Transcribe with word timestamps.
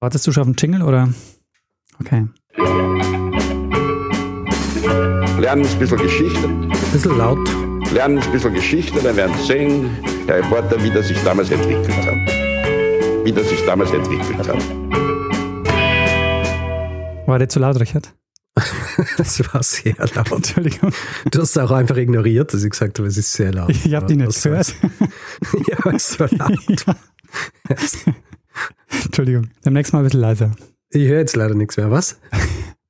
Wartest 0.00 0.28
du 0.28 0.32
schon 0.32 0.42
auf 0.42 0.46
den 0.46 0.54
Jingle 0.56 0.82
oder? 0.82 1.08
Okay. 2.00 2.24
Lernen 5.40 5.66
ein 5.66 5.78
bisschen 5.80 5.98
Geschichte. 5.98 6.46
Ein 6.46 6.70
bisschen 6.92 7.18
laut. 7.18 7.38
Lernen 7.92 8.18
ein 8.18 8.30
bisschen 8.30 8.54
Geschichte, 8.54 9.00
dann 9.02 9.16
werden 9.16 9.36
Sie 9.38 9.46
sehen, 9.46 9.90
der 10.28 10.36
Reporter, 10.36 10.80
wie 10.84 10.90
das 10.90 11.08
sich 11.08 11.20
damals 11.24 11.50
entwickelt 11.50 11.96
hat. 11.96 12.14
Wie 13.24 13.32
das 13.32 13.48
sich 13.48 13.60
damals 13.66 13.90
entwickelt 13.90 14.46
hat. 14.46 14.62
War 17.26 17.40
der 17.40 17.48
zu 17.48 17.58
laut, 17.58 17.80
Richard? 17.80 18.14
Das 19.16 19.40
war 19.52 19.62
sehr 19.64 19.96
laut. 20.14 20.30
Entschuldigung. 20.30 20.92
Du 21.30 21.40
hast 21.40 21.50
es 21.50 21.58
auch 21.58 21.72
einfach 21.72 21.96
ignoriert, 21.96 22.54
dass 22.54 22.62
ich 22.62 22.70
gesagt 22.70 22.98
habe, 23.00 23.08
es 23.08 23.16
ist 23.16 23.32
sehr 23.32 23.52
laut. 23.52 23.70
Ich 23.70 23.92
habe 23.94 24.06
die 24.06 24.16
nicht 24.16 24.42
gehört. 24.42 24.74
ja, 25.68 25.90
es 25.92 26.20
war 26.20 26.28
laut. 26.30 26.86
Ja. 27.68 27.74
Entschuldigung. 29.04 29.50
Beim 29.62 29.74
nächsten 29.74 29.96
Mal 29.96 30.00
ein 30.00 30.04
bisschen 30.04 30.20
leiser. 30.20 30.52
Ich 30.90 31.08
höre 31.08 31.18
jetzt 31.18 31.36
leider 31.36 31.54
nichts 31.54 31.76
mehr. 31.76 31.90
Was? 31.90 32.18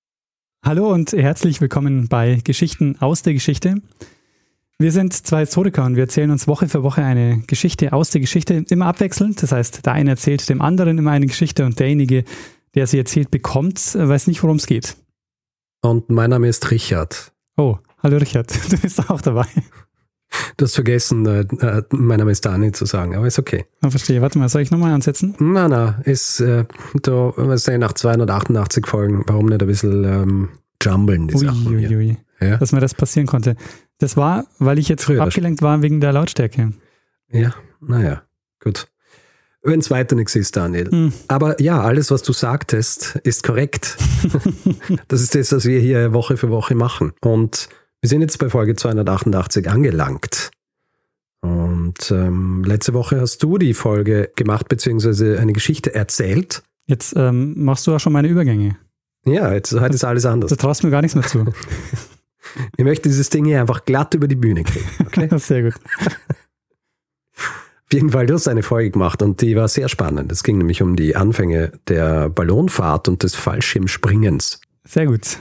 Hallo 0.65 0.93
und 0.93 1.13
herzlich 1.13 1.61
willkommen 1.61 2.09
bei 2.09 2.41
Geschichten 2.45 2.97
aus 3.01 3.23
der 3.23 3.33
Geschichte. 3.33 3.77
Wir 4.79 4.93
sind 4.93 5.13
zwei 5.13 5.41
Historiker 5.41 5.85
und 5.85 5.97
wir 5.97 6.05
erzählen 6.05 6.31
uns 6.31 6.47
Woche 6.47 6.69
für 6.69 6.83
Woche 6.83 7.03
eine 7.03 7.43
Geschichte 7.47 7.93
aus 7.93 8.11
der 8.11 8.21
Geschichte, 8.21 8.65
immer 8.69 8.87
abwechselnd. 8.87 9.43
Das 9.43 9.51
heißt, 9.51 9.85
der 9.85 9.93
eine 9.93 10.11
erzählt 10.11 10.49
dem 10.49 10.63
anderen 10.63 10.99
immer 10.99 11.11
eine 11.11 11.27
Geschichte 11.27 11.65
und 11.65 11.81
derjenige, 11.81 12.25
der 12.75 12.87
sie 12.87 12.99
erzählt, 12.99 13.31
bekommt, 13.31 13.95
weiß 13.95 14.29
nicht, 14.29 14.43
worum 14.43 14.57
es 14.57 14.67
geht. 14.67 14.97
Und 15.83 16.11
mein 16.11 16.31
Name 16.31 16.49
ist 16.49 16.71
Richard. 16.71 17.33
Oh, 17.57 17.79
hallo 18.03 18.19
Richard, 18.19 18.53
du 18.71 18.79
bist 18.79 19.11
auch 19.11 19.21
dabei. 19.21 19.47
Du 20.57 20.65
hast 20.65 20.75
vergessen, 20.75 21.25
äh, 21.27 21.41
äh, 21.65 21.83
mein 21.91 22.19
Name 22.19 22.33
ist 22.33 22.45
Dani 22.45 22.73
zu 22.73 22.85
sagen, 22.85 23.15
aber 23.15 23.27
ist 23.27 23.39
okay. 23.39 23.65
Ich 23.83 23.91
verstehe. 23.91 24.21
Warte 24.21 24.39
mal, 24.39 24.49
soll 24.49 24.63
ich 24.63 24.71
nochmal 24.71 24.93
ansetzen? 24.93 25.35
Na, 25.39 25.69
na, 25.69 26.01
ist 26.05 26.41
äh, 26.41 26.65
da, 27.03 27.33
was 27.37 27.67
nach 27.67 27.93
288 27.93 28.87
Folgen, 28.87 29.25
warum 29.27 29.47
nicht 29.47 29.63
ein 29.63 29.67
bisschen 29.67 30.05
ähm, 30.05 30.49
jumbeln, 30.83 31.29
die 31.29 31.37
Ui, 31.37 31.49
ui, 31.49 31.97
ui. 31.97 32.17
Ja? 32.41 32.57
Dass 32.57 32.73
mir 32.73 32.81
das 32.81 32.95
passieren 32.95 33.27
konnte. 33.27 33.57
Das 33.99 34.17
war, 34.17 34.47
weil 34.59 34.79
ich 34.79 34.89
jetzt 34.89 35.05
Früher 35.05 35.23
abgelenkt 35.23 35.63
war 35.63 35.83
wegen 35.83 36.01
der 36.01 36.13
Lautstärke. 36.13 36.73
ja, 37.31 37.55
naja, 37.81 38.23
gut. 38.61 38.89
Wenn 39.63 39.81
es 39.81 39.91
weiter 39.91 40.15
nichts 40.15 40.37
ist, 40.37 40.57
Daniel. 40.57 40.89
Hm. 40.89 41.13
Aber 41.27 41.61
ja, 41.61 41.83
alles, 41.83 42.11
was 42.11 42.23
du 42.23 42.33
sagtest, 42.33 43.17
ist 43.25 43.43
korrekt. 43.43 43.97
das 45.09 45.21
ist 45.21 45.35
das, 45.35 45.53
was 45.53 45.65
wir 45.65 45.81
hier 45.81 46.13
Woche 46.13 46.37
für 46.37 46.49
Woche 46.49 46.77
machen. 46.77 47.13
Und 47.21 47.69
wir 48.01 48.09
sind 48.09 48.21
jetzt 48.21 48.39
bei 48.39 48.49
Folge 48.49 48.77
288 48.77 49.69
angelangt. 49.69 50.51
Und 51.41 52.11
ähm, 52.11 52.65
letzte 52.65 52.95
Woche 52.95 53.21
hast 53.21 53.43
du 53.43 53.59
die 53.59 53.75
Folge 53.75 54.31
gemacht, 54.37 54.69
beziehungsweise 54.69 55.39
eine 55.39 55.53
Geschichte 55.53 55.95
erzählt. 55.95 56.63
Jetzt 56.87 57.15
ähm, 57.17 57.55
machst 57.65 57.87
du 57.87 57.95
auch 57.95 58.01
schon 58.01 58.13
meine 58.13 58.29
Übergänge. 58.29 58.77
Ja, 59.25 59.53
jetzt 59.53 59.73
heute 59.73 59.95
ist 59.95 60.05
alles 60.05 60.27
anders. 60.27 60.51
Du 60.51 60.57
traust 60.57 60.85
mir 60.85 60.91
gar 60.91 61.03
nichts 61.03 61.15
mehr 61.15 61.27
zu. 61.27 61.45
Ich 62.79 62.85
möchte 62.85 63.09
dieses 63.09 63.29
Ding 63.29 63.45
hier 63.45 63.61
einfach 63.61 63.85
glatt 63.85 64.15
über 64.15 64.27
die 64.27 64.37
Bühne 64.37 64.65
kriegen. 64.65 64.89
Okay? 65.05 65.29
Sehr 65.39 65.65
gut. 65.65 65.75
Auf 67.37 67.93
jeden 67.93 68.11
Fall, 68.11 68.27
du 68.27 68.35
hast 68.35 68.49
eine 68.49 68.63
Folge 68.63 68.91
gemacht 68.91 69.23
und 69.23 69.41
die 69.43 69.57
war 69.57 69.69
sehr 69.69 69.89
spannend. 69.89 70.31
Es 70.31 70.43
ging 70.43 70.59
nämlich 70.59 70.83
um 70.83 70.97
die 70.97 71.17
Anfänge 71.17 71.73
der 71.89 72.29
Ballonfahrt 72.29 73.09
und 73.09 73.23
des 73.23 73.35
Fallschirmspringens. 73.35 74.61
Sehr 74.85 75.07
gut. 75.07 75.39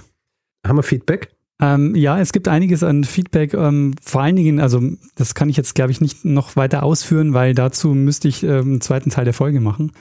Haben 0.65 0.77
wir 0.77 0.83
Feedback? 0.83 1.29
Ähm, 1.59 1.95
ja, 1.95 2.19
es 2.19 2.33
gibt 2.33 2.47
einiges 2.47 2.83
an 2.83 3.03
Feedback. 3.03 3.53
Ähm, 3.53 3.95
vor 4.01 4.21
allen 4.21 4.35
Dingen, 4.35 4.59
also 4.59 4.81
das 5.15 5.33
kann 5.33 5.49
ich 5.49 5.57
jetzt, 5.57 5.73
glaube 5.75 5.91
ich, 5.91 6.01
nicht 6.01 6.23
noch 6.23 6.55
weiter 6.55 6.83
ausführen, 6.83 7.33
weil 7.33 7.55
dazu 7.55 7.89
müsste 7.93 8.27
ich 8.27 8.43
ähm, 8.43 8.49
einen 8.49 8.81
zweiten 8.81 9.09
Teil 9.09 9.25
der 9.25 9.33
Folge 9.33 9.59
machen. 9.59 9.91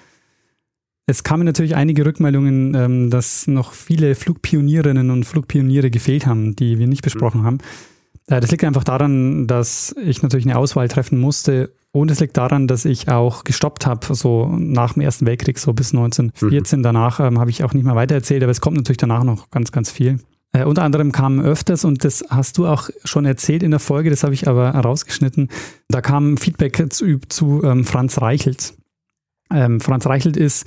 Es 1.07 1.23
kamen 1.23 1.45
natürlich 1.45 1.77
einige 1.77 2.05
Rückmeldungen, 2.05 2.75
ähm, 2.75 3.11
dass 3.11 3.47
noch 3.47 3.73
viele 3.73 4.15
Flugpionierinnen 4.17 5.11
und 5.11 5.25
Flugpioniere 5.25 5.91
gefehlt 5.91 6.27
haben, 6.27 6.57
die 6.57 6.79
wir 6.79 6.89
nicht 6.89 7.03
besprochen 7.03 7.45
haben. 7.45 7.59
Äh, 8.27 8.41
das 8.41 8.51
liegt 8.51 8.65
einfach 8.65 8.85
daran, 8.85 9.47
dass 9.47 9.95
ich 10.03 10.23
natürlich 10.23 10.47
eine 10.47 10.59
Auswahl 10.59 10.89
treffen 10.89 11.19
musste 11.19 11.73
und 11.93 12.11
es 12.11 12.21
liegt 12.21 12.37
daran, 12.37 12.67
dass 12.67 12.85
ich 12.85 13.09
auch 13.09 13.45
gestoppt 13.45 13.87
habe, 13.87 14.15
so 14.15 14.49
nach 14.59 14.95
dem 14.95 15.03
Ersten 15.03 15.25
Weltkrieg, 15.25 15.59
so 15.59 15.73
bis 15.73 15.95
1914. 15.95 16.83
Danach 16.83 17.21
ähm, 17.21 17.39
habe 17.39 17.51
ich 17.51 17.65
auch 17.65 17.73
nicht 17.73 17.85
mehr 17.85 17.95
weitererzählt, 17.95 18.43
aber 18.43 18.53
es 18.53 18.61
kommt 18.61 18.77
natürlich 18.77 18.99
danach 18.99 19.25
noch 19.25 19.51
ganz, 19.51 19.73
ganz 19.73 19.91
viel. 19.91 20.19
Äh, 20.53 20.65
unter 20.65 20.83
anderem 20.83 21.13
kam 21.13 21.41
öfters, 21.41 21.85
und 21.85 22.05
das 22.05 22.25
hast 22.29 22.59
du 22.59 22.67
auch 22.67 22.89
schon 23.05 23.25
erzählt 23.25 23.63
in 23.63 23.71
der 23.71 23.81
Folge, 23.81 24.11
das 24.11 24.23
habe 24.23 24.35
ich 24.35 24.49
aber 24.49 24.71
rausgeschnitten, 24.71 25.49
da 25.89 26.01
kam 26.01 26.37
Feedback 26.37 26.87
zu, 26.91 27.19
zu 27.29 27.63
ähm, 27.65 27.85
Franz 27.85 28.21
Reichelt. 28.21 28.75
Ähm, 29.53 29.81
Franz 29.81 30.07
Reichelt 30.07 30.37
ist 30.37 30.67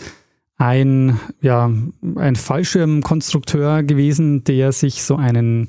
ein, 0.58 1.20
ja, 1.42 1.72
ein 2.16 2.36
Fallschirmkonstrukteur 2.36 3.84
gewesen, 3.84 4.44
der 4.44 4.74
sich 4.74 5.04
so 5.04 5.16
einen, 5.16 5.68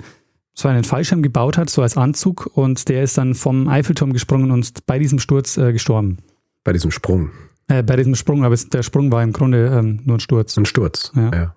so 0.52 0.68
einen 0.68 0.84
Fallschirm 0.84 1.22
gebaut 1.22 1.56
hat, 1.56 1.70
so 1.70 1.82
als 1.82 1.96
Anzug, 1.96 2.50
und 2.54 2.88
der 2.88 3.04
ist 3.04 3.16
dann 3.16 3.34
vom 3.34 3.68
Eiffelturm 3.68 4.12
gesprungen 4.12 4.50
und 4.50 4.86
bei 4.86 4.98
diesem 4.98 5.18
Sturz 5.20 5.56
äh, 5.56 5.72
gestorben. 5.72 6.18
Bei 6.64 6.72
diesem 6.72 6.90
Sprung. 6.90 7.30
Äh, 7.68 7.84
bei 7.84 7.96
diesem 7.96 8.16
Sprung, 8.16 8.44
aber 8.44 8.54
es, 8.54 8.68
der 8.68 8.82
Sprung 8.82 9.12
war 9.12 9.22
im 9.22 9.32
Grunde 9.32 9.68
ähm, 9.68 10.00
nur 10.04 10.16
ein 10.16 10.20
Sturz. 10.20 10.56
Ein 10.58 10.66
Sturz. 10.66 11.12
Ja. 11.14 11.54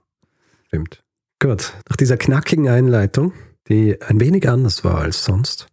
Stimmt. 0.67 1.03
Gut. 1.43 1.73
Nach 1.89 1.97
dieser 1.97 2.15
knackigen 2.15 2.69
Einleitung, 2.69 3.33
die 3.67 4.01
ein 4.01 4.21
wenig 4.21 4.47
anders 4.47 4.85
war 4.85 4.99
als 4.99 5.25
sonst, 5.25 5.67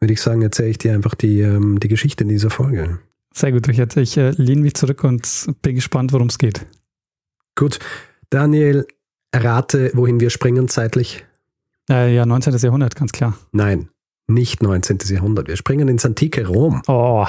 würde 0.00 0.14
ich 0.14 0.22
sagen, 0.22 0.40
erzähle 0.40 0.70
ich 0.70 0.78
dir 0.78 0.94
einfach 0.94 1.14
die, 1.14 1.40
ähm, 1.42 1.78
die 1.80 1.88
Geschichte 1.88 2.24
in 2.24 2.30
dieser 2.30 2.48
Folge. 2.48 2.98
Sehr 3.34 3.52
gut, 3.52 3.68
Richard. 3.68 3.94
Ich 3.98 4.16
äh, 4.16 4.30
lehne 4.30 4.62
mich 4.62 4.72
zurück 4.72 5.04
und 5.04 5.52
bin 5.60 5.74
gespannt, 5.74 6.14
worum 6.14 6.28
es 6.28 6.38
geht. 6.38 6.64
Gut. 7.56 7.78
Daniel, 8.30 8.86
errate, 9.32 9.90
wohin 9.92 10.18
wir 10.18 10.30
springen 10.30 10.66
zeitlich? 10.68 11.26
Äh, 11.90 12.14
ja, 12.14 12.24
19. 12.24 12.56
Jahrhundert, 12.56 12.96
ganz 12.96 13.12
klar. 13.12 13.36
Nein, 13.52 13.90
nicht 14.28 14.62
19. 14.62 14.96
Jahrhundert. 15.08 15.48
Wir 15.48 15.58
springen 15.58 15.88
ins 15.88 16.06
antike 16.06 16.46
Rom. 16.46 16.80
Oh, 16.86 17.26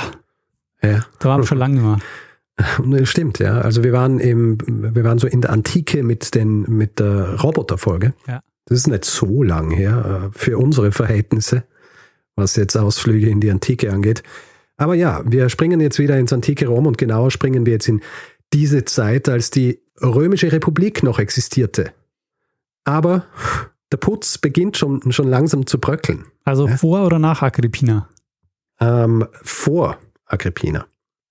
Ja. 0.81 1.05
da 1.19 1.29
waren 1.29 1.41
wir 1.41 1.47
schon 1.47 1.57
lange 1.65 1.81
das 1.81 1.99
Stimmt, 3.03 3.39
ja. 3.39 3.59
Also 3.61 3.83
wir 3.83 3.93
waren 3.93 4.19
im, 4.19 4.57
wir 4.67 5.03
waren 5.03 5.19
so 5.19 5.27
in 5.27 5.41
der 5.41 5.51
Antike 5.51 6.03
mit 6.03 6.35
den, 6.35 6.61
mit 6.63 6.99
der 6.99 7.39
Roboterfolge. 7.41 8.13
Ja. 8.27 8.41
Das 8.65 8.79
ist 8.79 8.87
nicht 8.87 9.05
so 9.05 9.43
lang 9.43 9.71
her 9.71 10.29
äh, 10.33 10.37
für 10.37 10.57
unsere 10.57 10.91
Verhältnisse, 10.91 11.63
was 12.35 12.55
jetzt 12.55 12.75
Ausflüge 12.75 13.29
in 13.29 13.39
die 13.39 13.49
Antike 13.51 13.91
angeht. 13.91 14.23
Aber 14.77 14.93
ja, 14.95 15.21
wir 15.25 15.49
springen 15.49 15.79
jetzt 15.81 15.99
wieder 15.99 16.17
ins 16.19 16.31
antike 16.33 16.67
Rom 16.67 16.85
und 16.85 16.97
genauer 16.97 17.31
springen 17.31 17.65
wir 17.65 17.73
jetzt 17.73 17.87
in 17.89 18.01
diese 18.53 18.85
Zeit, 18.85 19.27
als 19.27 19.51
die 19.51 19.81
Römische 20.01 20.51
Republik 20.51 21.03
noch 21.03 21.19
existierte. 21.19 21.91
Aber 22.85 23.25
der 23.91 23.97
Putz 23.97 24.37
beginnt 24.37 24.77
schon, 24.77 25.11
schon 25.11 25.27
langsam 25.27 25.65
zu 25.65 25.79
bröckeln. 25.79 26.25
Also 26.43 26.67
Ja. 26.67 26.77
vor 26.77 27.05
oder 27.05 27.19
nach 27.19 27.41
Agrippina? 27.41 28.07
ähm, 28.81 29.25
vor 29.41 29.97
Agrippina. 30.25 30.85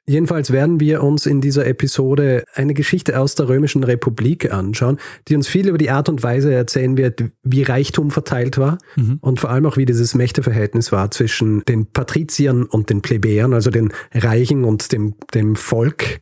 Jedenfalls 0.09 0.51
werden 0.51 0.81
wir 0.81 1.03
uns 1.03 1.27
in 1.27 1.43
dieser 1.43 1.67
Episode 1.67 2.45
eine 2.55 2.73
Geschichte 2.73 3.21
aus 3.21 3.35
der 3.35 3.49
Römischen 3.49 3.85
Republik 3.85 4.51
anschauen, 4.51 4.99
die 5.29 5.37
uns 5.37 5.49
viel 5.49 5.69
über 5.69 5.77
die 5.77 5.91
Art 5.91 6.09
und 6.09 6.23
Weise 6.23 6.53
erzählen 6.53 6.97
wird, 6.97 7.25
wie 7.43 7.63
Reichtum 7.63 8.11
verteilt 8.11 8.57
war 8.57 8.79
Mhm. 8.97 9.19
und 9.21 9.39
vor 9.39 9.51
allem 9.51 9.67
auch, 9.67 9.77
wie 9.77 9.85
dieses 9.85 10.15
Mächteverhältnis 10.15 10.93
war 10.93 11.11
zwischen 11.11 11.63
den 11.67 11.93
Patriziern 11.93 12.65
und 12.65 12.89
den 12.89 13.03
Plebejern, 13.03 13.53
also 13.53 13.71
den 13.71 13.93
Reichen 14.15 14.65
und 14.65 14.93
dem, 14.93 15.15
dem 15.35 15.57
Volk, 15.57 16.21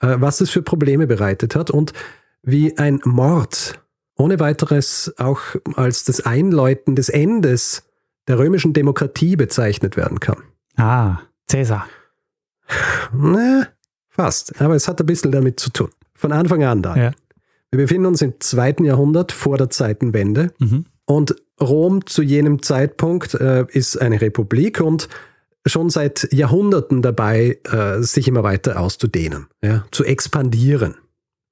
äh, 0.00 0.16
was 0.18 0.40
es 0.40 0.48
für 0.48 0.62
Probleme 0.62 1.06
bereitet 1.06 1.54
hat 1.54 1.70
und 1.70 1.92
wie 2.42 2.78
ein 2.78 3.00
Mord 3.04 3.80
ohne 4.16 4.40
weiteres 4.40 5.12
auch 5.18 5.40
als 5.74 6.04
das 6.04 6.22
Einläuten 6.24 6.96
des 6.96 7.10
Endes 7.10 7.82
der 8.28 8.38
römischen 8.38 8.72
Demokratie 8.72 9.36
bezeichnet 9.36 9.98
werden 9.98 10.20
kann. 10.20 10.38
Ah, 10.76 11.18
Cäsar. 11.50 11.86
Na, 13.12 13.68
fast. 14.08 14.60
Aber 14.60 14.74
es 14.74 14.88
hat 14.88 15.00
ein 15.00 15.06
bisschen 15.06 15.32
damit 15.32 15.60
zu 15.60 15.70
tun. 15.70 15.90
Von 16.14 16.32
Anfang 16.32 16.64
an 16.64 16.82
da. 16.82 16.96
Ja. 16.96 17.10
Wir 17.70 17.78
befinden 17.80 18.06
uns 18.06 18.22
im 18.22 18.34
zweiten 18.40 18.84
Jahrhundert 18.84 19.32
vor 19.32 19.58
der 19.58 19.70
Zeitenwende 19.70 20.52
Mhm. 20.58 20.86
und 21.04 21.36
Rom 21.60 22.06
zu 22.06 22.22
jenem 22.22 22.62
Zeitpunkt 22.62 23.34
äh, 23.34 23.64
ist 23.70 24.00
eine 24.00 24.20
Republik 24.20 24.80
und 24.80 25.08
schon 25.64 25.88
seit 25.90 26.28
Jahrhunderten 26.32 27.02
dabei, 27.02 27.58
äh, 27.64 28.02
sich 28.02 28.28
immer 28.28 28.42
weiter 28.42 28.78
auszudehnen, 28.78 29.46
ja, 29.62 29.84
zu 29.90 30.04
expandieren. 30.04 30.96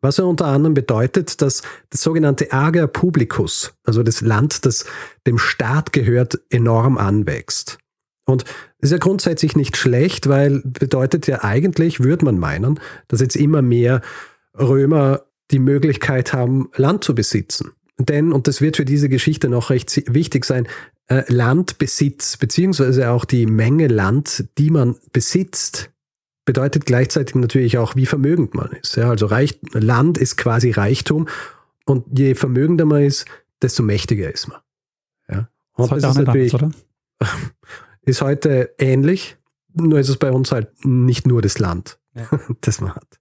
Was 0.03 0.19
ja 0.19 0.25
unter 0.25 0.45
anderem 0.47 0.75
bedeutet, 0.75 1.41
dass 1.41 1.63
das 1.89 2.03
sogenannte 2.03 2.53
Ager 2.53 2.87
Publicus, 2.87 3.73
also 3.85 4.03
das 4.03 4.21
Land, 4.21 4.67
das 4.67 4.85
dem 5.27 5.39
Staat 5.39 5.95
gehört, 5.95 6.39
enorm 6.51 6.99
anwächst. 6.99 7.79
Und 8.25 8.45
das 8.45 8.89
ist 8.89 8.93
ja 8.93 8.99
grundsätzlich 8.99 9.57
nicht 9.57 9.77
schlecht, 9.77 10.29
weil 10.29 10.63
bedeutet 10.65 11.27
ja 11.27 11.45
eigentlich, 11.45 12.01
würde 12.01 12.25
man 12.25 12.39
meinen, 12.39 12.81
dass 13.09 13.21
jetzt 13.21 13.37
immer 13.37 13.63
mehr 13.63 14.01
Römer 14.59 15.23
die 15.51 15.59
Möglichkeit 15.59 16.33
haben, 16.33 16.71
Land 16.77 17.05
zu 17.05 17.15
besitzen. 17.15 17.73
Denn, 17.99 18.33
und 18.33 18.49
das 18.49 18.61
wird 18.61 18.77
für 18.77 18.85
diese 18.85 19.09
Geschichte 19.09 19.49
noch 19.49 19.71
recht 19.71 20.13
wichtig 20.13 20.45
sein, 20.45 20.67
äh, 21.07 21.23
Landbesitz, 21.29 22.39
beziehungsweise 22.39 23.11
auch 23.11 23.25
die 23.25 23.47
Menge 23.47 23.89
Land, 23.89 24.47
die 24.59 24.71
man 24.71 24.97
besitzt, 25.13 25.91
bedeutet 26.45 26.87
gleichzeitig 26.87 27.35
natürlich 27.37 27.79
auch, 27.79 27.95
wie 27.95 28.07
vermögend 28.07 28.55
man 28.55 28.73
ist. 28.73 28.97
Ja, 28.97 29.11
also 29.11 29.27
Reich, 29.27 29.59
Land 29.73 30.19
ist 30.19 30.37
quasi 30.37 30.71
Reichtum 30.71 31.29
und 31.85 32.19
je 32.19 32.35
vermögender 32.35 32.85
man 32.85 33.03
ist, 33.03 33.27
desto 33.63 33.83
mächtiger 33.83 34.33
ist 34.33 34.49
man. 34.49 34.59
Ja. 35.31 35.49
Und 35.75 35.91
Das 35.91 35.99
ist 35.99 36.05
das 36.05 36.17
ist 36.17 36.27
natürlich 36.27 36.55
anders? 36.55 36.87
ist 38.07 38.23
heute 38.23 38.75
ähnlich, 38.79 39.37
nur 39.75 39.99
ist 39.99 40.09
es 40.09 40.17
bei 40.17 40.31
uns 40.31 40.53
halt 40.53 40.85
nicht 40.85 41.27
nur 41.27 41.43
das 41.43 41.59
Land, 41.59 41.99
Ja. 42.15 42.29
das 42.61 42.81
man 42.81 42.95
hat. 42.95 43.19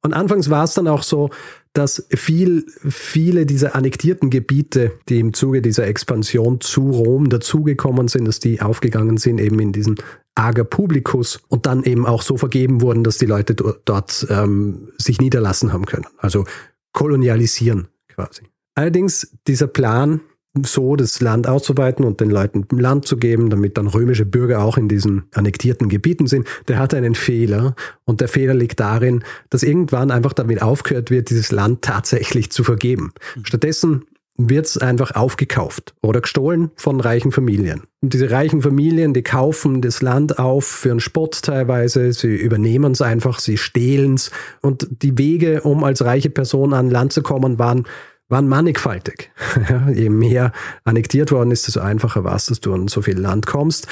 Und 0.00 0.14
anfangs 0.14 0.48
war 0.48 0.64
es 0.64 0.74
dann 0.74 0.86
auch 0.86 1.02
so, 1.02 1.30
dass 1.72 2.06
viel, 2.10 2.64
viele 2.88 3.46
dieser 3.46 3.74
annektierten 3.74 4.30
Gebiete, 4.30 4.92
die 5.08 5.18
im 5.18 5.34
Zuge 5.34 5.60
dieser 5.60 5.86
Expansion 5.86 6.60
zu 6.60 6.90
Rom 6.90 7.28
dazugekommen 7.28 8.08
sind, 8.08 8.24
dass 8.26 8.38
die 8.38 8.60
aufgegangen 8.62 9.16
sind 9.18 9.38
eben 9.40 9.58
in 9.58 9.72
diesen 9.72 9.96
Ager 10.34 10.64
Publicus 10.64 11.40
und 11.48 11.66
dann 11.66 11.82
eben 11.82 12.06
auch 12.06 12.22
so 12.22 12.36
vergeben 12.36 12.80
wurden, 12.80 13.02
dass 13.02 13.18
die 13.18 13.26
Leute 13.26 13.54
do- 13.56 13.74
dort 13.84 14.24
ähm, 14.30 14.88
sich 14.98 15.20
niederlassen 15.20 15.72
haben 15.72 15.84
können. 15.84 16.06
Also 16.18 16.44
kolonialisieren 16.92 17.88
quasi. 18.08 18.42
Allerdings 18.76 19.36
dieser 19.48 19.66
Plan, 19.66 20.20
so 20.64 20.96
das 20.96 21.20
Land 21.20 21.46
auszuweiten 21.46 22.04
und 22.04 22.20
den 22.20 22.30
Leuten 22.30 22.66
Land 22.70 23.06
zu 23.06 23.16
geben, 23.16 23.50
damit 23.50 23.76
dann 23.78 23.86
römische 23.86 24.24
Bürger 24.24 24.62
auch 24.62 24.76
in 24.76 24.88
diesen 24.88 25.24
annektierten 25.34 25.88
Gebieten 25.88 26.26
sind, 26.26 26.46
der 26.68 26.78
hat 26.78 26.94
einen 26.94 27.14
Fehler. 27.14 27.74
Und 28.04 28.20
der 28.20 28.28
Fehler 28.28 28.54
liegt 28.54 28.80
darin, 28.80 29.24
dass 29.50 29.62
irgendwann 29.62 30.10
einfach 30.10 30.32
damit 30.32 30.62
aufgehört 30.62 31.10
wird, 31.10 31.30
dieses 31.30 31.52
Land 31.52 31.82
tatsächlich 31.82 32.50
zu 32.50 32.64
vergeben. 32.64 33.12
Stattdessen 33.42 34.04
wird 34.38 34.66
es 34.66 34.78
einfach 34.78 35.16
aufgekauft 35.16 35.94
oder 36.00 36.20
gestohlen 36.20 36.70
von 36.76 37.00
reichen 37.00 37.32
Familien. 37.32 37.82
Und 38.00 38.12
diese 38.12 38.30
reichen 38.30 38.62
Familien, 38.62 39.12
die 39.12 39.22
kaufen 39.22 39.82
das 39.82 40.00
Land 40.00 40.38
auf 40.38 40.64
für 40.64 40.92
einen 40.92 41.00
Spott 41.00 41.42
teilweise, 41.42 42.12
sie 42.12 42.36
übernehmen 42.36 42.92
es 42.92 43.02
einfach, 43.02 43.40
sie 43.40 43.58
stehlen 43.58 44.14
es. 44.14 44.30
Und 44.62 44.86
die 45.02 45.18
Wege, 45.18 45.62
um 45.62 45.82
als 45.82 46.04
reiche 46.04 46.30
Person 46.30 46.72
an 46.72 46.88
Land 46.88 47.12
zu 47.12 47.22
kommen, 47.22 47.58
waren 47.58 47.84
waren 48.28 48.48
mannigfaltig. 48.48 49.30
Ja, 49.68 49.88
je 49.94 50.10
mehr 50.10 50.52
annektiert 50.84 51.32
worden 51.32 51.50
ist, 51.50 51.66
desto 51.66 51.80
einfacher 51.80 52.24
war 52.24 52.36
es, 52.36 52.46
dass 52.46 52.60
du 52.60 52.74
an 52.74 52.88
so 52.88 53.02
viel 53.02 53.18
Land 53.18 53.46
kommst. 53.46 53.86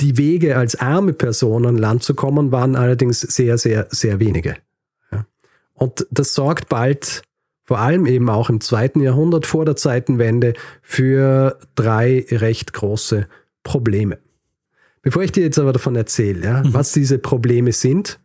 Die 0.00 0.18
Wege 0.18 0.56
als 0.56 0.74
arme 0.76 1.12
Person 1.12 1.66
an 1.66 1.78
Land 1.78 2.02
zu 2.02 2.14
kommen, 2.14 2.50
waren 2.52 2.76
allerdings 2.76 3.20
sehr, 3.20 3.58
sehr, 3.58 3.86
sehr 3.90 4.18
wenige. 4.20 4.56
Ja. 5.12 5.26
Und 5.74 6.06
das 6.10 6.34
sorgt 6.34 6.68
bald, 6.68 7.22
vor 7.64 7.78
allem 7.78 8.06
eben 8.06 8.28
auch 8.28 8.50
im 8.50 8.60
zweiten 8.60 9.00
Jahrhundert 9.00 9.46
vor 9.46 9.64
der 9.64 9.76
Zeitenwende, 9.76 10.54
für 10.82 11.58
drei 11.74 12.26
recht 12.30 12.72
große 12.72 13.28
Probleme. 13.62 14.18
Bevor 15.02 15.22
ich 15.22 15.32
dir 15.32 15.42
jetzt 15.42 15.58
aber 15.58 15.72
davon 15.72 15.96
erzähle, 15.96 16.44
ja, 16.44 16.62
was 16.66 16.92
diese 16.92 17.18
Probleme 17.18 17.72
sind, 17.72 18.20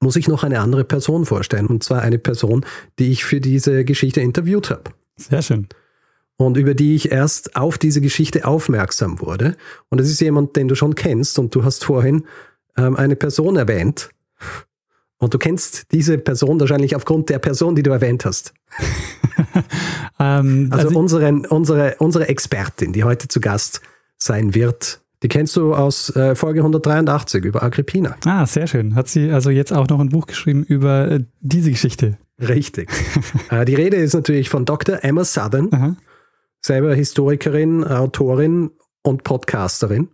muss 0.00 0.16
ich 0.16 0.28
noch 0.28 0.44
eine 0.44 0.60
andere 0.60 0.84
Person 0.84 1.24
vorstellen. 1.24 1.66
Und 1.66 1.82
zwar 1.82 2.02
eine 2.02 2.18
Person, 2.18 2.64
die 2.98 3.10
ich 3.10 3.24
für 3.24 3.40
diese 3.40 3.84
Geschichte 3.84 4.20
interviewt 4.20 4.70
habe. 4.70 4.92
Sehr 5.18 5.42
schön. 5.42 5.68
Und 6.36 6.56
über 6.56 6.74
die 6.74 6.94
ich 6.94 7.10
erst 7.10 7.56
auf 7.56 7.78
diese 7.78 8.00
Geschichte 8.00 8.46
aufmerksam 8.46 9.20
wurde. 9.20 9.56
Und 9.88 10.00
es 10.00 10.08
ist 10.08 10.20
jemand, 10.20 10.56
den 10.56 10.68
du 10.68 10.74
schon 10.74 10.94
kennst. 10.94 11.38
Und 11.38 11.54
du 11.54 11.64
hast 11.64 11.84
vorhin 11.84 12.24
ähm, 12.76 12.96
eine 12.96 13.16
Person 13.16 13.56
erwähnt. 13.56 14.10
Und 15.18 15.34
du 15.34 15.38
kennst 15.38 15.90
diese 15.90 16.16
Person 16.16 16.60
wahrscheinlich 16.60 16.94
aufgrund 16.94 17.28
der 17.28 17.40
Person, 17.40 17.74
die 17.74 17.82
du 17.82 17.90
erwähnt 17.90 18.24
hast. 18.24 18.54
Ähm, 20.20 20.68
Also, 20.72 20.88
also, 20.88 20.98
unseren, 20.98 21.46
unsere, 21.46 21.94
unsere 21.98 22.28
Expertin, 22.28 22.92
die 22.92 23.04
heute 23.04 23.28
zu 23.28 23.40
Gast 23.40 23.80
sein 24.16 24.54
wird, 24.54 25.00
die 25.22 25.28
kennst 25.28 25.56
du 25.56 25.74
aus 25.74 26.14
äh, 26.16 26.34
Folge 26.34 26.60
183 26.60 27.44
über 27.44 27.62
Agrippina. 27.62 28.16
ah, 28.24 28.46
sehr 28.46 28.66
schön. 28.66 28.94
Hat 28.94 29.08
sie 29.08 29.30
also 29.30 29.50
jetzt 29.50 29.72
auch 29.72 29.88
noch 29.88 30.00
ein 30.00 30.08
Buch 30.08 30.26
geschrieben 30.26 30.64
über 30.64 31.10
äh, 31.10 31.24
diese 31.40 31.70
Geschichte. 31.70 32.18
Richtig. 32.40 32.88
äh, 33.50 33.64
die 33.64 33.74
Rede 33.74 33.96
ist 33.96 34.14
natürlich 34.14 34.48
von 34.48 34.64
Dr. 34.64 35.02
Emma 35.02 35.24
Southern, 35.24 35.68
Aha. 35.72 35.96
selber 36.60 36.94
Historikerin, 36.94 37.84
Autorin 37.84 38.70
und 39.02 39.24
Podcasterin. 39.24 40.08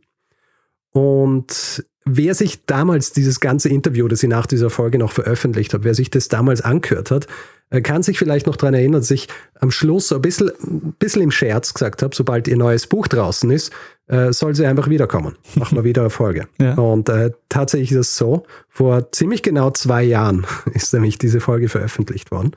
Und 0.90 1.84
wer 2.04 2.34
sich 2.34 2.64
damals 2.66 3.12
dieses 3.12 3.40
ganze 3.40 3.68
Interview, 3.68 4.08
das 4.08 4.20
sie 4.20 4.28
nach 4.28 4.46
dieser 4.46 4.70
Folge 4.70 4.98
noch 4.98 5.12
veröffentlicht 5.12 5.74
hat, 5.74 5.84
wer 5.84 5.94
sich 5.94 6.10
das 6.10 6.28
damals 6.28 6.60
angehört 6.60 7.10
hat, 7.10 7.26
äh, 7.70 7.80
kann 7.80 8.02
sich 8.02 8.18
vielleicht 8.18 8.46
noch 8.46 8.56
daran 8.56 8.74
erinnern, 8.74 9.00
dass 9.00 9.10
ich 9.10 9.28
am 9.60 9.70
Schluss 9.70 10.08
so 10.08 10.16
ein 10.16 10.22
bisschen, 10.22 10.50
ein 10.62 10.94
bisschen 10.98 11.22
im 11.22 11.30
Scherz 11.30 11.72
gesagt 11.72 12.02
habe, 12.02 12.14
sobald 12.14 12.46
ihr 12.46 12.56
neues 12.56 12.86
Buch 12.86 13.08
draußen 13.08 13.50
ist, 13.50 13.72
äh, 14.06 14.32
soll 14.32 14.54
sie 14.54 14.66
einfach 14.66 14.88
wiederkommen. 14.88 15.36
Machen 15.54 15.76
wir 15.76 15.84
wieder 15.84 16.02
eine 16.02 16.10
Folge. 16.10 16.46
Ja. 16.60 16.74
Und 16.74 17.08
äh, 17.08 17.30
tatsächlich 17.48 17.92
ist 17.92 17.98
es 17.98 18.16
so, 18.16 18.44
vor 18.68 19.10
ziemlich 19.12 19.42
genau 19.42 19.70
zwei 19.70 20.02
Jahren 20.02 20.46
ist 20.72 20.92
nämlich 20.94 21.18
diese 21.18 21.40
Folge 21.40 21.68
veröffentlicht 21.68 22.30
worden. 22.30 22.52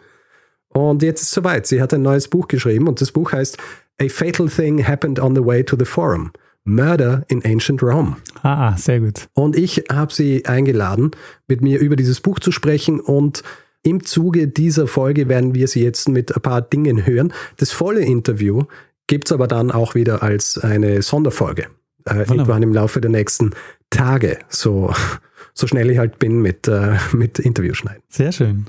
Und 0.70 1.02
jetzt 1.02 1.22
ist 1.22 1.30
es 1.30 1.34
soweit. 1.34 1.66
Sie 1.66 1.82
hat 1.82 1.94
ein 1.94 2.04
neues 2.04 2.28
Buch 2.28 2.48
geschrieben 2.48 2.88
und 2.88 3.02
das 3.02 3.12
Buch 3.12 3.32
heißt 3.32 3.58
A 4.02 4.08
Fatal 4.08 4.48
Thing 4.48 4.86
Happened 4.86 5.20
on 5.20 5.36
the 5.36 5.44
Way 5.44 5.64
to 5.64 5.76
the 5.78 5.86
Forum. 5.86 6.32
Murder 6.68 7.24
in 7.28 7.44
Ancient 7.44 7.81
Rome. 7.81 8.18
Ah, 8.44 8.69
ah, 8.69 8.78
sehr 8.78 9.00
gut. 9.00 9.28
Und 9.34 9.56
ich 9.56 9.86
habe 9.92 10.14
sie 10.14 10.46
eingeladen, 10.46 11.12
mit 11.48 11.62
mir 11.62 11.80
über 11.80 11.96
dieses 11.96 12.22
Buch 12.22 12.40
zu 12.40 12.52
sprechen 12.52 13.00
und 13.00 13.44
im 13.84 14.04
Zuge 14.04 14.48
dieser 14.48 14.88
Folge 14.88 15.30
werden 15.30 15.56
wir 15.56 15.68
sie 15.68 15.81
jetzt 15.81 16.10
mit 16.10 16.36
ein 16.36 16.42
paar 16.42 16.62
Dingen 16.62 17.06
hören. 17.06 17.34
Das 17.56 17.72
volle 17.72 18.02
Interview 18.02 18.64
gibt 19.08 19.30
es 19.30 19.31
aber 19.31 19.48
dann 19.48 19.72
auch 19.72 19.96
wieder 19.96 20.22
als 20.24 20.58
eine 20.58 21.02
Sonderfolge. 21.02 21.68
Äh, 22.06 22.19
irgendwann 22.19 22.64
im 22.64 22.74
Laufe 22.74 23.02
der 23.02 23.12
nächsten 23.12 23.52
Tage, 23.90 24.40
so, 24.50 24.94
so 25.54 25.68
schnell 25.68 25.90
ich 25.90 25.98
halt 25.98 26.19
bin 26.19 26.42
mit, 26.42 26.68
äh, 26.68 26.98
mit 27.14 27.40
Interviewschneiden. 27.40 28.04
Sehr 28.10 28.31
schön. 28.31 28.66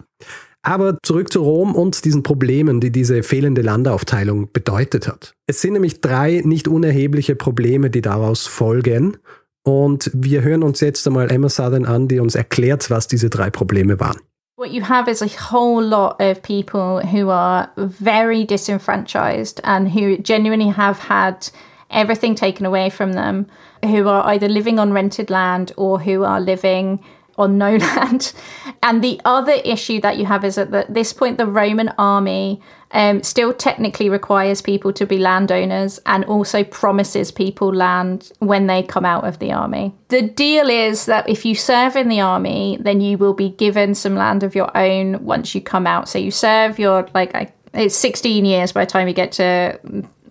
Aber 0.62 0.98
zurück 1.02 1.32
zu 1.32 1.42
Rom 1.42 1.74
und 1.74 2.04
diesen 2.04 2.22
Problemen, 2.22 2.80
die 2.80 2.90
diese 2.90 3.22
fehlende 3.22 3.62
Landeaufteilung 3.62 4.52
bedeutet 4.52 5.08
hat. 5.08 5.32
Es 5.46 5.60
sind 5.60 5.74
nämlich 5.74 6.00
drei 6.00 6.42
nicht 6.44 6.68
unerhebliche 6.68 7.36
Probleme, 7.36 7.90
die 7.90 8.02
daraus 8.02 8.46
folgen. 8.46 9.16
Und 9.64 10.10
wir 10.14 10.42
hören 10.42 10.62
uns 10.62 10.80
jetzt 10.80 11.06
einmal 11.06 11.30
Emma 11.30 11.48
Southern 11.48 11.84
an, 11.84 12.08
die 12.08 12.20
uns 12.20 12.34
erklärt, 12.34 12.90
was 12.90 13.06
diese 13.06 13.30
drei 13.30 13.50
Probleme 13.50 14.00
waren. 14.00 14.18
What 14.56 14.72
you 14.72 14.82
have 14.82 15.08
is 15.08 15.22
a 15.22 15.28
whole 15.52 15.86
lot 15.86 16.20
of 16.20 16.42
people 16.42 17.00
who 17.00 17.30
are 17.30 17.68
very 17.76 18.44
disenfranchised 18.44 19.60
and 19.62 19.94
who 19.94 20.16
genuinely 20.20 20.72
have 20.72 20.98
had 21.08 21.48
everything 21.90 22.34
taken 22.34 22.66
away 22.66 22.90
from 22.90 23.12
them, 23.12 23.46
who 23.84 24.08
are 24.08 24.26
either 24.34 24.48
living 24.48 24.80
on 24.80 24.92
rented 24.92 25.30
land 25.30 25.72
or 25.76 26.00
who 26.00 26.24
are 26.24 26.40
living 26.40 26.98
on 27.38 27.58
no 27.58 27.76
land. 27.76 28.32
And 28.80 29.02
the 29.02 29.20
other 29.24 29.54
issue 29.64 30.00
that 30.02 30.18
you 30.18 30.26
have 30.26 30.44
is 30.44 30.54
that 30.54 30.72
at 30.72 30.94
this 30.94 31.12
point, 31.12 31.36
the 31.36 31.46
Roman 31.46 31.88
army 31.98 32.60
um, 32.92 33.22
still 33.22 33.52
technically 33.52 34.08
requires 34.08 34.62
people 34.62 34.92
to 34.92 35.04
be 35.04 35.18
landowners 35.18 35.98
and 36.06 36.24
also 36.26 36.62
promises 36.62 37.32
people 37.32 37.74
land 37.74 38.30
when 38.38 38.66
they 38.66 38.82
come 38.82 39.04
out 39.04 39.24
of 39.26 39.40
the 39.40 39.52
army. 39.52 39.94
The 40.08 40.22
deal 40.22 40.70
is 40.70 41.06
that 41.06 41.28
if 41.28 41.44
you 41.44 41.54
serve 41.56 41.96
in 41.96 42.08
the 42.08 42.20
army, 42.20 42.78
then 42.80 43.00
you 43.00 43.18
will 43.18 43.34
be 43.34 43.50
given 43.50 43.94
some 43.94 44.14
land 44.14 44.42
of 44.42 44.54
your 44.54 44.74
own 44.76 45.24
once 45.24 45.54
you 45.54 45.60
come 45.60 45.86
out. 45.86 46.08
So 46.08 46.18
you 46.18 46.30
serve 46.30 46.78
your, 46.78 47.08
like, 47.14 47.34
I- 47.34 47.52
it's 47.74 47.96
16 47.96 48.44
years 48.44 48.72
by 48.72 48.84
the 48.84 48.90
time 48.90 49.08
you 49.08 49.14
get 49.14 49.32
to 49.32 49.78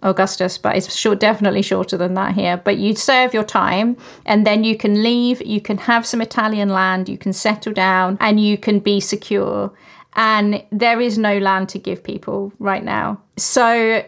Augustus, 0.02 0.58
but 0.58 0.76
it's 0.76 0.96
short, 0.96 1.20
definitely 1.20 1.62
shorter 1.62 1.98
than 1.98 2.14
that 2.16 2.36
here. 2.36 2.58
But 2.58 2.78
you 2.78 2.96
serve 2.96 3.34
your 3.34 3.44
time 3.44 3.98
and 4.26 4.46
then 4.46 4.64
you 4.64 4.78
can 4.78 5.04
leave, 5.04 5.42
you 5.46 5.62
can 5.62 5.78
have 5.78 6.06
some 6.06 6.22
Italian 6.22 6.70
land, 6.70 7.10
you 7.10 7.18
can 7.18 7.34
settle 7.34 7.74
down, 7.74 8.18
and 8.20 8.40
you 8.40 8.58
can 8.58 8.80
be 8.80 9.00
secure. 9.00 9.72
And 10.16 10.64
there 10.72 11.00
is 11.00 11.18
no 11.18 11.38
land 11.38 11.70
to 11.70 11.80
give 11.80 12.04
people 12.04 12.52
right 12.58 12.84
now. 12.84 13.22
So 13.38 14.04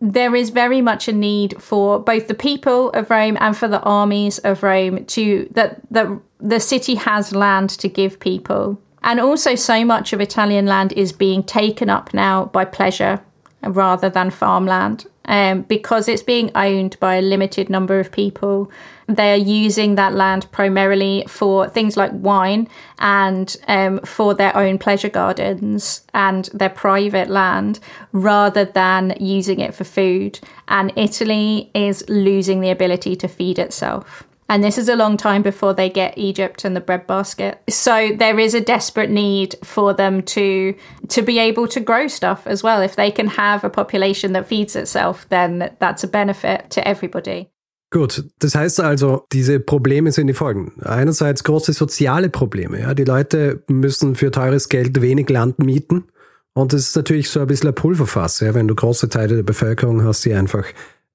there 0.00 0.34
is 0.34 0.48
very 0.48 0.80
much 0.80 1.06
a 1.06 1.12
need 1.12 1.60
for 1.60 1.98
both 2.00 2.28
the 2.28 2.34
people 2.34 2.90
of 2.90 3.10
Rome 3.10 3.36
and 3.40 3.56
for 3.56 3.68
the 3.68 3.80
armies 3.82 4.38
of 4.38 4.62
Rome 4.62 5.04
to 5.06 5.48
that 5.52 5.80
the 5.90 6.20
the 6.40 6.60
city 6.60 6.94
has 6.94 7.34
land 7.34 7.68
to 7.70 7.88
give 7.88 8.18
people. 8.18 8.80
And 9.02 9.20
also 9.20 9.54
so 9.54 9.84
much 9.84 10.12
of 10.12 10.20
Italian 10.20 10.66
land 10.66 10.92
is 10.94 11.12
being 11.12 11.42
taken 11.42 11.90
up 11.90 12.14
now 12.14 12.46
by 12.46 12.64
pleasure 12.64 13.20
rather 13.62 14.08
than 14.08 14.30
farmland 14.30 15.06
um, 15.30 15.62
because 15.62 16.08
it's 16.08 16.24
being 16.24 16.50
owned 16.56 16.98
by 16.98 17.14
a 17.14 17.22
limited 17.22 17.70
number 17.70 18.00
of 18.00 18.10
people. 18.10 18.70
They 19.06 19.32
are 19.32 19.36
using 19.36 19.94
that 19.94 20.12
land 20.12 20.50
primarily 20.50 21.24
for 21.28 21.68
things 21.68 21.96
like 21.96 22.10
wine 22.12 22.68
and 22.98 23.56
um, 23.68 24.00
for 24.00 24.34
their 24.34 24.54
own 24.56 24.76
pleasure 24.78 25.08
gardens 25.08 26.02
and 26.12 26.46
their 26.52 26.68
private 26.68 27.30
land 27.30 27.78
rather 28.12 28.64
than 28.64 29.14
using 29.20 29.60
it 29.60 29.72
for 29.72 29.84
food. 29.84 30.40
And 30.66 30.92
Italy 30.96 31.70
is 31.74 32.04
losing 32.08 32.60
the 32.60 32.70
ability 32.70 33.14
to 33.16 33.28
feed 33.28 33.60
itself. 33.60 34.24
And 34.50 34.64
this 34.64 34.78
is 34.78 34.88
a 34.88 34.96
long 34.96 35.16
time 35.16 35.42
before 35.42 35.74
they 35.74 35.88
get 35.88 36.18
Egypt 36.18 36.64
and 36.64 36.74
the 36.74 36.80
breadbasket. 36.80 37.62
So 37.70 38.10
there 38.18 38.36
is 38.40 38.52
a 38.52 38.60
desperate 38.60 39.08
need 39.08 39.54
for 39.62 39.94
them 39.94 40.24
to 40.24 40.74
to 41.08 41.22
be 41.22 41.38
able 41.38 41.68
to 41.68 41.80
grow 41.80 42.08
stuff 42.08 42.48
as 42.48 42.64
well. 42.64 42.82
If 42.82 42.96
they 42.96 43.12
can 43.12 43.28
have 43.28 43.62
a 43.62 43.70
population 43.70 44.32
that 44.32 44.48
feeds 44.48 44.74
itself, 44.74 45.24
then 45.28 45.70
that's 45.78 46.02
a 46.02 46.08
benefit 46.08 46.68
to 46.70 46.80
everybody. 46.80 47.48
Gut, 47.92 48.24
das 48.40 48.56
heißt 48.56 48.80
also, 48.80 49.24
diese 49.32 49.60
Probleme 49.60 50.10
sind 50.10 50.26
die 50.26 50.34
folgen. 50.34 50.72
Einerseits 50.82 51.44
große 51.44 51.72
soziale 51.72 52.28
Probleme. 52.28 52.80
Ja. 52.80 52.94
Die 52.94 53.04
Leute 53.04 53.62
müssen 53.68 54.16
für 54.16 54.32
teures 54.32 54.68
Geld 54.68 55.00
wenig 55.00 55.28
Land 55.28 55.60
mieten. 55.60 56.08
Und 56.54 56.72
das 56.72 56.88
ist 56.88 56.96
natürlich 56.96 57.30
so 57.30 57.38
ein 57.38 57.46
bisschen 57.46 57.68
ein 57.68 57.74
Pulverfass, 57.76 58.40
ja, 58.40 58.52
wenn 58.54 58.66
du 58.66 58.74
große 58.74 59.08
Teile 59.08 59.36
der 59.36 59.42
Bevölkerung 59.44 60.04
hast, 60.04 60.24
die 60.24 60.34
einfach 60.34 60.64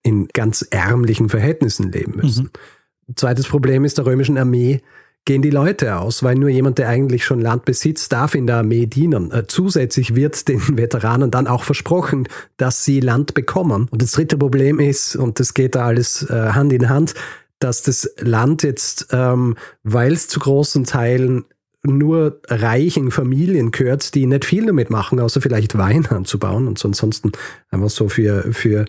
in 0.04 0.30
ganz 0.34 0.62
ärmlichen 0.70 1.27
Verhältnissen 1.27 1.92
leben 1.92 2.15
müssen. 2.15 2.46
Mhm. 2.46 2.60
Zweites 3.16 3.48
Problem 3.48 3.86
ist 3.86 3.98
der 3.98 4.06
römischen 4.06 4.38
Armee 4.38 4.82
gehen 5.26 5.42
die 5.42 5.50
Leute 5.50 5.98
aus, 5.98 6.22
weil 6.22 6.36
nur 6.36 6.50
jemand, 6.50 6.78
der 6.78 6.88
eigentlich 6.88 7.26
schon 7.26 7.42
Land 7.42 7.66
besitzt, 7.66 8.12
darf 8.14 8.36
in 8.36 8.46
der 8.46 8.58
Armee 8.58 8.86
dienen. 8.86 9.32
Äh, 9.32 9.48
zusätzlich 9.48 10.16
wird 10.16 10.48
den 10.48 10.62
Veteranen 10.78 11.32
dann 11.32 11.48
auch 11.48 11.64
versprochen, 11.64 12.28
dass 12.58 12.86
sie 12.86 13.00
Land 13.00 13.34
bekommen. 13.34 13.88
Und 13.90 14.02
das 14.02 14.12
dritte 14.12 14.38
Problem 14.38 14.80
ist, 14.80 15.16
und 15.16 15.40
das 15.40 15.56
geht 15.56 15.76
da 15.76 15.86
alles 15.86 16.30
äh, 16.30 16.52
Hand 16.52 16.72
in 16.72 16.90
Hand, 16.90 17.16
dass 17.60 17.82
das 17.82 18.10
Land 18.20 18.62
jetzt, 18.64 19.08
ähm, 19.12 19.56
weil 19.84 20.14
es 20.14 20.28
zu 20.28 20.40
großen 20.40 20.84
Teilen 20.84 21.46
nur 21.82 22.40
reichen 22.48 23.12
Familien 23.12 23.72
gehört, 23.72 24.16
die 24.16 24.26
nicht 24.26 24.46
viel 24.46 24.66
damit 24.66 24.90
machen, 24.90 25.20
außer 25.20 25.42
vielleicht 25.42 25.78
Wein 25.78 26.06
anzubauen 26.10 26.68
und 26.68 26.84
ansonsten 26.86 27.32
einfach 27.72 27.90
so 27.90 28.10
für, 28.10 28.54
für, 28.54 28.86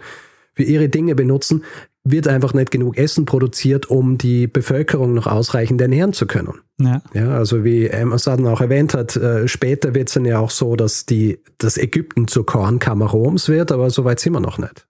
für 0.57 0.63
ihre 0.63 0.89
Dinge 0.89 1.15
benutzen, 1.15 1.65
wird 2.03 2.29
einfach 2.29 2.55
nicht 2.55 2.71
genug 2.71 2.97
Essen 2.97 3.25
produziert, 3.25 3.91
um 3.91 4.17
die 4.17 4.47
Bevölkerung 4.47 5.15
noch 5.15 5.27
ausreichend 5.27 5.81
ernähren 5.81 6.13
zu 6.13 6.27
können. 6.27 6.61
Ja. 6.81 7.03
ja 7.15 7.31
also 7.31 7.65
wie 7.65 7.93
Amazon 7.93 8.47
auch 8.47 8.61
erwähnt 8.61 8.95
hat, 8.95 9.17
äh, 9.17 9.49
später 9.49 9.95
wird 9.95 10.09
es 10.09 10.15
dann 10.15 10.25
ja 10.25 10.39
auch 10.39 10.51
so, 10.51 10.77
dass 10.77 11.05
die, 11.05 11.41
dass 11.59 11.77
Ägypten 11.77 12.29
zur 12.29 12.47
Kornkammer 12.47 13.07
Roms 13.07 13.49
wird, 13.49 13.73
aber 13.73 13.91
so 13.91 14.05
weit 14.05 14.21
sind 14.21 14.33
wir 14.33 14.41
noch 14.41 14.59
nicht. 14.59 14.87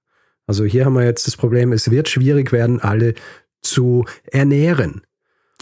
Also 0.47 0.65
hier 0.65 0.85
haben 0.85 0.95
wir 0.95 1.05
jetzt 1.05 1.27
das 1.27 1.37
Problem, 1.37 1.73
es 1.73 1.91
wird 1.91 2.09
schwierig 2.09 2.53
werden, 2.53 2.81
alle 2.81 3.15
zu 3.63 4.05
ernähren. 4.31 5.03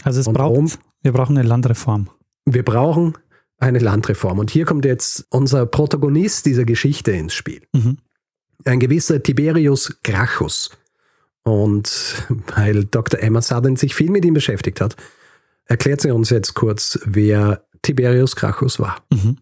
Also 0.03 0.19
es 0.19 0.27
Und 0.27 0.35
braucht, 0.35 0.55
Rom, 0.55 0.71
wir 1.01 1.11
brauchen 1.11 1.37
eine 1.37 1.47
Landreform. 1.47 2.09
Wir 2.45 2.63
brauchen 2.63 3.17
eine 3.57 3.79
Landreform. 3.79 4.37
Und 4.39 4.51
hier 4.51 4.65
kommt 4.65 4.85
jetzt 4.85 5.25
unser 5.29 5.65
Protagonist 5.65 6.45
dieser 6.45 6.65
Geschichte 6.65 7.11
ins 7.11 7.33
Spiel. 7.33 7.61
Mhm. 7.73 7.97
Ein 8.63 8.79
gewisser 8.79 9.21
Tiberius 9.21 9.97
Gracchus. 10.03 10.71
Und 11.43 12.25
weil 12.55 12.85
Dr. 12.85 13.19
Emma 13.19 13.41
Sutherland 13.41 13.77
sich 13.77 13.93
viel 13.93 14.09
mit 14.09 14.25
ihm 14.25 14.33
beschäftigt 14.33 14.81
hat, 14.81 14.95
erklärt 15.65 16.01
sie 16.01 16.11
uns 16.11 16.29
jetzt 16.29 16.53
kurz, 16.55 16.99
wer 17.05 17.63
Tiberius 17.81 18.35
Gracchus 18.35 18.79
war. 18.79 18.97
Mhm. 19.11 19.37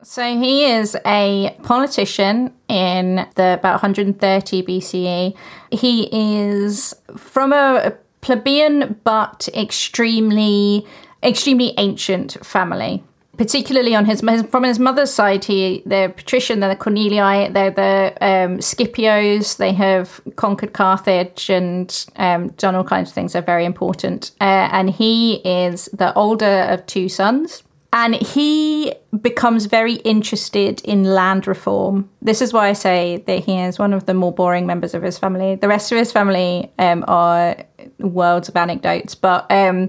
So 0.00 0.22
he 0.22 0.64
is 0.64 0.94
a 1.04 1.50
politician 1.64 2.52
in 2.68 3.26
the 3.36 3.54
about 3.54 3.82
130 3.82 4.62
BCE. 4.62 5.34
He 5.72 6.04
is 6.12 6.94
from 7.16 7.52
a 7.52 7.92
plebeian 8.20 8.94
but 9.02 9.48
extremely 9.54 10.86
extremely 11.20 11.74
ancient 11.78 12.38
family 12.46 13.02
particularly 13.38 13.94
on 13.94 14.04
his 14.04 14.20
from 14.50 14.64
his 14.64 14.78
mother's 14.78 15.12
side, 15.12 15.44
he 15.44 15.82
they're 15.86 16.08
patrician, 16.08 16.60
they're 16.60 16.74
the 16.74 16.76
Cornelii, 16.76 17.52
they're 17.52 17.70
the 17.70 18.12
um, 18.20 18.58
Scipios. 18.58 19.56
They 19.56 19.72
have 19.72 20.20
conquered 20.36 20.72
Carthage 20.72 21.48
and 21.48 22.06
um, 22.16 22.48
done 22.50 22.74
all 22.74 22.84
kinds 22.84 23.10
of 23.10 23.14
things. 23.14 23.32
They're 23.32 23.42
very 23.42 23.64
important, 23.64 24.32
uh, 24.40 24.68
and 24.72 24.90
he 24.90 25.36
is 25.36 25.88
the 25.92 26.12
older 26.14 26.66
of 26.68 26.84
two 26.86 27.08
sons. 27.08 27.62
And 27.90 28.16
he 28.16 28.94
becomes 29.22 29.64
very 29.64 29.94
interested 29.94 30.82
in 30.84 31.04
land 31.04 31.46
reform. 31.46 32.10
This 32.20 32.42
is 32.42 32.52
why 32.52 32.68
I 32.68 32.74
say 32.74 33.24
that 33.26 33.44
he 33.44 33.58
is 33.58 33.78
one 33.78 33.94
of 33.94 34.04
the 34.04 34.12
more 34.12 34.30
boring 34.30 34.66
members 34.66 34.92
of 34.92 35.02
his 35.02 35.18
family. 35.18 35.54
The 35.54 35.68
rest 35.68 35.90
of 35.90 35.96
his 35.96 36.12
family 36.12 36.70
um, 36.78 37.02
are 37.08 37.56
worlds 37.98 38.50
of 38.50 38.56
anecdotes, 38.56 39.14
but 39.14 39.50
um, 39.50 39.88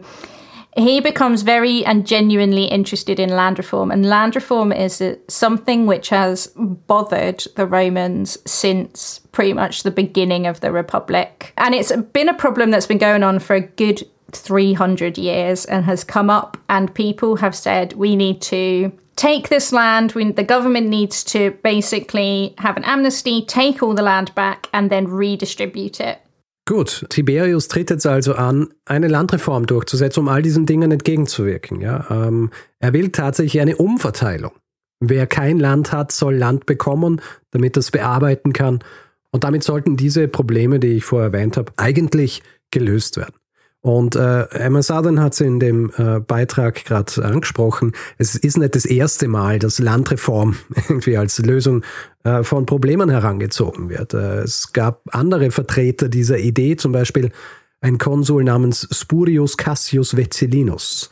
he 0.77 0.99
becomes 0.99 1.41
very 1.41 1.83
and 1.85 2.05
genuinely 2.05 2.65
interested 2.65 3.19
in 3.19 3.29
land 3.29 3.57
reform. 3.57 3.91
And 3.91 4.05
land 4.05 4.35
reform 4.35 4.71
is 4.71 5.01
something 5.27 5.88
which 5.88 6.09
has 6.09 6.47
bothered 6.55 7.43
the 7.55 7.65
Romans 7.65 8.38
since 8.45 9.19
pretty 9.31 9.53
much 9.53 9.83
the 9.83 9.91
beginning 9.91 10.45
of 10.45 10.59
the 10.59 10.71
Republic. 10.71 11.53
And 11.57 11.73
it's 11.73 11.95
been 12.13 12.29
a 12.29 12.33
problem 12.33 12.71
that's 12.71 12.88
been 12.88 12.97
going 12.97 13.23
on 13.23 13.39
for 13.39 13.55
a 13.55 13.61
good 13.61 14.03
300 14.31 15.17
years 15.17 15.65
and 15.65 15.85
has 15.85 16.03
come 16.03 16.29
up, 16.29 16.57
and 16.69 16.93
people 16.93 17.38
have 17.38 17.55
said 17.55 17.93
we 17.93 18.15
need 18.15 18.41
to 18.43 18.91
take 19.15 19.49
this 19.49 19.73
land. 19.73 20.13
We, 20.13 20.31
the 20.31 20.43
government 20.43 20.88
needs 20.88 21.23
to 21.25 21.51
basically 21.63 22.53
have 22.59 22.77
an 22.77 22.83
amnesty, 22.83 23.43
take 23.43 23.81
all 23.81 23.93
the 23.93 24.03
land 24.03 24.33
back, 24.35 24.67
and 24.71 24.89
then 24.89 25.07
redistribute 25.07 25.99
it. 25.99 26.21
Gut, 26.69 27.07
Tiberius 27.09 27.67
tritt 27.67 27.89
jetzt 27.89 28.05
also 28.05 28.35
an, 28.35 28.69
eine 28.85 29.07
Landreform 29.07 29.65
durchzusetzen, 29.65 30.21
um 30.21 30.27
all 30.27 30.43
diesen 30.43 30.67
Dingen 30.67 30.91
entgegenzuwirken. 30.91 31.81
Ja? 31.81 32.05
Ähm, 32.11 32.51
er 32.77 32.93
will 32.93 33.09
tatsächlich 33.09 33.59
eine 33.59 33.75
Umverteilung. 33.77 34.51
Wer 34.99 35.25
kein 35.25 35.57
Land 35.57 35.91
hat, 35.91 36.11
soll 36.11 36.35
Land 36.35 36.67
bekommen, 36.67 37.21
damit 37.49 37.75
es 37.75 37.89
bearbeiten 37.89 38.53
kann. 38.53 38.83
Und 39.31 39.45
damit 39.45 39.63
sollten 39.63 39.97
diese 39.97 40.27
Probleme, 40.27 40.79
die 40.79 40.89
ich 40.89 41.05
vorher 41.05 41.33
erwähnt 41.33 41.57
habe, 41.57 41.71
eigentlich 41.77 42.43
gelöst 42.69 43.17
werden. 43.17 43.33
Und 43.81 44.17
äh, 44.17 44.43
Emma 44.50 44.81
Southern 44.81 45.21
hat 45.21 45.33
es 45.33 45.39
in 45.39 45.59
dem 45.59 45.91
äh, 45.98 46.19
Beitrag 46.19 46.83
gerade 46.83 47.24
angesprochen. 47.24 47.93
Es 48.17 48.36
ist 48.36 48.57
nicht 48.57 48.75
das 48.75 48.86
erste 48.86 49.29
Mal, 49.29 49.57
dass 49.59 49.79
Landreform 49.79 50.57
irgendwie 50.75 51.15
als 51.15 51.39
Lösung 51.39 51.83
äh, 52.24 52.43
von 52.43 52.65
Problemen 52.65 53.09
herangezogen 53.09 53.89
wird. 53.89 54.13
Äh, 54.13 54.39
es 54.39 54.74
gab 54.74 55.03
andere 55.12 55.51
Vertreter 55.51 56.09
dieser 56.09 56.39
Idee, 56.39 56.75
zum 56.75 56.91
Beispiel 56.91 57.31
ein 57.79 57.98
Konsul 57.98 58.43
namens 58.43 58.86
Spurius 58.91 59.55
Cassius 59.55 60.17
Vecillinus, 60.17 61.09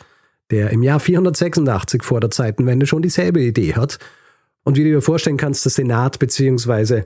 der 0.51 0.71
im 0.71 0.83
Jahr 0.83 0.99
486 0.99 2.03
vor 2.03 2.19
der 2.19 2.31
Zeitenwende 2.31 2.85
schon 2.85 3.01
dieselbe 3.01 3.41
Idee 3.41 3.75
hat. 3.75 3.97
Und 4.65 4.75
wie 4.75 4.83
du 4.83 4.89
dir 4.89 5.01
vorstellen 5.01 5.37
kannst, 5.37 5.63
der 5.63 5.71
Senat 5.71 6.19
bzw. 6.19 7.03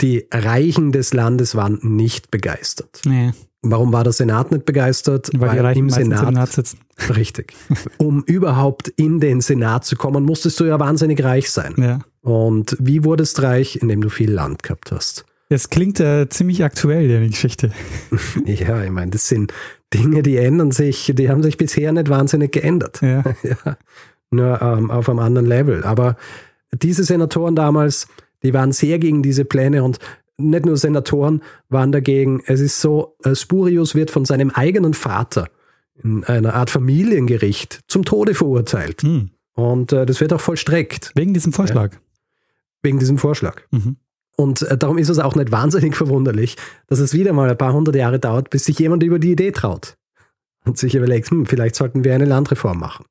die 0.00 0.26
Reichen 0.32 0.90
des 0.90 1.14
Landes 1.14 1.54
waren 1.54 1.78
nicht 1.82 2.32
begeistert. 2.32 3.02
Nee. 3.04 3.32
Warum 3.70 3.92
war 3.92 4.04
der 4.04 4.12
Senat 4.12 4.52
nicht 4.52 4.66
begeistert? 4.66 5.30
Weil, 5.32 5.48
Weil 5.48 5.50
die 5.52 5.58
Reichen 5.60 5.78
im 5.80 5.90
Senat, 5.90 6.20
im 6.20 6.26
Senat 6.26 6.52
sitzen. 6.52 6.78
Richtig. 7.16 7.54
Um 7.98 8.22
überhaupt 8.24 8.88
in 8.88 9.20
den 9.20 9.40
Senat 9.40 9.84
zu 9.84 9.96
kommen, 9.96 10.24
musstest 10.24 10.60
du 10.60 10.64
ja 10.64 10.78
wahnsinnig 10.78 11.22
reich 11.24 11.50
sein. 11.50 11.74
Ja. 11.78 12.00
Und 12.20 12.76
wie 12.78 13.04
wurdest 13.04 13.42
reich? 13.42 13.76
Indem 13.76 14.00
du 14.00 14.08
viel 14.10 14.30
Land 14.30 14.62
gehabt 14.62 14.92
hast. 14.92 15.24
Das 15.48 15.70
klingt 15.70 16.00
äh, 16.00 16.28
ziemlich 16.28 16.64
aktuell, 16.64 17.20
die 17.20 17.30
Geschichte. 17.30 17.70
ja, 18.44 18.82
ich 18.82 18.90
meine, 18.90 19.10
das 19.10 19.28
sind 19.28 19.52
Dinge, 19.92 20.22
die 20.22 20.36
ändern 20.36 20.70
sich, 20.72 21.12
die 21.14 21.28
haben 21.28 21.42
sich 21.42 21.56
bisher 21.56 21.92
nicht 21.92 22.08
wahnsinnig 22.08 22.52
geändert. 22.52 23.00
Ja. 23.02 23.22
ja. 23.42 23.76
Nur 24.30 24.60
ähm, 24.60 24.90
auf 24.90 25.08
einem 25.08 25.20
anderen 25.20 25.46
Level. 25.46 25.84
Aber 25.84 26.16
diese 26.72 27.04
Senatoren 27.04 27.54
damals, 27.54 28.08
die 28.42 28.52
waren 28.52 28.72
sehr 28.72 28.98
gegen 28.98 29.22
diese 29.22 29.44
Pläne 29.44 29.84
und 29.84 29.98
nicht 30.36 30.66
nur 30.66 30.76
Senatoren 30.76 31.42
waren 31.68 31.92
dagegen. 31.92 32.42
Es 32.46 32.60
ist 32.60 32.80
so, 32.80 33.16
äh, 33.24 33.34
Spurius 33.34 33.94
wird 33.94 34.10
von 34.10 34.24
seinem 34.24 34.50
eigenen 34.50 34.94
Vater 34.94 35.48
in 36.02 36.24
einer 36.24 36.54
Art 36.54 36.70
Familiengericht 36.70 37.80
zum 37.86 38.04
Tode 38.04 38.34
verurteilt. 38.34 39.02
Hm. 39.02 39.30
Und 39.54 39.92
äh, 39.92 40.06
das 40.06 40.20
wird 40.20 40.32
auch 40.32 40.40
vollstreckt. 40.40 41.12
Wegen 41.14 41.34
diesem 41.34 41.52
Vorschlag. 41.52 41.92
Ja. 41.92 41.98
Wegen 42.82 42.98
diesem 42.98 43.18
Vorschlag. 43.18 43.62
Mhm. 43.70 43.96
Und 44.36 44.62
äh, 44.62 44.76
darum 44.76 44.98
ist 44.98 45.08
es 45.08 45.20
auch 45.20 45.36
nicht 45.36 45.52
wahnsinnig 45.52 45.96
verwunderlich, 45.96 46.56
dass 46.88 46.98
es 46.98 47.14
wieder 47.14 47.32
mal 47.32 47.48
ein 47.48 47.56
paar 47.56 47.72
hundert 47.72 47.94
Jahre 47.94 48.18
dauert, 48.18 48.50
bis 48.50 48.64
sich 48.64 48.78
jemand 48.78 49.02
über 49.02 49.18
die 49.18 49.32
Idee 49.32 49.52
traut 49.52 49.96
und 50.64 50.76
sich 50.76 50.94
überlegt, 50.94 51.30
hm, 51.30 51.46
vielleicht 51.46 51.76
sollten 51.76 52.04
wir 52.04 52.14
eine 52.14 52.24
Landreform 52.24 52.78
machen. 52.78 53.04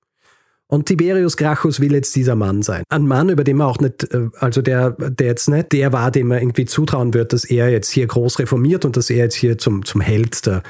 Und 0.73 0.87
Tiberius 0.87 1.37
Gracchus 1.37 1.81
will 1.81 1.93
jetzt 1.93 2.15
dieser 2.15 2.33
Mann 2.33 2.63
sein. 2.63 2.81
Ein 2.89 3.05
Mann, 3.05 3.29
über 3.29 3.43
den 3.43 3.57
man 3.57 3.67
auch 3.67 3.77
nicht, 3.77 4.11
äh, 4.11 4.29
also 4.39 4.63
der, 4.63 4.89
der 4.89 5.27
jetzt 5.27 5.47
nicht 5.47 5.71
der 5.71 5.93
war, 5.93 6.09
dem 6.09 6.29
man 6.29 6.39
irgendwie 6.39 6.65
zutrauen 6.65 7.13
wird, 7.13 7.31
dass 7.31 7.45
er 7.45 7.69
jetzt 7.69 7.91
hier 7.91 8.07
groß 8.07 8.39
reformiert 8.39 8.83
und 8.83 8.97
dass 8.97 9.11
er 9.11 9.17
jetzt 9.17 9.35
hier 9.35 9.59
zum, 9.59 9.85
zum 9.85 10.01
Held 10.01 10.47
der, 10.47 10.63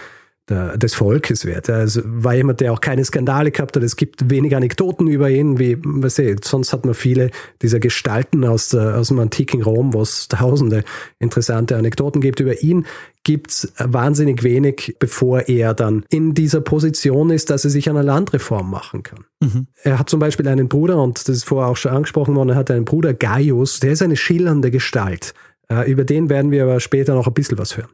der, 0.50 0.78
des 0.78 0.94
Volkes 0.94 1.46
wird. 1.46 1.70
Also 1.70 2.02
war 2.04 2.34
jemand, 2.34 2.60
der 2.60 2.74
auch 2.74 2.82
keine 2.82 3.06
Skandale 3.06 3.52
gehabt 3.52 3.76
hat. 3.76 3.84
Es 3.84 3.96
gibt 3.96 4.30
wenig 4.30 4.56
Anekdoten 4.56 5.08
über 5.08 5.30
ihn, 5.30 5.58
wie, 5.58 5.78
was 5.84 6.20
ich, 6.20 6.44
sonst 6.44 6.74
hat 6.74 6.86
man 6.86 6.94
viele 6.94 7.32
dieser 7.62 7.80
Gestalten 7.80 8.44
aus, 8.44 8.70
der, 8.70 8.98
aus 8.98 9.08
dem 9.08 9.20
antiken 9.20 9.64
Rom, 9.64 9.94
wo 9.94 10.02
es 10.02 10.28
tausende 10.28 10.84
interessante 11.20 11.78
Anekdoten 11.78 12.20
gibt. 12.20 12.42
Über 12.42 12.62
ihn 12.62 12.86
gibt 13.24 13.52
es 13.52 13.74
wahnsinnig 13.78 14.44
wenig, 14.44 14.98
bevor 15.00 15.48
er 15.48 15.74
dann 15.74 16.04
in 16.10 16.34
dieser 16.34 16.60
Position 16.60 17.30
ist, 17.30 17.50
dass 17.50 17.64
er 17.64 17.70
sich 17.70 17.90
einer 17.90 18.04
Landreform 18.04 18.70
machen 18.70 19.04
kann. 19.04 19.26
Mhm. 19.40 19.68
Er 19.82 19.98
hat 19.98 20.10
zum 20.10 20.20
Beispiel 20.20 20.48
einen 20.50 20.68
Bruder, 20.68 21.02
und 21.02 21.18
das 21.30 21.38
ist 21.38 21.46
vorher 21.46 21.72
auch 21.72 21.78
schon 21.78 21.94
angesprochen 21.94 22.36
worden, 22.36 22.50
er 22.50 22.56
hat 22.56 22.70
einen 22.70 22.84
Bruder 22.84 23.14
Gaius, 23.14 23.80
der 23.80 23.94
ist 23.94 24.02
eine 24.02 24.18
schillernde 24.18 24.72
Gestalt. 24.72 25.34
Äh, 25.70 25.90
über 25.90 26.04
den 26.04 26.30
werden 26.30 26.52
wir 26.52 26.64
aber 26.64 26.82
später 26.82 27.16
noch 27.16 27.28
ein 27.28 27.34
bisschen 27.34 27.58
was 27.58 27.78
hören. 27.78 27.90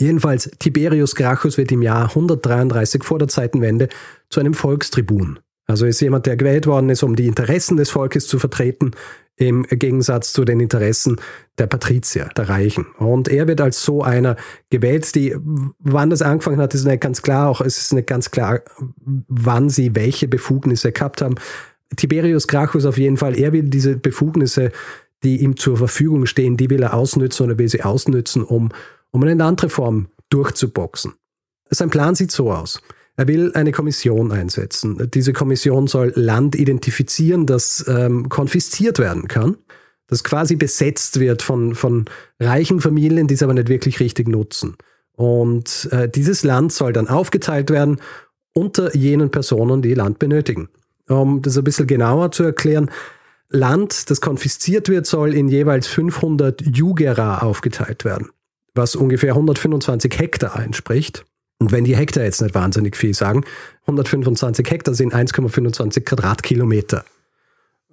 Jedenfalls, 0.00 0.50
Tiberius 0.58 1.14
Gracchus 1.14 1.58
wird 1.58 1.72
im 1.72 1.82
Jahr 1.82 2.08
133 2.10 3.02
vor 3.02 3.18
der 3.18 3.28
Zeitenwende 3.28 3.88
zu 4.30 4.40
einem 4.40 4.54
Volkstribun. 4.54 5.40
Also 5.66 5.86
ist 5.86 6.00
jemand, 6.00 6.26
der 6.26 6.36
gewählt 6.36 6.66
worden 6.66 6.88
ist, 6.88 7.02
um 7.02 7.14
die 7.14 7.26
Interessen 7.26 7.76
des 7.76 7.90
Volkes 7.90 8.26
zu 8.26 8.38
vertreten, 8.38 8.92
im 9.36 9.64
Gegensatz 9.64 10.32
zu 10.32 10.44
den 10.44 10.60
Interessen 10.60 11.20
der 11.58 11.66
Patrizier, 11.66 12.28
der 12.36 12.48
Reichen. 12.48 12.86
Und 12.98 13.28
er 13.28 13.46
wird 13.46 13.60
als 13.60 13.84
so 13.84 14.02
einer 14.02 14.36
gewählt, 14.70 15.14
die, 15.14 15.36
wann 15.78 16.10
das 16.10 16.22
angefangen 16.22 16.60
hat, 16.60 16.74
ist 16.74 16.84
nicht 16.84 17.00
ganz 17.00 17.22
klar, 17.22 17.48
auch 17.48 17.60
es 17.60 17.78
ist 17.78 17.92
nicht 17.92 18.08
ganz 18.08 18.30
klar, 18.30 18.60
wann 19.28 19.68
sie 19.68 19.94
welche 19.94 20.26
Befugnisse 20.26 20.90
gehabt 20.90 21.22
haben. 21.22 21.36
Tiberius 21.96 22.48
Gracchus 22.48 22.84
auf 22.84 22.98
jeden 22.98 23.16
Fall, 23.16 23.38
er 23.38 23.52
will 23.52 23.62
diese 23.64 23.96
Befugnisse, 23.96 24.72
die 25.22 25.42
ihm 25.42 25.56
zur 25.56 25.76
Verfügung 25.76 26.26
stehen, 26.26 26.56
die 26.56 26.70
will 26.70 26.82
er 26.82 26.94
ausnützen 26.94 27.44
oder 27.44 27.58
will 27.58 27.68
sie 27.68 27.82
ausnützen, 27.82 28.42
um, 28.42 28.70
um 29.10 29.22
eine 29.22 29.44
andere 29.44 29.68
Form 29.68 30.08
durchzuboxen. 30.30 31.14
Sein 31.70 31.90
Plan 31.90 32.14
sieht 32.14 32.30
so 32.30 32.52
aus. 32.52 32.80
Er 33.16 33.26
will 33.26 33.52
eine 33.54 33.72
Kommission 33.72 34.30
einsetzen. 34.30 35.10
Diese 35.12 35.32
Kommission 35.32 35.88
soll 35.88 36.12
Land 36.14 36.54
identifizieren, 36.54 37.46
das 37.46 37.84
ähm, 37.88 38.28
konfisziert 38.28 39.00
werden 39.00 39.26
kann, 39.26 39.56
das 40.06 40.22
quasi 40.22 40.54
besetzt 40.54 41.18
wird 41.18 41.42
von, 41.42 41.74
von 41.74 42.04
reichen 42.38 42.80
Familien, 42.80 43.26
die 43.26 43.34
es 43.34 43.42
aber 43.42 43.54
nicht 43.54 43.68
wirklich 43.68 43.98
richtig 43.98 44.28
nutzen. 44.28 44.76
Und 45.12 45.88
äh, 45.90 46.08
dieses 46.08 46.44
Land 46.44 46.72
soll 46.72 46.92
dann 46.92 47.08
aufgeteilt 47.08 47.70
werden 47.70 48.00
unter 48.54 48.94
jenen 48.94 49.30
Personen, 49.30 49.82
die 49.82 49.94
Land 49.94 50.20
benötigen. 50.20 50.68
Um 51.08 51.42
das 51.42 51.58
ein 51.58 51.64
bisschen 51.64 51.88
genauer 51.88 52.30
zu 52.30 52.44
erklären, 52.44 52.90
Land, 53.48 54.10
das 54.10 54.20
konfisziert 54.20 54.88
wird, 54.88 55.06
soll 55.06 55.34
in 55.34 55.48
jeweils 55.48 55.86
500 55.86 56.60
Jugera 56.76 57.38
aufgeteilt 57.38 58.04
werden, 58.04 58.28
was 58.78 58.96
ungefähr 58.96 59.32
125 59.32 60.18
Hektar 60.18 60.58
entspricht. 60.62 61.26
Und 61.58 61.72
wenn 61.72 61.84
die 61.84 61.96
Hektar 61.96 62.24
jetzt 62.24 62.40
nicht 62.40 62.54
wahnsinnig 62.54 62.96
viel 62.96 63.14
sagen, 63.14 63.44
125 63.82 64.70
Hektar 64.70 64.94
sind 64.94 65.14
1,25 65.14 66.00
Quadratkilometer. 66.02 67.04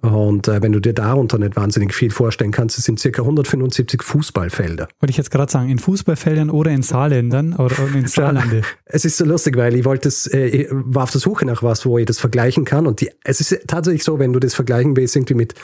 Und 0.02 0.46
äh, 0.46 0.62
wenn 0.62 0.72
du 0.72 0.80
dir 0.80 0.92
darunter 0.92 1.38
nicht 1.38 1.56
wahnsinnig 1.56 1.94
viel 1.94 2.10
vorstellen 2.10 2.52
kannst, 2.52 2.78
es 2.78 2.84
sind 2.84 3.00
circa 3.00 3.22
175 3.22 4.02
Fußballfelder. 4.02 4.88
Wollte 5.00 5.10
ich 5.10 5.16
jetzt 5.16 5.30
gerade 5.30 5.50
sagen, 5.50 5.70
in 5.70 5.78
Fußballfeldern 5.78 6.50
oder 6.50 6.70
in 6.70 6.82
Saarländern 6.82 7.54
oder 7.54 7.76
in 7.94 8.06
Saarlande. 8.06 8.62
es 8.84 9.04
ist 9.04 9.16
so 9.16 9.24
lustig, 9.24 9.56
weil 9.56 9.74
ich 9.74 9.84
wollte 9.84 10.08
es, 10.08 10.26
äh, 10.26 10.46
ich 10.46 10.68
war 10.70 11.04
auf 11.04 11.10
der 11.10 11.20
Suche 11.20 11.46
nach 11.46 11.62
was, 11.62 11.86
wo 11.86 11.98
ich 11.98 12.06
das 12.06 12.18
vergleichen 12.18 12.64
kann. 12.64 12.86
Und 12.86 13.00
die, 13.00 13.10
es 13.24 13.40
ist 13.40 13.58
tatsächlich 13.66 14.04
so, 14.04 14.18
wenn 14.18 14.32
du 14.32 14.38
das 14.38 14.54
vergleichen 14.54 14.96
willst, 14.96 15.16
irgendwie 15.16 15.34
mit 15.34 15.54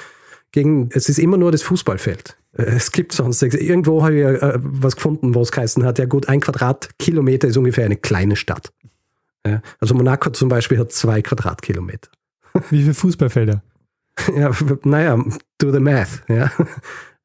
gegen, 0.50 0.88
es 0.92 1.08
ist 1.08 1.18
immer 1.18 1.36
nur 1.36 1.52
das 1.52 1.62
Fußballfeld. 1.62 2.36
Es 2.52 2.92
gibt 2.92 3.12
sonst 3.12 3.42
Irgendwo 3.42 4.02
habe 4.02 4.14
ich 4.14 4.42
äh, 4.42 4.58
was 4.58 4.96
gefunden, 4.96 5.34
wo 5.34 5.40
es 5.40 5.52
geheißen 5.52 5.84
hat, 5.84 5.98
ja 5.98 6.04
gut, 6.04 6.28
ein 6.28 6.40
Quadratkilometer 6.40 7.48
ist 7.48 7.56
ungefähr 7.56 7.86
eine 7.86 7.96
kleine 7.96 8.36
Stadt. 8.36 8.72
Ja, 9.46 9.62
also 9.80 9.94
Monaco 9.94 10.30
zum 10.30 10.48
Beispiel 10.48 10.78
hat 10.78 10.92
zwei 10.92 11.22
Quadratkilometer. 11.22 12.10
Wie 12.70 12.82
viele 12.82 12.94
Fußballfelder? 12.94 13.62
Ja, 14.36 14.50
naja, 14.84 15.16
do 15.56 15.72
the 15.72 15.80
math. 15.80 16.22
Ja. 16.28 16.50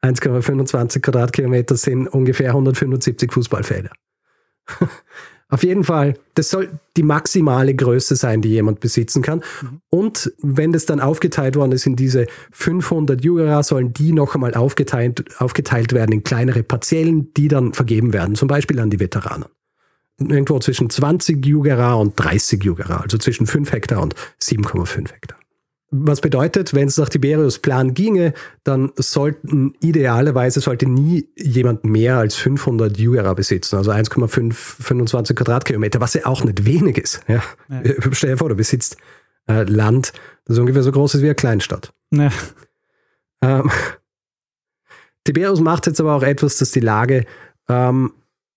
1,25 0.02 1.02
Quadratkilometer 1.02 1.76
sind 1.76 2.08
ungefähr 2.08 2.52
175 2.52 3.34
Fußballfelder. 3.34 3.92
Auf 5.50 5.64
jeden 5.64 5.86
Fall, 5.86 6.16
das 6.34 6.50
soll 6.50 6.70
die 6.98 7.04
maximale 7.04 7.74
Größe 7.74 8.18
sein, 8.18 8.42
die 8.42 8.50
jemand 8.50 8.82
besitzen 8.82 9.22
kann. 9.22 9.42
Mhm. 9.62 9.82
Und 9.90 10.34
wenn 10.42 10.74
das 10.74 10.86
dann 10.86 11.00
aufgeteilt 11.00 11.56
worden 11.56 11.72
ist 11.72 11.86
in 11.86 11.96
diese 11.96 12.28
500 12.52 13.24
Jugera, 13.24 13.64
sollen 13.64 13.94
die 13.94 14.12
noch 14.12 14.36
einmal 14.36 14.56
aufgeteilt, 14.56 15.24
aufgeteilt 15.40 15.94
werden 15.94 16.12
in 16.12 16.24
kleinere 16.24 16.64
Parzellen, 16.64 17.34
die 17.36 17.48
dann 17.48 17.74
vergeben 17.74 18.12
werden, 18.12 18.36
zum 18.36 18.50
Beispiel 18.50 18.80
an 18.80 18.90
die 18.90 19.00
Veteranen. 19.00 19.46
Irgendwo 20.20 20.60
zwischen 20.60 20.90
20 20.90 21.46
Jugera 21.46 21.94
und 21.94 22.14
30 22.18 22.64
Jugera, 22.64 22.98
also 22.98 23.18
zwischen 23.18 23.48
5 23.48 23.72
Hektar 23.72 24.02
und 24.02 24.16
7,5 24.42 25.14
Hektar. 25.14 25.38
Was 25.90 26.20
bedeutet, 26.20 26.74
wenn 26.74 26.90
es 26.90 26.98
nach 26.98 27.08
Tiberius 27.08 27.60
Plan 27.60 27.94
ginge, 27.94 28.34
dann 28.66 28.92
sollten 28.98 29.74
idealerweise 29.80 30.60
sollte 30.60 30.86
nie 30.86 31.30
jemand 31.38 31.86
mehr 31.86 32.18
als 32.18 32.36
500 32.36 32.98
Jura 32.98 33.34
besitzen, 33.34 33.78
also 33.78 33.92
1,25 33.92 35.34
Quadratkilometer, 35.34 36.02
was 36.02 36.14
ja 36.14 36.26
auch 36.26 36.44
nicht 36.44 36.66
wenig 36.66 36.98
ist. 36.98 37.22
Ja. 37.28 37.42
ja. 37.70 37.82
Stell 38.12 38.32
dir 38.32 38.38
vor, 38.38 38.50
du 38.50 38.56
besitzt 38.56 38.98
äh, 39.48 39.64
Land, 39.64 40.12
das 40.44 40.58
ungefähr 40.58 40.84
so 40.84 40.92
groß 40.92 41.16
ist 41.16 41.22
wie 41.22 41.28
eine 41.28 41.36
Kleinstadt. 41.36 41.94
Ja. 42.12 42.32
Ähm, 43.42 43.72
Tiberius 45.24 45.62
macht 45.62 45.88
jetzt 45.88 46.02
aber 46.02 46.16
auch 46.16 46.24
etwas, 46.24 46.58
das 46.58 46.72
die 46.72 46.82
Lage 46.82 47.26
ähm, 47.70 48.12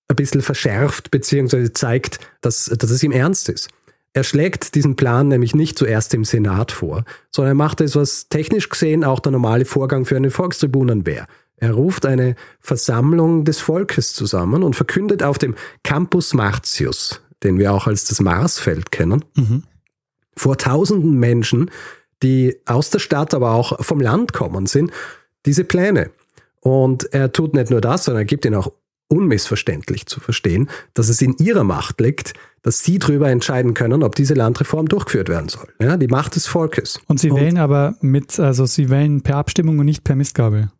ein 0.08 0.16
bisschen 0.16 0.42
verschärft, 0.42 1.10
beziehungsweise 1.12 1.72
zeigt, 1.72 2.18
dass, 2.40 2.64
dass 2.66 2.90
es 2.90 3.02
ihm 3.04 3.12
ernst 3.12 3.48
ist. 3.48 3.68
Er 4.12 4.24
schlägt 4.24 4.74
diesen 4.74 4.96
Plan 4.96 5.28
nämlich 5.28 5.54
nicht 5.54 5.78
zuerst 5.78 6.14
im 6.14 6.24
Senat 6.24 6.72
vor, 6.72 7.04
sondern 7.30 7.52
er 7.52 7.56
macht 7.56 7.80
es, 7.80 7.94
was 7.94 8.28
technisch 8.28 8.68
gesehen 8.68 9.04
auch 9.04 9.20
der 9.20 9.32
normale 9.32 9.64
Vorgang 9.64 10.04
für 10.04 10.16
eine 10.16 10.30
Volkstribunen 10.30 11.06
wäre. 11.06 11.26
Er 11.56 11.72
ruft 11.72 12.06
eine 12.06 12.34
Versammlung 12.60 13.44
des 13.44 13.60
Volkes 13.60 14.14
zusammen 14.14 14.62
und 14.62 14.74
verkündet 14.74 15.22
auf 15.22 15.38
dem 15.38 15.54
Campus 15.84 16.34
Martius, 16.34 17.20
den 17.42 17.58
wir 17.58 17.72
auch 17.72 17.86
als 17.86 18.06
das 18.06 18.20
Marsfeld 18.20 18.90
kennen, 18.90 19.24
mhm. 19.36 19.62
vor 20.36 20.56
tausenden 20.58 21.18
Menschen, 21.18 21.70
die 22.22 22.58
aus 22.66 22.90
der 22.90 22.98
Stadt, 22.98 23.34
aber 23.34 23.52
auch 23.52 23.84
vom 23.84 24.00
Land 24.00 24.32
kommen 24.32 24.66
sind, 24.66 24.90
diese 25.46 25.64
Pläne. 25.64 26.10
Und 26.60 27.12
er 27.12 27.32
tut 27.32 27.54
nicht 27.54 27.70
nur 27.70 27.80
das, 27.80 28.04
sondern 28.04 28.22
er 28.22 28.26
gibt 28.26 28.44
ihnen 28.44 28.56
auch 28.56 28.72
unmissverständlich 29.10 30.06
zu 30.06 30.20
verstehen, 30.20 30.70
dass 30.94 31.08
es 31.08 31.20
in 31.20 31.36
ihrer 31.38 31.64
Macht 31.64 32.00
liegt, 32.00 32.34
dass 32.62 32.82
sie 32.84 32.98
darüber 32.98 33.28
entscheiden 33.28 33.74
können, 33.74 34.02
ob 34.02 34.14
diese 34.14 34.34
Landreform 34.34 34.86
durchgeführt 34.86 35.28
werden 35.28 35.48
soll. 35.48 35.68
Ja, 35.80 35.96
die 35.96 36.06
Macht 36.06 36.36
des 36.36 36.46
Volkes. 36.46 37.00
Und 37.06 37.18
sie 37.18 37.30
und 37.30 37.40
wählen 37.40 37.58
aber 37.58 37.96
mit, 38.00 38.38
also 38.38 38.66
sie 38.66 38.88
wählen 38.88 39.22
per 39.22 39.36
Abstimmung 39.36 39.78
und 39.78 39.86
nicht 39.86 40.04
per 40.04 40.14
Mistgabel. 40.14 40.70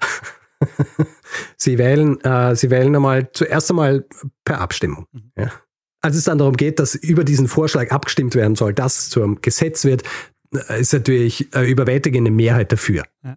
sie 1.56 1.78
wählen, 1.78 2.20
äh, 2.22 2.56
sie 2.56 2.70
wählen 2.70 2.94
einmal 2.94 3.30
zuerst 3.32 3.70
einmal 3.70 4.06
per 4.44 4.60
Abstimmung. 4.60 5.06
Mhm. 5.12 5.32
Ja. 5.36 5.52
Als 6.00 6.16
es 6.16 6.24
dann 6.24 6.38
darum 6.38 6.56
geht, 6.56 6.78
dass 6.78 6.94
über 6.94 7.24
diesen 7.24 7.48
Vorschlag 7.48 7.90
abgestimmt 7.90 8.34
werden 8.34 8.56
soll, 8.56 8.74
dass 8.74 9.08
zum 9.08 9.40
Gesetz 9.40 9.84
wird, 9.84 10.02
äh, 10.68 10.80
ist 10.80 10.92
natürlich 10.92 11.48
eine 11.52 11.66
überwältigende 11.66 12.30
Mehrheit 12.30 12.72
dafür. 12.72 13.04
Ja. 13.22 13.36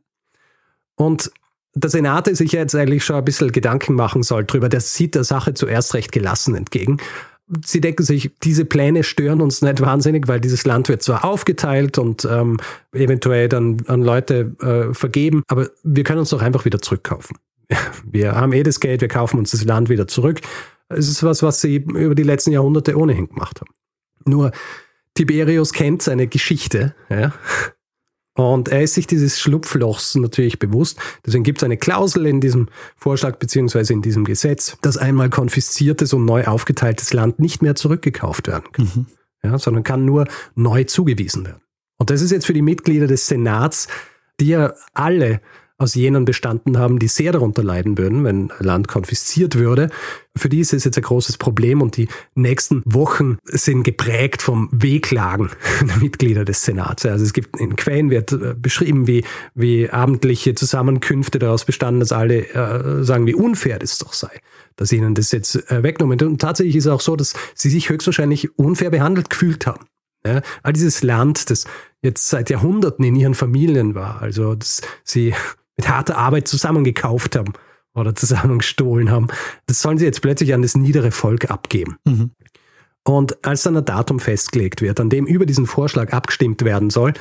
Und 0.96 1.32
der 1.76 1.90
Senat 1.90 2.36
sich 2.36 2.52
jetzt 2.52 2.76
eigentlich 2.76 3.04
schon 3.04 3.18
ein 3.18 3.26
bisschen 3.26 3.52
Gedanken 3.52 3.94
machen 3.94 4.24
soll 4.24 4.46
drüber, 4.46 4.70
der 4.70 4.82
sieht 4.82 5.16
der 5.16 5.24
Sache 5.24 5.54
zuerst 5.54 5.94
recht 5.94 6.12
gelassen 6.12 6.56
entgegen. 6.56 6.98
Sie 7.66 7.82
denken 7.82 8.04
sich, 8.04 8.32
diese 8.44 8.64
Pläne 8.64 9.04
stören 9.04 9.42
uns 9.42 9.62
nicht 9.62 9.82
wahnsinnig, 9.82 10.28
weil 10.28 10.40
dieses 10.40 10.66
Land 10.66 10.88
wird 10.88 11.02
zwar 11.02 11.26
aufgeteilt 11.26 11.98
und 11.98 12.26
ähm, 12.26 12.58
eventuell 12.94 13.50
dann 13.50 13.78
an 13.88 14.04
Leute 14.04 14.56
äh, 14.62 14.94
vergeben, 14.94 15.44
aber 15.48 15.70
wir 15.84 16.04
können 16.04 16.20
uns 16.20 16.30
doch 16.30 16.42
einfach 16.42 16.66
wieder 16.66 16.80
zurückkaufen. 16.80 17.38
Wir 18.04 18.34
haben 18.34 18.54
eh 18.54 18.64
das 18.64 18.80
Geld, 18.80 19.02
wir 19.02 19.08
kaufen 19.08 19.38
uns 19.38 19.52
das 19.52 19.64
Land 19.64 19.90
wieder 19.90 20.08
zurück. 20.08 20.42
Es 20.88 21.08
ist 21.08 21.22
was, 21.22 21.44
was 21.44 21.62
sie 21.62 21.76
über 21.76 22.16
die 22.16 22.24
letzten 22.24 22.52
Jahrhunderte 22.52 22.98
ohnehin 22.98 23.28
gemacht 23.28 23.62
haben. 23.62 23.70
Nur 24.26 24.52
Tiberius 25.14 25.72
kennt 25.72 26.02
seine 26.02 26.26
Geschichte. 26.26 26.96
Ja? 27.10 27.34
Und 28.40 28.70
er 28.70 28.84
ist 28.84 28.94
sich 28.94 29.06
dieses 29.06 29.38
Schlupflochs 29.38 30.16
natürlich 30.16 30.60
bewusst. 30.60 30.98
Deswegen 31.26 31.44
gibt 31.44 31.58
es 31.58 31.64
eine 31.66 31.76
Klausel 31.76 32.26
in 32.26 32.40
diesem 32.40 32.70
Vorschlag 32.96 33.36
beziehungsweise 33.36 33.92
in 33.92 34.02
diesem 34.02 34.24
Gesetz, 34.24 34.78
dass 34.82 34.96
einmal 34.96 35.30
konfisziertes 35.30 36.14
und 36.14 36.24
neu 36.24 36.46
aufgeteiltes 36.46 37.12
Land 37.12 37.40
nicht 37.40 37.62
mehr 37.62 37.76
zurückgekauft 37.76 38.48
werden 38.48 38.72
kann, 38.72 38.86
mhm. 38.96 39.06
ja, 39.44 39.60
sondern 39.60 39.84
kann 39.84 40.06
nur 40.06 40.26
neu 40.56 40.86
zugewiesen 40.86 41.46
werden. 41.48 41.62
Und 41.98 42.12
das 42.12 42.22
ist 42.22 42.32
jetzt 42.32 42.46
für 42.46 42.54
die 42.54 42.62
Mitglieder 42.62 43.08
des 43.08 43.28
Senats, 43.28 43.90
die 44.40 44.48
ja 44.48 44.74
alle 44.94 45.42
aus 45.80 45.96
jenen 45.96 46.26
bestanden 46.26 46.78
haben, 46.78 47.00
die 47.00 47.08
sehr 47.08 47.32
darunter 47.32 47.64
leiden 47.64 47.98
würden, 47.98 48.26
wenn 48.26 48.52
Land 48.60 48.90
konfisziert 48.90 49.56
würde. 49.56 49.90
Für 50.36 50.50
die 50.50 50.60
ist 50.60 50.74
es 50.74 50.84
jetzt 50.84 50.98
ein 50.98 51.04
großes 51.04 51.38
Problem 51.38 51.82
und 51.82 51.96
die 51.96 52.10
nächsten 52.36 52.84
Wochen 52.86 53.38
sind 53.46 53.84
geprägt 53.84 54.42
vom 54.42 54.68
Wehklagen 54.74 55.50
der 55.82 55.98
Mitglieder 55.98 56.44
des 56.44 56.64
Senats. 56.64 57.06
Also 57.06 57.24
es 57.24 57.32
gibt 57.32 57.58
in 57.60 57.78
Quellen 57.78 58.10
wird 58.10 58.34
äh, 58.34 58.56
beschrieben, 58.56 59.08
wie, 59.08 59.24
wie 59.56 59.90
abendliche 59.90 60.54
Zusammenkünfte 60.54 61.40
daraus 61.40 61.64
bestanden, 61.64 62.02
dass 62.02 62.12
alle 62.12 62.48
äh, 62.50 63.04
sagen, 63.04 63.26
wie 63.26 63.34
unfair 63.34 63.80
das 63.80 63.98
doch 64.00 64.12
sei, 64.12 64.32
dass 64.76 64.92
ihnen 64.92 65.16
das 65.16 65.32
jetzt 65.32 65.56
äh, 65.72 65.82
weggenommen 65.82 66.20
wird. 66.20 66.30
Und 66.30 66.42
tatsächlich 66.42 66.76
ist 66.76 66.88
es 66.88 66.92
auch 66.92 67.02
so, 67.02 67.16
dass 67.16 67.34
sie 67.56 67.70
sich 67.70 67.90
höchstwahrscheinlich 67.90 68.58
unfair 68.60 68.90
behandelt 68.90 69.30
gefühlt 69.30 69.66
haben. 69.66 69.86
Ja, 70.26 70.42
all 70.64 70.74
dieses 70.74 71.02
Land, 71.02 71.50
das 71.50 71.64
jetzt 72.02 72.28
seit 72.30 72.50
Jahrhunderten 72.50 73.06
in 73.06 73.16
ihren 73.16 73.36
Familien 73.36 73.96
war, 73.96 74.22
also 74.22 74.56
dass 74.56 74.82
sie 75.06 75.34
mit 75.80 75.88
harter 75.88 76.18
Arbeit 76.18 76.46
zusammengekauft 76.50 77.38
haben 77.38 77.54
oder 77.96 78.14
zusammengestohlen 78.14 79.10
haben. 79.10 79.28
Das 79.66 79.82
sollen 79.82 79.98
sie 79.98 80.04
jetzt 80.04 80.22
plötzlich 80.22 80.54
an 80.54 80.62
das 80.62 80.76
niedere 80.76 81.12
Volk 81.12 81.50
abgeben. 81.50 81.96
Mhm. 82.04 82.32
Und 83.06 83.46
als 83.46 83.64
dann 83.64 83.78
ein 83.78 83.86
Datum 83.86 84.20
festgelegt 84.20 84.82
wird, 84.82 85.00
an 85.00 85.10
dem 85.10 85.26
über 85.26 85.46
diesen 85.46 85.68
Vorschlag 85.68 86.12
abgestimmt 86.12 86.66
werden 86.66 86.90
soll 86.90 87.14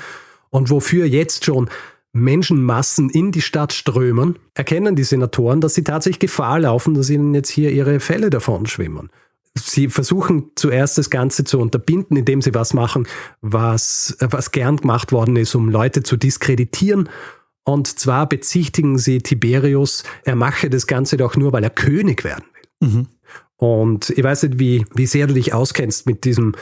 und 0.50 0.70
wofür 0.70 1.06
jetzt 1.06 1.44
schon 1.44 1.70
Menschenmassen 2.12 3.10
in 3.10 3.30
die 3.30 3.42
Stadt 3.42 3.72
strömen, 3.72 4.40
erkennen 4.54 4.96
die 4.96 5.04
Senatoren, 5.04 5.60
dass 5.60 5.74
sie 5.74 5.84
tatsächlich 5.84 6.18
Gefahr 6.18 6.58
laufen, 6.58 6.94
dass 6.94 7.10
ihnen 7.10 7.34
jetzt 7.34 7.50
hier 7.50 7.70
ihre 7.70 8.00
Fälle 8.00 8.28
davon 8.28 8.66
schwimmen. 8.66 9.10
Sie 9.54 9.88
versuchen 9.88 10.50
zuerst 10.56 10.98
das 10.98 11.10
Ganze 11.10 11.44
zu 11.44 11.60
unterbinden, 11.60 12.16
indem 12.16 12.42
sie 12.42 12.54
was 12.54 12.74
machen, 12.74 13.06
was, 13.40 14.16
was 14.18 14.50
gern 14.50 14.78
gemacht 14.78 15.12
worden 15.12 15.36
ist, 15.36 15.54
um 15.54 15.68
Leute 15.68 16.02
zu 16.02 16.16
diskreditieren 16.16 17.08
Und 17.68 17.98
zwar 17.98 18.26
bezichtigen 18.26 18.96
sie 18.96 19.18
Tiberius, 19.18 20.02
er 20.24 20.36
mache 20.36 20.70
das 20.70 20.86
Ganze 20.86 21.18
doch 21.18 21.36
nur, 21.36 21.52
weil 21.52 21.62
er 21.62 21.68
König 21.68 22.24
werden 22.24 22.46
will. 22.54 22.88
Mhm. 22.88 23.06
Und 23.58 24.08
ich 24.08 24.24
weiß 24.24 24.44
nicht, 24.44 24.58
wie, 24.58 24.86
wie 24.94 25.04
sehr 25.04 25.26
du 25.26 25.34
dich 25.34 25.52
auskennst 25.52 26.06
mit 26.06 26.24
diesem 26.24 26.54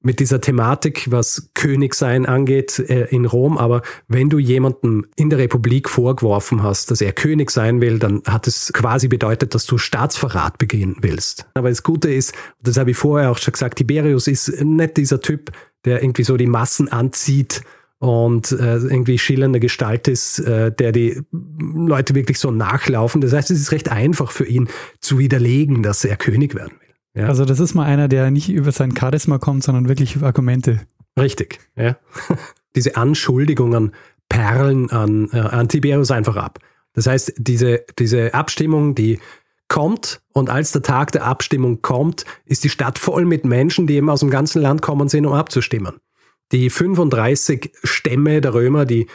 mit 0.00 0.20
dieser 0.20 0.40
Thematik, 0.40 1.10
was 1.10 1.50
Königsein 1.54 2.26
angeht 2.26 2.78
äh, 2.78 3.06
in 3.06 3.24
Rom. 3.24 3.56
Aber 3.56 3.82
wenn 4.06 4.28
du 4.28 4.38
jemanden 4.38 5.06
in 5.16 5.30
der 5.30 5.38
Republik 5.38 5.88
vorgeworfen 5.88 6.62
hast, 6.62 6.90
dass 6.90 7.00
er 7.00 7.12
König 7.12 7.50
sein 7.50 7.80
will, 7.80 7.98
dann 7.98 8.22
hat 8.26 8.46
es 8.46 8.70
quasi 8.72 9.08
bedeutet, 9.08 9.54
dass 9.54 9.64
du 9.64 9.78
Staatsverrat 9.78 10.58
begehen 10.58 10.96
willst. 11.00 11.46
Aber 11.54 11.70
das 11.70 11.82
Gute 11.82 12.12
ist, 12.12 12.34
das 12.62 12.76
habe 12.76 12.90
ich 12.90 12.98
vorher 12.98 13.30
auch 13.30 13.38
schon 13.38 13.52
gesagt, 13.52 13.78
Tiberius 13.78 14.26
ist 14.26 14.62
nicht 14.62 14.98
dieser 14.98 15.20
Typ, 15.20 15.52
der 15.86 16.02
irgendwie 16.02 16.24
so 16.24 16.36
die 16.36 16.46
Massen 16.46 16.88
anzieht 16.88 17.62
und 18.04 18.52
äh, 18.52 18.76
irgendwie 18.76 19.18
schillernde 19.18 19.60
Gestalt 19.60 20.08
ist, 20.08 20.38
äh, 20.40 20.70
der 20.70 20.92
die 20.92 21.22
Leute 21.32 22.14
wirklich 22.14 22.38
so 22.38 22.50
nachlaufen. 22.50 23.22
Das 23.22 23.32
heißt, 23.32 23.50
es 23.50 23.58
ist 23.58 23.72
recht 23.72 23.90
einfach 23.90 24.30
für 24.30 24.44
ihn 24.44 24.68
zu 25.00 25.18
widerlegen, 25.18 25.82
dass 25.82 26.04
er 26.04 26.16
König 26.16 26.54
werden 26.54 26.74
will. 26.80 27.22
Ja. 27.22 27.28
Also 27.28 27.46
das 27.46 27.60
ist 27.60 27.72
mal 27.72 27.86
einer, 27.86 28.08
der 28.08 28.30
nicht 28.30 28.50
über 28.50 28.72
sein 28.72 28.94
Charisma 28.94 29.38
kommt, 29.38 29.62
sondern 29.62 29.88
wirklich 29.88 30.16
über 30.16 30.26
Argumente. 30.26 30.82
Richtig, 31.18 31.60
ja. 31.76 31.96
diese 32.76 32.96
Anschuldigungen 32.96 33.92
perlen 34.28 34.90
an, 34.90 35.30
äh, 35.32 35.38
an 35.38 35.70
Tiberius 35.70 36.10
einfach 36.10 36.36
ab. 36.36 36.58
Das 36.92 37.06
heißt, 37.06 37.32
diese, 37.38 37.86
diese 37.98 38.34
Abstimmung, 38.34 38.94
die 38.94 39.18
kommt 39.68 40.20
und 40.34 40.50
als 40.50 40.72
der 40.72 40.82
Tag 40.82 41.12
der 41.12 41.24
Abstimmung 41.24 41.80
kommt, 41.80 42.26
ist 42.44 42.64
die 42.64 42.68
Stadt 42.68 42.98
voll 42.98 43.24
mit 43.24 43.46
Menschen, 43.46 43.86
die 43.86 43.94
eben 43.94 44.10
aus 44.10 44.20
dem 44.20 44.28
ganzen 44.28 44.60
Land 44.60 44.82
kommen 44.82 45.08
sind, 45.08 45.24
um 45.24 45.32
abzustimmen. 45.32 45.94
Die 46.52 46.70
35 46.70 47.72
Stämme 47.82 48.40
der 48.40 48.54
Römer, 48.54 48.84
die 48.84 49.06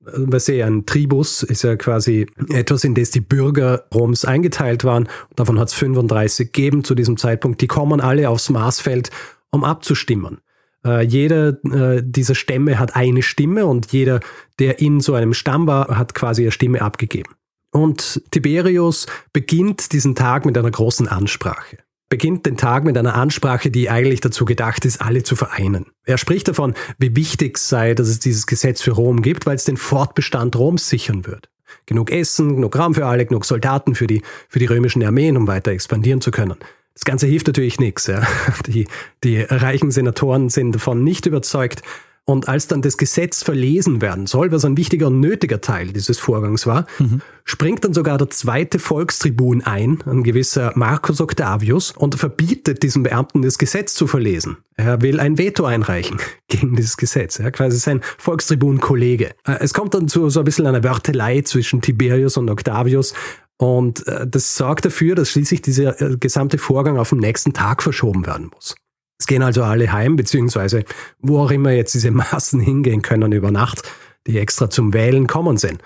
was 0.00 0.46
ja 0.46 0.66
ein 0.66 0.86
Tribus 0.86 1.42
ist 1.42 1.62
ja 1.62 1.76
quasi 1.76 2.26
etwas, 2.50 2.84
in 2.84 2.94
das 2.94 3.10
die 3.10 3.20
Bürger 3.20 3.84
Roms 3.94 4.24
eingeteilt 4.24 4.84
waren. 4.84 5.08
Davon 5.36 5.58
hat 5.58 5.68
es 5.68 5.74
35 5.74 6.52
gegeben 6.52 6.84
zu 6.84 6.94
diesem 6.94 7.16
Zeitpunkt. 7.16 7.60
Die 7.60 7.66
kommen 7.66 8.00
alle 8.00 8.28
aufs 8.28 8.50
Marsfeld, 8.50 9.10
um 9.50 9.64
abzustimmen. 9.64 10.38
Äh, 10.84 11.04
jeder 11.04 11.62
äh, 11.64 12.02
dieser 12.04 12.34
Stämme 12.34 12.78
hat 12.78 12.96
eine 12.96 13.22
Stimme 13.22 13.66
und 13.66 13.92
jeder, 13.92 14.20
der 14.58 14.80
in 14.80 15.00
so 15.00 15.14
einem 15.14 15.34
Stamm 15.34 15.66
war, 15.66 15.98
hat 15.98 16.14
quasi 16.14 16.42
eine 16.42 16.52
Stimme 16.52 16.80
abgegeben. 16.80 17.34
Und 17.70 18.22
Tiberius 18.30 19.06
beginnt 19.32 19.92
diesen 19.92 20.14
Tag 20.14 20.46
mit 20.46 20.56
einer 20.56 20.70
großen 20.70 21.08
Ansprache 21.08 21.78
beginnt 22.08 22.46
den 22.46 22.56
Tag 22.56 22.84
mit 22.84 22.96
einer 22.96 23.14
Ansprache, 23.14 23.70
die 23.70 23.90
eigentlich 23.90 24.20
dazu 24.20 24.44
gedacht 24.44 24.84
ist, 24.84 25.00
alle 25.00 25.22
zu 25.22 25.36
vereinen. 25.36 25.86
Er 26.04 26.18
spricht 26.18 26.48
davon, 26.48 26.74
wie 26.98 27.14
wichtig 27.14 27.58
sei, 27.58 27.94
dass 27.94 28.08
es 28.08 28.18
dieses 28.18 28.46
Gesetz 28.46 28.80
für 28.80 28.92
Rom 28.92 29.22
gibt, 29.22 29.46
weil 29.46 29.56
es 29.56 29.64
den 29.64 29.76
Fortbestand 29.76 30.56
Roms 30.56 30.88
sichern 30.88 31.26
wird. 31.26 31.50
Genug 31.86 32.10
Essen, 32.10 32.56
genug 32.56 32.78
Raum 32.78 32.94
für 32.94 33.06
alle, 33.06 33.26
genug 33.26 33.44
Soldaten 33.44 33.94
für 33.94 34.06
die, 34.06 34.22
für 34.48 34.58
die 34.58 34.66
römischen 34.66 35.04
Armeen, 35.04 35.36
um 35.36 35.46
weiter 35.46 35.70
expandieren 35.70 36.20
zu 36.20 36.30
können. 36.30 36.56
Das 36.94 37.04
Ganze 37.04 37.26
hilft 37.26 37.46
natürlich 37.46 37.78
nichts. 37.78 38.06
Ja. 38.06 38.26
Die, 38.66 38.88
die 39.22 39.40
reichen 39.40 39.90
Senatoren 39.90 40.48
sind 40.48 40.72
davon 40.72 41.04
nicht 41.04 41.26
überzeugt, 41.26 41.82
und 42.28 42.46
als 42.46 42.66
dann 42.66 42.82
das 42.82 42.98
Gesetz 42.98 43.42
verlesen 43.42 44.02
werden 44.02 44.26
soll, 44.26 44.52
was 44.52 44.66
ein 44.66 44.76
wichtiger 44.76 45.06
und 45.06 45.18
nötiger 45.18 45.62
Teil 45.62 45.94
dieses 45.94 46.18
Vorgangs 46.18 46.66
war, 46.66 46.86
mhm. 46.98 47.22
springt 47.44 47.86
dann 47.86 47.94
sogar 47.94 48.18
der 48.18 48.28
zweite 48.28 48.78
Volkstribun 48.78 49.62
ein, 49.62 50.00
ein 50.04 50.22
gewisser 50.24 50.72
Marcus 50.74 51.22
Octavius, 51.22 51.92
und 51.92 52.16
verbietet 52.16 52.82
diesem 52.82 53.02
Beamten 53.02 53.40
das 53.40 53.56
Gesetz 53.56 53.94
zu 53.94 54.06
verlesen. 54.06 54.58
Er 54.76 55.00
will 55.00 55.20
ein 55.20 55.38
Veto 55.38 55.64
einreichen 55.64 56.18
gegen 56.48 56.76
dieses 56.76 56.98
Gesetz, 56.98 57.38
ja, 57.38 57.50
quasi 57.50 57.78
sein 57.78 58.02
Volkstribun-Kollege. 58.18 59.30
Äh, 59.46 59.56
es 59.60 59.72
kommt 59.72 59.94
dann 59.94 60.06
zu 60.06 60.28
so 60.28 60.40
ein 60.40 60.44
bisschen 60.44 60.66
einer 60.66 60.84
Wörtelei 60.84 61.40
zwischen 61.40 61.80
Tiberius 61.80 62.36
und 62.36 62.50
Octavius, 62.50 63.14
und 63.56 64.06
äh, 64.06 64.26
das 64.26 64.54
sorgt 64.54 64.84
dafür, 64.84 65.14
dass 65.14 65.30
schließlich 65.30 65.62
dieser 65.62 65.98
äh, 66.02 66.18
gesamte 66.18 66.58
Vorgang 66.58 66.98
auf 66.98 67.08
den 67.08 67.20
nächsten 67.20 67.54
Tag 67.54 67.82
verschoben 67.82 68.26
werden 68.26 68.50
muss. 68.52 68.76
Es 69.18 69.26
gehen 69.26 69.42
also 69.42 69.64
alle 69.64 69.92
heim, 69.92 70.16
beziehungsweise 70.16 70.84
wo 71.20 71.40
auch 71.40 71.50
immer 71.50 71.72
jetzt 71.72 71.94
diese 71.94 72.10
Massen 72.12 72.60
hingehen 72.60 73.02
können 73.02 73.32
über 73.32 73.50
Nacht, 73.50 73.82
die 74.26 74.38
extra 74.38 74.70
zum 74.70 74.94
Wählen 74.94 75.26
kommen 75.26 75.56
sind. 75.56 75.82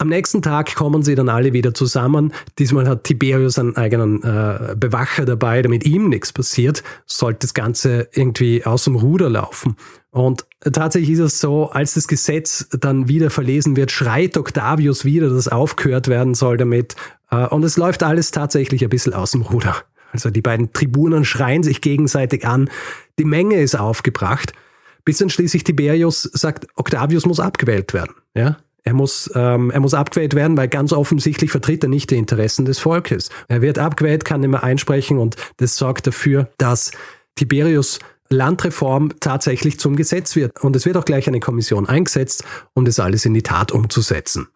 Am 0.00 0.08
nächsten 0.08 0.40
Tag 0.40 0.74
kommen 0.76 1.02
sie 1.02 1.14
dann 1.14 1.28
alle 1.28 1.52
wieder 1.52 1.74
zusammen. 1.74 2.32
Diesmal 2.58 2.88
hat 2.88 3.04
Tiberius 3.04 3.58
einen 3.58 3.76
eigenen 3.76 4.22
äh, 4.22 4.74
Bewacher 4.74 5.26
dabei, 5.26 5.60
damit 5.60 5.84
ihm 5.84 6.08
nichts 6.08 6.32
passiert, 6.32 6.82
sollte 7.04 7.40
das 7.40 7.52
Ganze 7.52 8.08
irgendwie 8.14 8.64
aus 8.64 8.84
dem 8.84 8.96
Ruder 8.96 9.28
laufen. 9.28 9.76
Und 10.10 10.46
tatsächlich 10.60 11.10
ist 11.10 11.18
es 11.18 11.38
so, 11.38 11.68
als 11.68 11.92
das 11.92 12.08
Gesetz 12.08 12.66
dann 12.80 13.08
wieder 13.08 13.28
verlesen 13.28 13.76
wird, 13.76 13.92
schreit 13.92 14.38
Octavius 14.38 15.04
wieder, 15.04 15.28
dass 15.28 15.48
aufgehört 15.48 16.08
werden 16.08 16.32
soll 16.32 16.56
damit. 16.56 16.96
Äh, 17.30 17.46
und 17.48 17.62
es 17.62 17.76
läuft 17.76 18.02
alles 18.02 18.30
tatsächlich 18.30 18.82
ein 18.82 18.88
bisschen 18.88 19.12
aus 19.12 19.32
dem 19.32 19.42
Ruder. 19.42 19.76
Also 20.12 20.30
die 20.30 20.42
beiden 20.42 20.72
Tribunen 20.72 21.24
schreien 21.24 21.62
sich 21.62 21.80
gegenseitig 21.80 22.46
an, 22.46 22.70
die 23.18 23.24
Menge 23.24 23.60
ist 23.60 23.78
aufgebracht, 23.78 24.52
bis 25.04 25.18
dann 25.18 25.30
schließlich 25.30 25.64
Tiberius 25.64 26.22
sagt, 26.22 26.66
Octavius 26.76 27.26
muss 27.26 27.40
abgewählt 27.40 27.94
werden. 27.94 28.14
Ja? 28.34 28.58
Er 28.82 28.94
muss, 28.94 29.30
ähm, 29.34 29.70
er 29.70 29.80
muss 29.80 29.94
abgewählt 29.94 30.34
werden, 30.34 30.56
weil 30.56 30.68
ganz 30.68 30.92
offensichtlich 30.92 31.50
vertritt 31.50 31.82
er 31.84 31.88
nicht 31.88 32.10
die 32.10 32.16
Interessen 32.16 32.64
des 32.64 32.78
Volkes. 32.78 33.28
Er 33.48 33.62
wird 33.62 33.78
abgewählt, 33.78 34.24
kann 34.24 34.40
mehr 34.40 34.62
einsprechen 34.62 35.18
und 35.18 35.36
das 35.58 35.76
sorgt 35.76 36.06
dafür, 36.06 36.48
dass 36.58 36.90
Tiberius 37.34 37.98
Landreform 38.30 39.12
tatsächlich 39.20 39.78
zum 39.80 39.96
Gesetz 39.96 40.36
wird. 40.36 40.62
Und 40.62 40.76
es 40.76 40.86
wird 40.86 40.96
auch 40.96 41.04
gleich 41.04 41.26
eine 41.26 41.40
Kommission 41.40 41.86
eingesetzt, 41.86 42.44
um 42.74 42.84
das 42.84 43.00
alles 43.00 43.24
in 43.26 43.34
die 43.34 43.42
Tat 43.42 43.72
umzusetzen. 43.72 44.48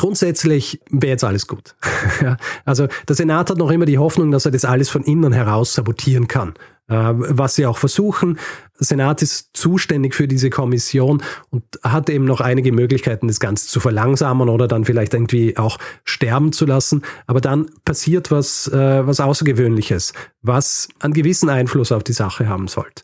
Grundsätzlich 0.00 0.80
wäre 0.88 1.10
jetzt 1.10 1.24
alles 1.24 1.46
gut. 1.46 1.74
also 2.64 2.88
der 3.06 3.14
Senat 3.14 3.50
hat 3.50 3.58
noch 3.58 3.70
immer 3.70 3.84
die 3.84 3.98
Hoffnung, 3.98 4.30
dass 4.30 4.46
er 4.46 4.50
das 4.50 4.64
alles 4.64 4.88
von 4.88 5.02
innen 5.02 5.34
heraus 5.34 5.74
sabotieren 5.74 6.26
kann. 6.26 6.54
Äh, 6.88 7.12
was 7.16 7.56
sie 7.56 7.66
auch 7.66 7.76
versuchen. 7.76 8.38
Der 8.80 8.86
Senat 8.86 9.20
ist 9.20 9.50
zuständig 9.52 10.14
für 10.14 10.26
diese 10.26 10.48
Kommission 10.48 11.22
und 11.50 11.62
hat 11.84 12.08
eben 12.08 12.24
noch 12.24 12.40
einige 12.40 12.72
Möglichkeiten, 12.72 13.28
das 13.28 13.40
Ganze 13.40 13.68
zu 13.68 13.78
verlangsamen 13.78 14.48
oder 14.48 14.68
dann 14.68 14.86
vielleicht 14.86 15.12
irgendwie 15.12 15.58
auch 15.58 15.76
sterben 16.04 16.50
zu 16.52 16.64
lassen. 16.64 17.02
Aber 17.26 17.42
dann 17.42 17.70
passiert 17.84 18.30
was, 18.30 18.68
äh, 18.68 19.06
was 19.06 19.20
Außergewöhnliches, 19.20 20.14
was 20.40 20.88
einen 21.00 21.12
gewissen 21.12 21.50
Einfluss 21.50 21.92
auf 21.92 22.04
die 22.04 22.14
Sache 22.14 22.48
haben 22.48 22.68
sollte. 22.68 23.02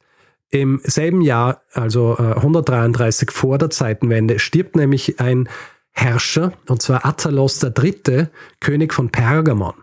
Im 0.49 0.81
selben 0.83 1.21
Jahr, 1.21 1.61
also 1.75 2.17
133 2.17 3.29
äh, 3.29 3.33
vor 3.33 3.59
der 3.59 3.69
Zeitenwende, 3.69 4.39
stirbt 4.39 4.77
nämlich 4.77 5.21
ein 5.21 5.51
Herrscher, 5.97 6.53
und 6.69 6.83
zwar 6.83 7.07
Attalos 7.07 7.63
III., 7.63 8.29
König 8.61 8.93
von 8.93 9.11
Pergamon, 9.11 9.75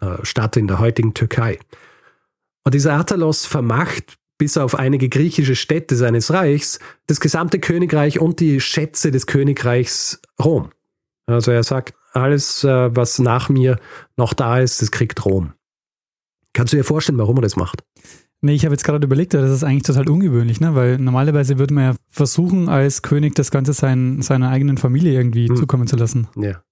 äh, 0.00 0.16
Stadt 0.24 0.56
in 0.56 0.66
der 0.66 0.80
heutigen 0.80 1.14
Türkei. 1.14 1.58
Und 2.64 2.74
dieser 2.74 2.94
Attalos 2.94 3.46
vermacht 3.46 4.18
bis 4.36 4.56
auf 4.56 4.74
einige 4.74 5.08
griechische 5.08 5.54
Städte 5.54 5.94
seines 5.94 6.32
Reichs 6.32 6.80
das 7.06 7.20
gesamte 7.20 7.60
Königreich 7.60 8.18
und 8.18 8.40
die 8.40 8.60
Schätze 8.60 9.12
des 9.12 9.26
Königreichs 9.26 10.20
Rom. 10.42 10.70
Also 11.26 11.52
er 11.52 11.62
sagt, 11.62 11.94
alles, 12.12 12.64
äh, 12.64 12.94
was 12.94 13.18
nach 13.18 13.48
mir 13.48 13.78
noch 14.16 14.34
da 14.34 14.58
ist, 14.58 14.82
das 14.82 14.90
kriegt 14.90 15.24
Rom. 15.24 15.52
Kannst 16.52 16.72
du 16.72 16.76
dir 16.76 16.84
vorstellen, 16.84 17.18
warum 17.18 17.38
er 17.38 17.42
das 17.42 17.56
macht? 17.56 17.84
Nee, 18.44 18.52
ich 18.52 18.66
habe 18.66 18.74
jetzt 18.74 18.84
gerade 18.84 19.02
überlegt, 19.02 19.32
das 19.32 19.50
ist 19.50 19.64
eigentlich 19.64 19.84
total 19.84 20.06
ungewöhnlich, 20.06 20.60
ne? 20.60 20.74
weil 20.74 20.98
normalerweise 20.98 21.58
würde 21.58 21.72
man 21.72 21.84
ja 21.84 21.94
versuchen, 22.10 22.68
als 22.68 23.00
König 23.00 23.34
das 23.34 23.50
Ganze 23.50 23.72
sein, 23.72 24.20
seiner 24.20 24.50
eigenen 24.50 24.76
Familie 24.76 25.14
irgendwie 25.14 25.48
hm. 25.48 25.56
zukommen 25.56 25.86
zu 25.86 25.96
lassen. 25.96 26.28
Ja. 26.36 26.62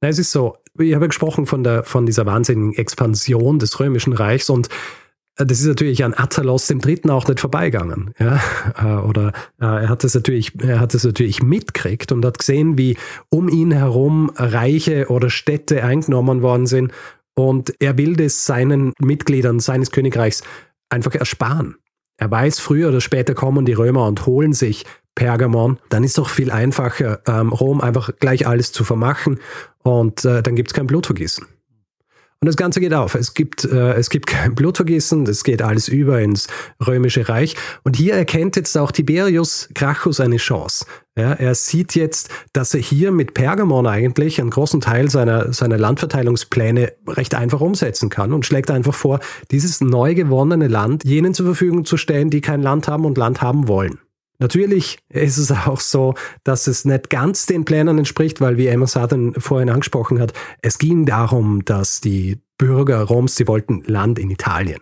Na, 0.00 0.08
es 0.08 0.18
ist 0.18 0.32
so, 0.32 0.56
ich 0.76 0.96
habe 0.96 1.06
gesprochen 1.06 1.46
von, 1.46 1.62
der, 1.62 1.84
von 1.84 2.06
dieser 2.06 2.26
wahnsinnigen 2.26 2.74
Expansion 2.74 3.60
des 3.60 3.78
Römischen 3.78 4.14
Reichs 4.14 4.50
und 4.50 4.68
äh, 5.36 5.46
das 5.46 5.60
ist 5.60 5.66
natürlich 5.66 6.02
an 6.02 6.12
Attalos 6.12 6.66
dem 6.66 6.80
Dritten 6.80 7.08
auch 7.08 7.28
nicht 7.28 7.38
vorbeigegangen. 7.38 8.14
Ja? 8.18 8.40
Äh, 8.82 9.06
oder 9.06 9.28
äh, 9.60 9.82
er 9.84 9.88
hat 9.88 10.02
es 10.02 10.16
natürlich, 10.16 10.60
er 10.60 10.80
hat 10.80 10.92
es 10.92 11.04
natürlich 11.04 11.40
mitgekriegt 11.40 12.10
und 12.10 12.24
hat 12.24 12.40
gesehen, 12.40 12.76
wie 12.76 12.96
um 13.28 13.48
ihn 13.48 13.70
herum 13.70 14.32
Reiche 14.34 15.06
oder 15.08 15.30
Städte 15.30 15.84
eingenommen 15.84 16.42
worden 16.42 16.66
sind. 16.66 16.90
Und 17.34 17.74
er 17.80 17.96
will 17.96 18.16
das 18.16 18.44
seinen 18.44 18.92
Mitgliedern 18.98 19.60
seines 19.60 19.92
Königreichs 19.92 20.42
einfach 20.92 21.14
ersparen. 21.14 21.76
Er 22.16 22.30
weiß, 22.30 22.58
früher 22.60 22.88
oder 22.88 23.00
später 23.00 23.34
kommen 23.34 23.64
die 23.64 23.72
Römer 23.72 24.06
und 24.06 24.26
holen 24.26 24.52
sich 24.52 24.84
Pergamon, 25.14 25.78
dann 25.90 26.04
ist 26.04 26.12
es 26.12 26.16
doch 26.16 26.28
viel 26.28 26.50
einfacher, 26.50 27.20
ähm, 27.26 27.52
Rom 27.52 27.80
einfach 27.80 28.10
gleich 28.18 28.46
alles 28.46 28.72
zu 28.72 28.84
vermachen 28.84 29.40
und 29.82 30.24
äh, 30.24 30.42
dann 30.42 30.56
gibt 30.56 30.70
es 30.70 30.74
kein 30.74 30.86
Blutvergießen. 30.86 31.46
Und 32.42 32.46
das 32.46 32.56
Ganze 32.56 32.80
geht 32.80 32.92
auf. 32.92 33.14
Es 33.14 33.34
gibt, 33.34 33.64
äh, 33.64 33.92
es 33.92 34.10
gibt 34.10 34.26
kein 34.26 34.54
Blutvergießen, 34.54 35.26
es 35.26 35.44
geht 35.44 35.62
alles 35.62 35.88
über 35.88 36.20
ins 36.20 36.48
Römische 36.84 37.28
Reich. 37.28 37.54
Und 37.84 37.96
hier 37.96 38.14
erkennt 38.14 38.56
jetzt 38.56 38.76
auch 38.76 38.90
Tiberius 38.90 39.68
Gracchus 39.74 40.18
eine 40.18 40.38
Chance. 40.38 40.86
Ja, 41.16 41.32
er 41.32 41.54
sieht 41.54 41.94
jetzt, 41.94 42.30
dass 42.54 42.72
er 42.72 42.80
hier 42.80 43.12
mit 43.12 43.34
Pergamon 43.34 43.86
eigentlich 43.86 44.40
einen 44.40 44.48
großen 44.48 44.80
Teil 44.80 45.10
seiner, 45.10 45.52
seiner 45.52 45.76
Landverteilungspläne 45.76 46.94
recht 47.06 47.34
einfach 47.34 47.60
umsetzen 47.60 48.08
kann 48.08 48.32
und 48.32 48.46
schlägt 48.46 48.70
einfach 48.70 48.94
vor, 48.94 49.20
dieses 49.50 49.82
neu 49.82 50.14
gewonnene 50.14 50.68
Land 50.68 51.04
jenen 51.04 51.34
zur 51.34 51.46
Verfügung 51.46 51.84
zu 51.84 51.98
stellen, 51.98 52.30
die 52.30 52.40
kein 52.40 52.62
Land 52.62 52.88
haben 52.88 53.04
und 53.04 53.18
Land 53.18 53.42
haben 53.42 53.68
wollen. 53.68 53.98
Natürlich 54.38 54.98
ist 55.10 55.36
es 55.36 55.52
auch 55.52 55.80
so, 55.80 56.14
dass 56.44 56.66
es 56.66 56.86
nicht 56.86 57.10
ganz 57.10 57.44
den 57.44 57.66
Plänen 57.66 57.98
entspricht, 57.98 58.40
weil 58.40 58.56
wie 58.56 58.66
Emma 58.66 58.86
Southern 58.86 59.34
vorhin 59.34 59.68
angesprochen 59.68 60.18
hat, 60.18 60.32
es 60.62 60.78
ging 60.78 61.04
darum, 61.04 61.62
dass 61.64 62.00
die 62.00 62.40
Bürger 62.56 63.02
Roms, 63.02 63.36
sie 63.36 63.46
wollten 63.46 63.82
Land 63.86 64.18
in 64.18 64.30
Italien. 64.30 64.80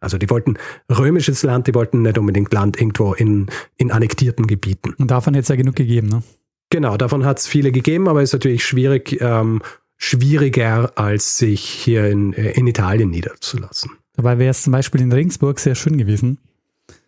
Also 0.00 0.18
die 0.18 0.30
wollten 0.30 0.56
römisches 0.90 1.42
Land, 1.42 1.66
die 1.66 1.74
wollten 1.74 2.02
nicht 2.02 2.18
unbedingt 2.18 2.52
Land 2.52 2.80
irgendwo 2.80 3.12
in, 3.12 3.46
in 3.76 3.90
annektierten 3.92 4.46
Gebieten. 4.46 4.94
Und 4.98 5.10
davon 5.10 5.34
hätte 5.34 5.42
es 5.42 5.48
ja 5.48 5.56
genug 5.56 5.76
gegeben, 5.76 6.08
ne? 6.08 6.22
Genau, 6.70 6.96
davon 6.96 7.24
hat 7.24 7.38
es 7.38 7.46
viele 7.46 7.72
gegeben, 7.72 8.08
aber 8.08 8.22
es 8.22 8.30
ist 8.30 8.34
natürlich 8.34 8.64
schwierig, 8.64 9.20
ähm, 9.20 9.60
schwieriger, 9.96 10.92
als 10.96 11.36
sich 11.36 11.62
hier 11.62 12.08
in, 12.08 12.32
in 12.32 12.66
Italien 12.66 13.10
niederzulassen. 13.10 13.90
Dabei 14.14 14.38
wäre 14.38 14.50
es 14.50 14.62
zum 14.62 14.72
Beispiel 14.72 15.00
in 15.00 15.12
Regensburg 15.12 15.58
sehr 15.58 15.74
schön 15.74 15.98
gewesen. 15.98 16.38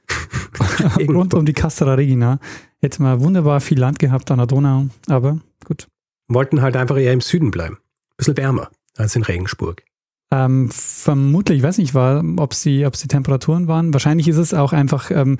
Rund 1.08 1.34
um 1.34 1.46
die 1.46 1.52
Castra 1.52 1.94
Regina 1.94 2.40
hätte 2.80 3.02
man 3.02 3.20
wunderbar 3.20 3.60
viel 3.60 3.78
Land 3.78 3.98
gehabt 3.98 4.30
an 4.30 4.38
der 4.38 4.46
Donau, 4.46 4.88
aber 5.08 5.38
gut. 5.64 5.86
Wollten 6.28 6.60
halt 6.60 6.76
einfach 6.76 6.98
eher 6.98 7.12
im 7.12 7.20
Süden 7.20 7.50
bleiben. 7.50 7.78
Bisschen 8.16 8.36
wärmer 8.36 8.70
als 8.96 9.16
in 9.16 9.22
Regensburg. 9.22 9.82
Ähm, 10.32 10.70
vermutlich, 10.72 11.58
ich 11.58 11.62
weiß 11.62 11.76
nicht, 11.76 11.92
war, 11.94 12.24
ob 12.38 12.54
sie, 12.54 12.86
ob 12.86 12.96
sie 12.96 13.06
Temperaturen 13.06 13.68
waren. 13.68 13.92
Wahrscheinlich 13.92 14.28
ist 14.28 14.38
es 14.38 14.54
auch 14.54 14.72
einfach, 14.72 15.10
ähm, 15.10 15.36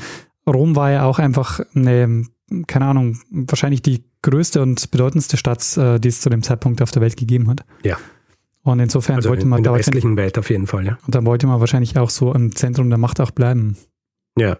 Rom 0.46 0.76
war 0.76 0.90
ja 0.90 1.04
auch 1.04 1.18
einfach 1.18 1.60
eine, 1.74 2.26
keine 2.66 2.84
Ahnung, 2.84 3.18
wahrscheinlich 3.30 3.80
die 3.80 4.04
größte 4.20 4.60
und 4.60 4.90
bedeutendste 4.90 5.38
Stadt, 5.38 5.78
äh, 5.78 5.98
die 5.98 6.08
es 6.08 6.20
zu 6.20 6.28
dem 6.28 6.42
Zeitpunkt 6.42 6.82
auf 6.82 6.90
der 6.90 7.00
Welt 7.00 7.16
gegeben 7.16 7.48
hat. 7.48 7.64
Ja. 7.82 7.96
Und 8.64 8.80
insofern 8.80 9.16
Also 9.16 9.30
wollte 9.30 9.44
in, 9.44 9.48
man 9.48 9.58
in 9.58 9.64
der 9.64 9.72
da 9.72 9.78
westlichen 9.78 10.16
Welt 10.18 10.38
auf 10.38 10.50
jeden 10.50 10.66
Fall, 10.66 10.84
ja. 10.84 10.98
und 11.06 11.14
dann 11.14 11.24
wollte 11.24 11.46
man 11.46 11.58
wahrscheinlich 11.58 11.96
auch 11.96 12.10
so 12.10 12.34
im 12.34 12.54
Zentrum 12.54 12.90
der 12.90 12.98
Macht 12.98 13.18
auch 13.18 13.30
bleiben. 13.30 13.78
Ja. 14.36 14.58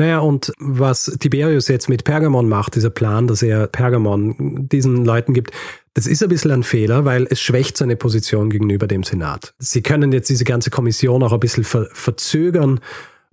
Naja, 0.00 0.20
und 0.20 0.52
was 0.60 1.06
Tiberius 1.18 1.66
jetzt 1.66 1.88
mit 1.88 2.04
Pergamon 2.04 2.48
macht, 2.48 2.76
dieser 2.76 2.90
Plan, 2.90 3.26
dass 3.26 3.42
er 3.42 3.66
Pergamon 3.66 4.68
diesen 4.68 5.04
Leuten 5.04 5.34
gibt, 5.34 5.50
das 5.94 6.06
ist 6.06 6.22
ein 6.22 6.28
bisschen 6.28 6.52
ein 6.52 6.62
Fehler, 6.62 7.04
weil 7.04 7.26
es 7.28 7.40
schwächt 7.40 7.76
seine 7.76 7.96
Position 7.96 8.48
gegenüber 8.48 8.86
dem 8.86 9.02
Senat. 9.02 9.54
Sie 9.58 9.82
können 9.82 10.12
jetzt 10.12 10.30
diese 10.30 10.44
ganze 10.44 10.70
Kommission 10.70 11.24
auch 11.24 11.32
ein 11.32 11.40
bisschen 11.40 11.64
ver 11.64 11.88
verzögern, 11.92 12.78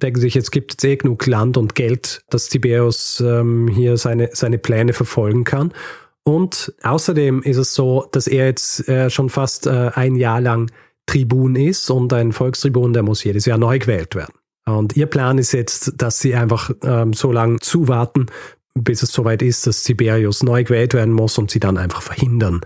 denken 0.01 0.19
sich, 0.19 0.33
jetzt 0.33 0.51
gibt 0.51 0.75
es 0.75 0.83
eh 0.83 0.95
genug 0.95 1.27
Land 1.27 1.57
und 1.57 1.75
Geld, 1.75 2.23
dass 2.31 2.49
Tiberius 2.49 3.23
ähm, 3.23 3.67
hier 3.67 3.97
seine, 3.97 4.29
seine 4.33 4.57
Pläne 4.57 4.93
verfolgen 4.93 5.43
kann. 5.43 5.71
Und 6.23 6.73
außerdem 6.81 7.43
ist 7.43 7.57
es 7.57 7.75
so, 7.75 8.07
dass 8.11 8.25
er 8.25 8.47
jetzt 8.47 8.89
äh, 8.89 9.11
schon 9.11 9.29
fast 9.29 9.67
äh, 9.67 9.91
ein 9.93 10.15
Jahr 10.15 10.41
lang 10.41 10.71
Tribun 11.05 11.55
ist 11.55 11.91
und 11.91 12.11
ein 12.11 12.31
Volkstribun, 12.31 12.93
der 12.93 13.03
muss 13.03 13.23
jedes 13.23 13.45
Jahr 13.45 13.59
neu 13.59 13.77
gewählt 13.77 14.15
werden. 14.15 14.33
Und 14.67 14.97
ihr 14.97 15.05
Plan 15.05 15.37
ist 15.37 15.51
jetzt, 15.51 15.93
dass 15.97 16.19
sie 16.19 16.35
einfach 16.35 16.71
ähm, 16.83 17.13
so 17.13 17.31
lange 17.31 17.59
zuwarten, 17.59 18.27
bis 18.73 19.03
es 19.03 19.11
soweit 19.11 19.41
ist, 19.41 19.67
dass 19.67 19.83
Tiberius 19.83 20.43
neu 20.43 20.63
gewählt 20.63 20.93
werden 20.93 21.13
muss 21.13 21.37
und 21.37 21.51
sie 21.51 21.59
dann 21.59 21.77
einfach 21.77 22.01
verhindern, 22.01 22.61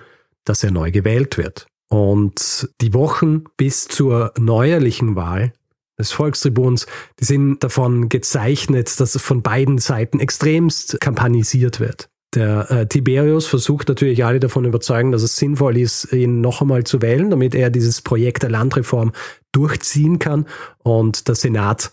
dass 0.45 0.63
er 0.63 0.71
neu 0.71 0.91
gewählt 0.91 1.37
wird. 1.37 1.67
Und 1.89 2.69
die 2.81 2.93
Wochen 2.93 3.43
bis 3.57 3.87
zur 3.87 4.33
neuerlichen 4.37 5.15
Wahl 5.15 5.53
des 5.97 6.11
Volkstribuns, 6.11 6.87
die 7.19 7.25
sind 7.25 7.63
davon 7.63 8.09
gezeichnet, 8.09 8.99
dass 8.99 9.19
von 9.21 9.41
beiden 9.41 9.79
Seiten 9.79 10.19
extremst 10.19 10.99
kampanisiert 11.01 11.79
wird. 11.79 12.09
Der 12.35 12.69
äh, 12.69 12.87
Tiberius 12.87 13.47
versucht 13.47 13.89
natürlich 13.89 14.23
alle 14.23 14.39
davon 14.39 14.65
überzeugen, 14.65 15.11
dass 15.11 15.23
es 15.23 15.35
sinnvoll 15.35 15.77
ist, 15.77 16.13
ihn 16.13 16.41
noch 16.41 16.61
einmal 16.61 16.83
zu 16.83 17.01
wählen, 17.01 17.31
damit 17.31 17.55
er 17.55 17.71
dieses 17.71 18.01
Projekt 18.01 18.43
der 18.43 18.51
Landreform 18.51 19.13
durchziehen 19.51 20.19
kann 20.19 20.45
und 20.77 21.27
der 21.27 21.35
Senat, 21.35 21.89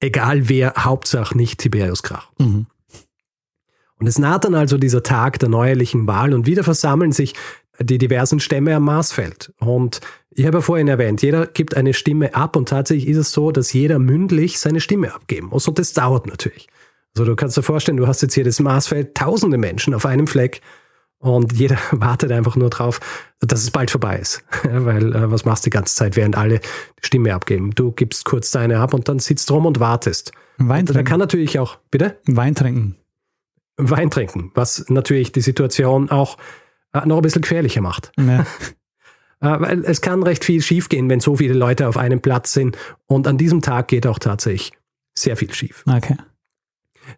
egal 0.00 0.48
wer, 0.48 0.72
Hauptsache 0.78 1.36
nicht 1.36 1.60
Tiberius 1.60 2.02
Krach. 2.02 2.30
Mhm. 2.38 2.66
Und 3.98 4.06
es 4.06 4.18
naht 4.18 4.44
dann 4.44 4.54
also 4.54 4.78
dieser 4.78 5.02
Tag 5.02 5.38
der 5.38 5.48
neuerlichen 5.48 6.06
Wahl 6.06 6.32
und 6.32 6.46
wieder 6.46 6.64
versammeln 6.64 7.12
sich 7.12 7.34
die 7.78 7.98
diversen 7.98 8.40
Stämme 8.40 8.74
am 8.74 8.84
Marsfeld. 8.84 9.52
Und 9.58 10.00
ich 10.30 10.46
habe 10.46 10.58
ja 10.58 10.60
vorhin 10.62 10.88
erwähnt, 10.88 11.22
jeder 11.22 11.46
gibt 11.46 11.76
eine 11.76 11.94
Stimme 11.94 12.34
ab 12.34 12.56
und 12.56 12.68
tatsächlich 12.68 13.08
ist 13.08 13.18
es 13.18 13.32
so, 13.32 13.50
dass 13.50 13.72
jeder 13.72 13.98
mündlich 13.98 14.58
seine 14.58 14.80
Stimme 14.80 15.14
abgeben 15.14 15.48
muss 15.48 15.68
und 15.68 15.78
das 15.78 15.92
dauert 15.92 16.26
natürlich. 16.26 16.68
Also 17.16 17.30
du 17.30 17.36
kannst 17.36 17.56
dir 17.56 17.62
vorstellen, 17.62 17.96
du 17.96 18.06
hast 18.06 18.22
jetzt 18.22 18.34
hier 18.34 18.44
das 18.44 18.60
Marsfeld, 18.60 19.14
tausende 19.14 19.56
Menschen 19.56 19.94
auf 19.94 20.04
einem 20.04 20.26
Fleck 20.26 20.60
und 21.18 21.52
jeder 21.52 21.78
wartet 21.92 22.32
einfach 22.32 22.56
nur 22.56 22.70
drauf, 22.70 23.00
dass 23.40 23.62
es 23.62 23.70
bald 23.70 23.90
vorbei 23.90 24.18
ist. 24.18 24.44
Weil 24.64 25.14
äh, 25.14 25.30
was 25.30 25.44
machst 25.44 25.64
du 25.64 25.70
die 25.70 25.74
ganze 25.74 25.94
Zeit, 25.94 26.16
während 26.16 26.36
alle 26.36 26.58
die 26.58 27.06
Stimme 27.06 27.34
abgeben? 27.34 27.70
Du 27.74 27.92
gibst 27.92 28.24
kurz 28.24 28.50
deine 28.50 28.78
ab 28.78 28.94
und 28.94 29.08
dann 29.08 29.20
sitzt 29.20 29.50
rum 29.50 29.64
und 29.64 29.80
wartest. 29.80 30.32
Wein 30.58 30.80
Und 30.80 30.90
da 30.90 30.94
trinken. 30.94 31.08
kann 31.08 31.20
natürlich 31.20 31.58
auch, 31.58 31.78
bitte? 31.90 32.18
Wein 32.26 32.54
trinken. 32.54 32.96
Wein 33.76 34.10
trinken, 34.10 34.52
was 34.54 34.84
natürlich 34.88 35.32
die 35.32 35.40
Situation 35.40 36.10
auch 36.10 36.36
äh, 36.92 37.06
noch 37.06 37.16
ein 37.16 37.22
bisschen 37.22 37.42
gefährlicher 37.42 37.80
macht. 37.80 38.12
Ja. 38.18 38.46
Äh, 39.40 39.60
weil 39.60 39.84
es 39.84 40.00
kann 40.00 40.22
recht 40.22 40.44
viel 40.44 40.62
schiefgehen, 40.62 41.10
wenn 41.10 41.18
so 41.18 41.36
viele 41.36 41.54
Leute 41.54 41.88
auf 41.88 41.96
einem 41.98 42.20
Platz 42.20 42.52
sind. 42.52 42.78
Und 43.06 43.26
an 43.26 43.36
diesem 43.36 43.60
Tag 43.60 43.88
geht 43.88 44.06
auch 44.06 44.20
tatsächlich 44.20 44.72
sehr 45.18 45.36
viel 45.36 45.52
schief. 45.52 45.84
Okay. 45.86 46.16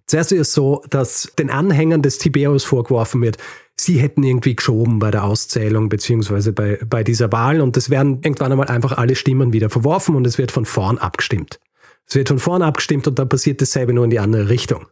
Zuerst 0.06 0.32
ist 0.32 0.40
es 0.40 0.52
so, 0.52 0.82
dass 0.90 1.32
den 1.38 1.50
Anhängern 1.50 2.02
des 2.02 2.18
Tiberius 2.18 2.64
vorgeworfen 2.64 3.22
wird, 3.22 3.38
sie 3.78 3.98
hätten 3.98 4.22
irgendwie 4.22 4.56
geschoben 4.56 4.98
bei 4.98 5.10
der 5.10 5.24
Auszählung 5.24 5.88
beziehungsweise 5.88 6.52
bei, 6.52 6.78
bei 6.88 7.04
dieser 7.04 7.30
Wahl 7.32 7.60
und 7.60 7.76
es 7.76 7.90
werden 7.90 8.20
irgendwann 8.22 8.52
einmal 8.52 8.68
einfach 8.68 8.96
alle 8.96 9.14
Stimmen 9.14 9.52
wieder 9.52 9.70
verworfen 9.70 10.16
und 10.16 10.26
es 10.26 10.38
wird 10.38 10.50
von 10.50 10.64
vorn 10.64 10.98
abgestimmt. 10.98 11.60
Es 12.08 12.14
wird 12.14 12.28
von 12.28 12.38
vorn 12.38 12.62
abgestimmt 12.62 13.08
und 13.08 13.18
dann 13.18 13.28
passiert 13.28 13.60
dasselbe 13.60 13.92
nur 13.92 14.04
in 14.04 14.10
die 14.10 14.20
andere 14.20 14.48
Richtung. 14.48 14.86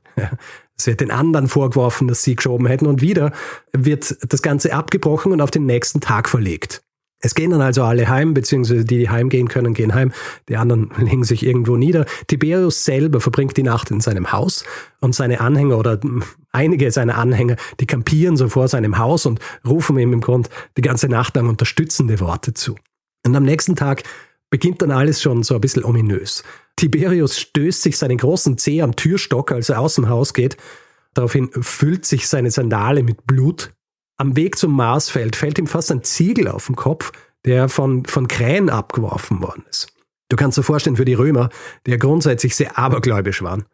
Es 0.76 0.88
wird 0.88 1.00
den 1.00 1.12
anderen 1.12 1.46
vorgeworfen, 1.46 2.09
dass 2.09 2.24
sie 2.24 2.35
geschoben 2.35 2.66
hätten 2.66 2.87
und 2.87 3.00
wieder 3.00 3.33
wird 3.72 4.16
das 4.28 4.42
Ganze 4.42 4.74
abgebrochen 4.74 5.30
und 5.30 5.40
auf 5.40 5.52
den 5.52 5.66
nächsten 5.66 6.00
Tag 6.00 6.28
verlegt. 6.28 6.83
Es 7.24 7.34
gehen 7.34 7.52
dann 7.52 7.62
also 7.62 7.84
alle 7.84 8.06
heim, 8.06 8.34
beziehungsweise 8.34 8.84
die, 8.84 8.98
die 8.98 9.08
heimgehen 9.08 9.48
können, 9.48 9.72
gehen 9.72 9.94
heim. 9.94 10.12
Die 10.50 10.58
anderen 10.58 10.90
legen 10.98 11.24
sich 11.24 11.44
irgendwo 11.44 11.76
nieder. 11.76 12.04
Tiberius 12.26 12.84
selber 12.84 13.18
verbringt 13.18 13.56
die 13.56 13.62
Nacht 13.62 13.90
in 13.90 14.02
seinem 14.02 14.30
Haus 14.30 14.62
und 15.00 15.14
seine 15.14 15.40
Anhänger 15.40 15.78
oder 15.78 15.98
einige 16.52 16.90
seiner 16.90 17.16
Anhänger, 17.16 17.56
die 17.80 17.87
kampieren 17.87 18.37
so 18.37 18.50
vor 18.50 18.68
seinem 18.68 18.98
Haus 18.98 19.24
und 19.24 19.40
rufen 19.66 19.98
ihm 19.98 20.12
im 20.12 20.20
Grund 20.20 20.50
die 20.76 20.82
ganze 20.82 21.08
Nacht 21.08 21.34
lang 21.34 21.48
unterstützende 21.48 22.20
Worte 22.20 22.52
zu. 22.52 22.76
Und 23.24 23.34
am 23.34 23.44
nächsten 23.44 23.74
Tag 23.74 24.02
beginnt 24.50 24.82
dann 24.82 24.90
alles 24.90 25.22
schon 25.22 25.42
so 25.44 25.54
ein 25.54 25.62
bisschen 25.62 25.82
ominös. 25.82 26.44
Tiberius 26.76 27.40
stößt 27.40 27.80
sich 27.80 27.96
seinen 27.96 28.18
großen 28.18 28.58
Zeh 28.58 28.82
am 28.82 28.96
Türstock, 28.96 29.50
als 29.50 29.70
er 29.70 29.80
aus 29.80 29.94
dem 29.94 30.10
Haus 30.10 30.34
geht. 30.34 30.58
Daraufhin 31.14 31.48
füllt 31.52 32.04
sich 32.04 32.28
seine 32.28 32.50
Sandale 32.50 33.02
mit 33.02 33.26
Blut. 33.26 33.72
Am 34.16 34.37
Weg 34.37 34.57
zum 34.57 34.72
Marsfeld 34.72 35.35
fällt 35.35 35.59
ihm 35.59 35.66
fast 35.66 35.90
ein 35.90 36.05
Ziegel 36.05 36.48
auf 36.48 36.66
den 36.66 36.77
Kopf, 36.77 37.12
der 37.44 37.68
von, 37.68 38.05
von 38.05 38.29
Krähen 38.29 38.70
abgeworfen 38.70 39.42
worden 39.42 39.64
ist. 39.68 39.88
Du 40.29 40.37
kannst 40.37 40.57
dir 40.57 40.62
vorstellen, 40.62 40.96
für 40.96 41.05
die 41.05 41.14
Römer, 41.14 41.50
die 41.87 41.90
ja 41.90 41.96
grundsätzlich 41.96 42.57
sehr 42.57 42.79
abergläubisch 42.79 43.42
waren, 43.42 43.64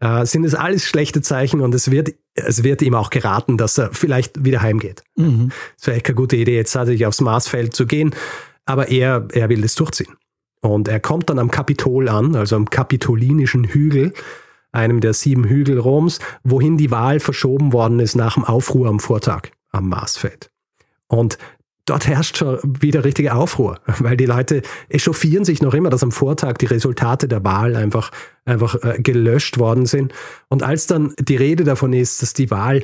äh, 0.00 0.24
sind 0.24 0.44
es 0.44 0.54
alles 0.54 0.84
schlechte 0.84 1.20
Zeichen 1.20 1.60
und 1.60 1.74
es 1.74 1.90
wird, 1.90 2.14
es 2.34 2.62
wird 2.62 2.82
ihm 2.82 2.94
auch 2.94 3.10
geraten, 3.10 3.58
dass 3.58 3.76
er 3.76 3.92
vielleicht 3.92 4.44
wieder 4.44 4.62
heimgeht. 4.62 5.02
Mhm. 5.16 5.50
Es 5.76 5.86
wäre 5.86 5.96
echt 5.96 6.06
keine 6.06 6.16
gute 6.16 6.36
Idee, 6.36 6.56
jetzt 6.56 6.72
tatsächlich 6.72 7.06
aufs 7.06 7.20
Marsfeld 7.20 7.74
zu 7.74 7.86
gehen, 7.86 8.14
aber 8.64 8.88
er, 8.88 9.26
er 9.32 9.48
will 9.48 9.60
das 9.60 9.74
durchziehen. 9.74 10.14
Und 10.60 10.88
er 10.88 11.00
kommt 11.00 11.28
dann 11.30 11.38
am 11.38 11.50
Kapitol 11.50 12.08
an, 12.08 12.34
also 12.34 12.56
am 12.56 12.70
kapitolinischen 12.70 13.64
Hügel, 13.64 14.12
einem 14.72 15.00
der 15.00 15.12
sieben 15.12 15.44
Hügel 15.44 15.78
Roms, 15.78 16.20
wohin 16.42 16.76
die 16.78 16.90
Wahl 16.90 17.20
verschoben 17.20 17.72
worden 17.72 18.00
ist 18.00 18.16
nach 18.16 18.34
dem 18.34 18.44
Aufruhr 18.44 18.88
am 18.88 19.00
Vortag 19.00 19.50
am 19.70 19.88
Marsfeld. 19.88 20.50
Und 21.06 21.38
dort 21.86 22.06
herrscht 22.06 22.36
schon 22.38 22.58
wieder 22.62 23.04
richtiger 23.04 23.36
Aufruhr, 23.36 23.80
weil 23.98 24.16
die 24.16 24.26
Leute 24.26 24.62
echauffieren 24.88 25.44
sich 25.44 25.62
noch 25.62 25.74
immer, 25.74 25.90
dass 25.90 26.02
am 26.02 26.12
Vortag 26.12 26.58
die 26.58 26.66
Resultate 26.66 27.28
der 27.28 27.44
Wahl 27.44 27.76
einfach, 27.76 28.10
einfach 28.44 28.76
äh, 28.82 29.00
gelöscht 29.00 29.58
worden 29.58 29.86
sind. 29.86 30.12
Und 30.48 30.62
als 30.62 30.86
dann 30.86 31.14
die 31.18 31.36
Rede 31.36 31.64
davon 31.64 31.92
ist, 31.92 32.22
dass 32.22 32.34
die 32.34 32.50
Wahl 32.50 32.82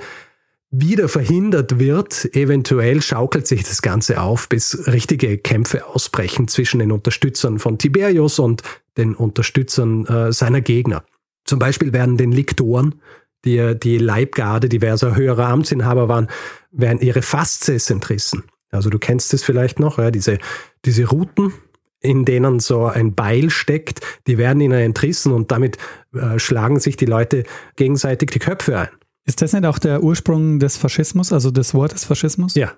wieder 0.71 1.09
verhindert 1.09 1.79
wird, 1.79 2.35
eventuell 2.35 3.01
schaukelt 3.01 3.47
sich 3.47 3.63
das 3.63 3.81
Ganze 3.81 4.21
auf, 4.21 4.49
bis 4.49 4.89
richtige 4.89 5.39
Kämpfe 5.39 5.87
ausbrechen 5.87 6.49
zwischen 6.49 6.81
den 6.81 6.91
Unterstützern 6.91 7.61
von 7.61 7.79
Tiberius 7.79 8.41
und 8.41 8.63
den 8.97 9.15
Unterstützern 9.15 10.05
äh, 10.07 10.33
seiner 10.33 10.61
Gegner. 10.61 11.05
Zum 11.45 11.59
Beispiel 11.59 11.93
werden 11.93 12.17
den 12.17 12.33
Liktoren, 12.33 12.97
die, 13.45 13.79
die 13.79 13.99
Leibgarde 13.99 14.69
diverser 14.69 15.17
höherer 15.17 15.49
Amtsinhaber 15.49 16.09
waren, 16.09 16.29
werden 16.71 17.01
ihre 17.01 17.23
Fasces 17.23 17.91
entrissen. 17.91 18.45
Also 18.71 18.91
du 18.91 18.99
kennst 18.99 19.33
es 19.35 19.43
vielleicht 19.45 19.79
noch, 19.79 19.99
ja, 19.99 20.11
diese, 20.11 20.39
diese 20.85 21.07
Routen, 21.07 21.53
in 22.01 22.25
denen 22.25 22.61
so 22.61 22.87
ein 22.87 23.15
Beil 23.15 23.51
steckt, 23.51 24.01
die 24.27 24.37
werden 24.37 24.61
ihnen 24.61 24.79
entrissen 24.79 25.33
und 25.33 25.51
damit 25.51 25.79
äh, 26.13 26.39
schlagen 26.39 26.79
sich 26.79 26.97
die 26.97 27.07
Leute 27.07 27.45
gegenseitig 27.77 28.31
die 28.31 28.41
Köpfe 28.41 28.79
ein. 28.79 28.89
Ist 29.25 29.41
das 29.41 29.55
nicht 29.55 29.65
auch 29.65 29.79
der 29.79 30.03
Ursprung 30.03 30.59
des 30.59 30.77
Faschismus, 30.77 31.33
also 31.33 31.51
des 31.51 31.73
Wortes 31.73 32.05
Faschismus? 32.05 32.55
Ja. 32.55 32.73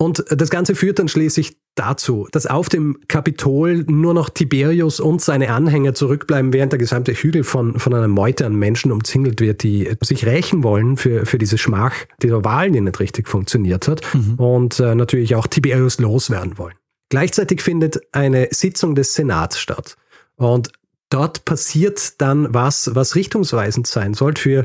Und 0.00 0.24
das 0.28 0.48
Ganze 0.48 0.76
führt 0.76 1.00
dann 1.00 1.08
schließlich 1.08 1.56
dazu, 1.74 2.28
dass 2.30 2.46
auf 2.46 2.68
dem 2.68 3.00
Kapitol 3.08 3.84
nur 3.88 4.14
noch 4.14 4.30
Tiberius 4.30 5.00
und 5.00 5.20
seine 5.20 5.52
Anhänger 5.52 5.92
zurückbleiben, 5.92 6.52
während 6.52 6.72
der 6.72 6.78
gesamte 6.78 7.12
Hügel 7.12 7.42
von, 7.42 7.78
von 7.80 7.94
einer 7.94 8.06
Meute 8.08 8.46
an 8.46 8.54
Menschen 8.54 8.92
umzingelt 8.92 9.40
wird, 9.40 9.64
die 9.64 9.90
sich 10.00 10.24
rächen 10.24 10.62
wollen 10.62 10.96
für, 10.96 11.26
für 11.26 11.38
diese 11.38 11.58
Schmach 11.58 11.94
dieser 12.22 12.44
Wahlen, 12.44 12.72
die 12.72 12.80
nicht 12.80 13.00
richtig 13.00 13.28
funktioniert 13.28 13.88
hat 13.88 14.02
mhm. 14.14 14.34
und 14.34 14.78
äh, 14.78 14.94
natürlich 14.94 15.34
auch 15.34 15.48
Tiberius 15.48 15.98
loswerden 15.98 16.58
wollen. 16.58 16.74
Gleichzeitig 17.10 17.60
findet 17.60 18.00
eine 18.12 18.48
Sitzung 18.52 18.94
des 18.94 19.14
Senats 19.14 19.58
statt 19.58 19.96
und 20.36 20.70
dort 21.10 21.44
passiert 21.44 22.20
dann 22.20 22.52
was, 22.54 22.94
was 22.94 23.16
richtungsweisend 23.16 23.86
sein 23.86 24.14
soll 24.14 24.36
für, 24.36 24.64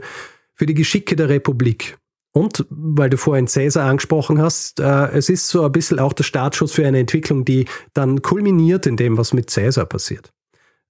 für 0.54 0.68
die 0.68 0.74
Geschicke 0.76 1.16
der 1.16 1.30
Republik. 1.30 1.98
Und 2.34 2.66
weil 2.70 3.12
du 3.12 3.18
vorhin 3.18 3.48
Cäsar 3.48 3.88
angesprochen 3.88 4.42
hast, 4.42 4.80
äh, 4.80 5.12
es 5.12 5.30
ist 5.30 5.48
so 5.48 5.64
ein 5.64 5.72
bisschen 5.72 6.00
auch 6.00 6.14
der 6.14 6.24
Startschuss 6.24 6.72
für 6.72 6.86
eine 6.86 7.00
Entwicklung, 7.00 7.46
die 7.46 7.66
dann 7.94 8.24
kulminiert 8.24 8.88
in 8.88 8.98
dem, 8.98 9.18
was 9.18 9.34
mit 9.34 9.52
Cäsar 9.52 9.86
passiert. 9.86 10.34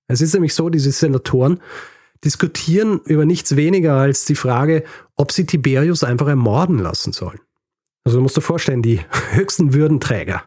Es 0.08 0.21
ist 0.21 0.34
nämlich 0.34 0.53
so, 0.53 0.69
diese 0.69 0.91
Senatoren 0.91 1.60
diskutieren 2.23 3.01
über 3.06 3.25
nichts 3.25 3.58
weniger 3.58 3.95
als 3.95 4.23
die 4.23 4.36
Frage, 4.36 4.86
ob 5.17 5.34
sie 5.34 5.45
Tiberius 5.45 6.06
einfach 6.06 6.27
ermorden 6.27 6.79
lassen 6.79 7.12
sollen. 7.12 7.39
Also 8.06 8.17
du 8.17 8.23
musst 8.23 8.38
dir 8.38 8.41
vorstellen, 8.41 8.82
die 8.82 9.01
höchsten 9.32 9.73
Würdenträger, 9.73 10.43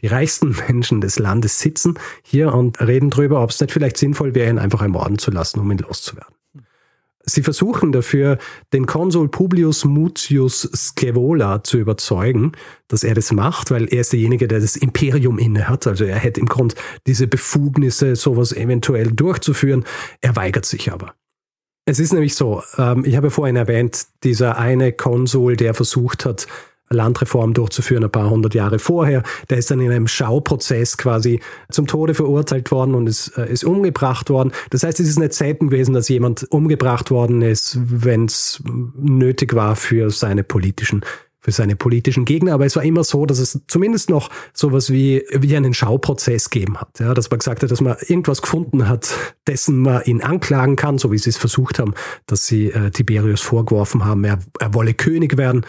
die 0.00 0.06
reichsten 0.06 0.56
Menschen 0.68 1.02
des 1.02 1.18
Landes 1.18 1.58
sitzen 1.58 1.98
hier 2.22 2.54
und 2.54 2.80
reden 2.80 3.10
darüber, 3.10 3.42
ob 3.42 3.50
es 3.50 3.60
nicht 3.60 3.72
vielleicht 3.72 3.98
sinnvoll 3.98 4.34
wäre, 4.34 4.48
ihn 4.48 4.58
einfach 4.58 4.80
ermorden 4.80 5.18
zu 5.18 5.30
lassen, 5.30 5.60
um 5.60 5.70
ihn 5.70 5.78
loszuwerden. 5.78 6.34
Sie 7.24 7.42
versuchen 7.42 7.92
dafür, 7.92 8.38
den 8.72 8.86
Konsul 8.86 9.28
Publius 9.28 9.84
Mutius 9.84 10.62
Scaevola 10.74 11.62
zu 11.62 11.78
überzeugen, 11.78 12.52
dass 12.88 13.04
er 13.04 13.14
das 13.14 13.30
macht, 13.32 13.70
weil 13.70 13.92
er 13.92 14.00
ist 14.00 14.12
derjenige, 14.12 14.48
der 14.48 14.60
das 14.60 14.76
Imperium 14.76 15.38
innehat. 15.38 15.86
Also 15.86 16.04
er 16.04 16.16
hätte 16.16 16.40
im 16.40 16.46
Grund 16.46 16.74
diese 17.06 17.26
Befugnisse, 17.26 18.16
sowas 18.16 18.52
eventuell 18.52 19.12
durchzuführen. 19.12 19.84
Er 20.20 20.34
weigert 20.34 20.64
sich 20.64 20.90
aber. 20.90 21.14
Es 21.86 21.98
ist 21.98 22.12
nämlich 22.12 22.34
so, 22.34 22.62
ähm, 22.78 23.04
ich 23.04 23.16
habe 23.16 23.30
vorhin 23.30 23.56
erwähnt, 23.56 24.06
dieser 24.22 24.58
eine 24.58 24.92
Konsul, 24.92 25.56
der 25.56 25.74
versucht 25.74 26.24
hat, 26.24 26.46
Landreform 26.92 27.54
durchzuführen, 27.54 28.04
ein 28.04 28.10
paar 28.10 28.30
hundert 28.30 28.54
Jahre 28.54 28.78
vorher. 28.78 29.22
Der 29.48 29.58
ist 29.58 29.70
dann 29.70 29.80
in 29.80 29.90
einem 29.90 30.08
Schauprozess 30.08 30.96
quasi 30.96 31.40
zum 31.70 31.86
Tode 31.86 32.14
verurteilt 32.14 32.70
worden 32.72 32.94
und 32.94 33.06
ist, 33.06 33.36
äh, 33.38 33.50
ist 33.50 33.64
umgebracht 33.64 34.28
worden. 34.28 34.52
Das 34.70 34.82
heißt, 34.82 34.98
es 34.98 35.08
ist 35.08 35.18
nicht 35.18 35.34
selten 35.34 35.70
gewesen, 35.70 35.94
dass 35.94 36.08
jemand 36.08 36.50
umgebracht 36.50 37.10
worden 37.10 37.42
ist, 37.42 37.78
wenn 37.84 38.24
es 38.24 38.62
nötig 38.96 39.54
war 39.54 39.76
für 39.76 40.10
seine 40.10 40.42
politischen 40.42 41.02
für 41.42 41.52
seine 41.52 41.74
politischen 41.74 42.26
Gegner, 42.26 42.52
aber 42.52 42.66
es 42.66 42.76
war 42.76 42.82
immer 42.82 43.02
so, 43.02 43.24
dass 43.24 43.38
es 43.38 43.58
zumindest 43.66 44.10
noch 44.10 44.28
sowas 44.52 44.90
wie, 44.90 45.24
wie 45.32 45.56
einen 45.56 45.72
Schauprozess 45.72 46.50
gegeben 46.50 46.78
hat. 46.78 47.00
Ja, 47.00 47.14
dass 47.14 47.30
man 47.30 47.38
gesagt 47.38 47.62
hat, 47.62 47.70
dass 47.70 47.80
man 47.80 47.96
irgendwas 48.06 48.42
gefunden 48.42 48.88
hat, 48.88 49.08
dessen 49.46 49.78
man 49.78 50.02
ihn 50.04 50.22
anklagen 50.22 50.76
kann, 50.76 50.98
so 50.98 51.10
wie 51.10 51.18
sie 51.18 51.30
es 51.30 51.38
versucht 51.38 51.78
haben, 51.78 51.94
dass 52.26 52.46
sie 52.46 52.70
äh, 52.70 52.90
Tiberius 52.90 53.40
vorgeworfen 53.40 54.04
haben, 54.04 54.22
er, 54.24 54.38
er 54.58 54.74
wolle 54.74 54.92
König 54.92 55.38
werden. 55.38 55.64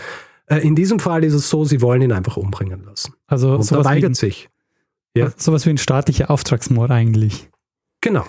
Äh, 0.51 0.59
in 0.59 0.75
diesem 0.75 0.99
Fall 0.99 1.23
ist 1.23 1.33
es 1.33 1.49
so, 1.49 1.63
sie 1.63 1.81
wollen 1.81 2.01
ihn 2.01 2.11
einfach 2.11 2.37
umbringen 2.37 2.83
lassen. 2.83 3.13
Also 3.27 3.55
und 3.55 3.63
sowas 3.63 3.85
er 3.85 3.91
weigert 3.91 4.11
ein, 4.11 4.15
sich. 4.15 4.49
Ja. 5.15 5.31
Sowas 5.37 5.65
wie 5.65 5.71
ein 5.71 5.77
staatlicher 5.77 6.29
Auftragsmord 6.29 6.91
eigentlich. 6.91 7.49
Genau. 8.01 8.25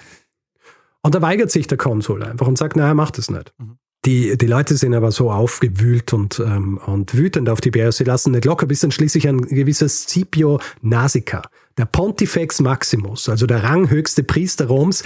Und 1.02 1.14
da 1.14 1.22
weigert 1.22 1.50
sich 1.50 1.66
der 1.66 1.78
Konsul 1.78 2.22
einfach 2.22 2.46
und 2.46 2.56
sagt, 2.56 2.76
naja, 2.76 2.88
er 2.90 2.94
macht 2.94 3.18
es 3.18 3.30
nicht. 3.30 3.52
Mhm. 3.58 3.78
Die, 4.04 4.36
die 4.36 4.46
Leute 4.46 4.76
sind 4.76 4.94
aber 4.94 5.12
so 5.12 5.30
aufgewühlt 5.30 6.12
und, 6.12 6.40
ähm, 6.40 6.78
und 6.86 7.14
wütend 7.14 7.48
auf 7.48 7.60
Tiberius, 7.60 7.98
sie 7.98 8.04
lassen 8.04 8.32
nicht 8.32 8.44
locker, 8.44 8.66
bis 8.66 8.80
dann 8.80 8.90
schließlich 8.90 9.28
ein 9.28 9.42
gewisser 9.42 9.88
Scipio 9.88 10.60
Nasica, 10.80 11.42
der 11.78 11.84
Pontifex 11.84 12.60
Maximus, 12.60 13.28
also 13.28 13.46
der 13.46 13.62
ranghöchste 13.62 14.24
Priester 14.24 14.66
Roms, 14.66 15.04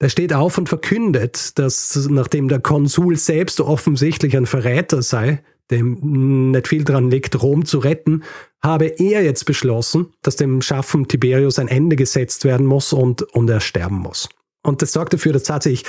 der 0.00 0.10
steht 0.10 0.32
auf 0.32 0.58
und 0.58 0.68
verkündet, 0.68 1.58
dass 1.58 2.08
nachdem 2.08 2.46
der 2.48 2.60
Konsul 2.60 3.16
selbst 3.16 3.60
offensichtlich 3.60 4.36
ein 4.36 4.46
Verräter 4.46 5.02
sei, 5.02 5.42
dem 5.76 6.50
nicht 6.50 6.68
viel 6.68 6.84
dran 6.84 7.10
liegt, 7.10 7.40
Rom 7.42 7.64
zu 7.64 7.78
retten, 7.78 8.22
habe 8.62 8.86
er 8.86 9.22
jetzt 9.22 9.44
beschlossen, 9.44 10.12
dass 10.22 10.36
dem 10.36 10.62
Schaffen 10.62 11.08
Tiberius 11.08 11.58
ein 11.58 11.68
Ende 11.68 11.96
gesetzt 11.96 12.44
werden 12.44 12.66
muss 12.66 12.92
und, 12.92 13.22
und 13.22 13.50
er 13.50 13.60
sterben 13.60 13.96
muss. 13.96 14.28
Und 14.62 14.80
das 14.80 14.92
sorgt 14.92 15.12
dafür, 15.12 15.32
dass 15.32 15.44
tatsächlich 15.44 15.84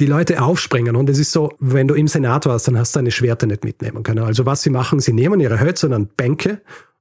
die 0.00 0.06
Leute 0.06 0.42
aufspringen. 0.42 0.96
Und 0.96 1.08
es 1.08 1.18
ist 1.18 1.32
so, 1.32 1.52
wenn 1.58 1.88
du 1.88 1.94
im 1.94 2.08
Senat 2.08 2.46
warst, 2.46 2.68
dann 2.68 2.78
hast 2.78 2.94
du 2.94 2.98
deine 2.98 3.10
Schwerter 3.10 3.46
nicht 3.46 3.64
mitnehmen 3.64 4.02
können. 4.02 4.24
Also 4.24 4.46
was 4.46 4.62
sie 4.62 4.70
machen, 4.70 5.00
sie 5.00 5.12
nehmen 5.12 5.40
ihre 5.40 5.60
hölzernen 5.60 6.08
Bänke 6.16 6.60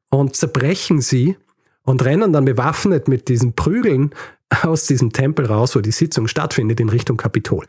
und 0.09 0.35
zerbrechen 0.35 1.01
sie 1.01 1.37
und 1.83 2.03
rennen 2.05 2.33
dann 2.33 2.45
bewaffnet 2.45 3.07
mit 3.07 3.27
diesen 3.27 3.53
Prügeln 3.53 4.11
aus 4.63 4.85
diesem 4.85 5.11
Tempel 5.11 5.45
raus, 5.45 5.75
wo 5.75 5.79
die 5.79 5.91
Sitzung 5.91 6.27
stattfindet, 6.27 6.79
in 6.79 6.89
Richtung 6.89 7.17
Kapitol. 7.17 7.65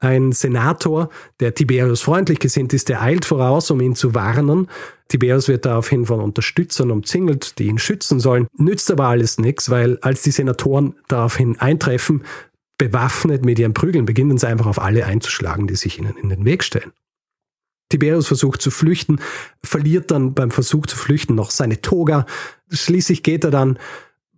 Ein 0.00 0.30
Senator, 0.30 1.08
der 1.40 1.54
Tiberius 1.54 2.00
freundlich 2.02 2.38
gesinnt 2.38 2.72
ist, 2.72 2.88
der 2.88 3.02
eilt 3.02 3.24
voraus, 3.24 3.70
um 3.70 3.80
ihn 3.80 3.96
zu 3.96 4.14
warnen. 4.14 4.68
Tiberius 5.08 5.48
wird 5.48 5.64
daraufhin 5.64 6.06
von 6.06 6.20
Unterstützern 6.20 6.90
umzingelt, 6.92 7.58
die 7.58 7.66
ihn 7.66 7.78
schützen 7.78 8.20
sollen. 8.20 8.46
Nützt 8.56 8.90
aber 8.92 9.06
alles 9.06 9.38
nichts, 9.38 9.70
weil 9.70 9.98
als 10.02 10.22
die 10.22 10.30
Senatoren 10.30 10.94
daraufhin 11.08 11.58
eintreffen, 11.58 12.24
bewaffnet 12.76 13.44
mit 13.44 13.58
ihren 13.58 13.74
Prügeln, 13.74 14.06
beginnen 14.06 14.38
sie 14.38 14.46
einfach 14.46 14.66
auf 14.66 14.80
alle 14.80 15.04
einzuschlagen, 15.04 15.66
die 15.66 15.74
sich 15.74 15.98
ihnen 15.98 16.16
in 16.16 16.28
den 16.28 16.44
Weg 16.44 16.62
stellen. 16.62 16.92
Tiberius 17.88 18.28
versucht 18.28 18.62
zu 18.62 18.70
flüchten, 18.70 19.20
verliert 19.64 20.10
dann 20.10 20.34
beim 20.34 20.50
Versuch 20.50 20.86
zu 20.86 20.96
flüchten 20.96 21.34
noch 21.34 21.50
seine 21.50 21.80
Toga. 21.80 22.26
Schließlich 22.70 23.22
geht 23.22 23.44
er 23.44 23.50
dann 23.50 23.78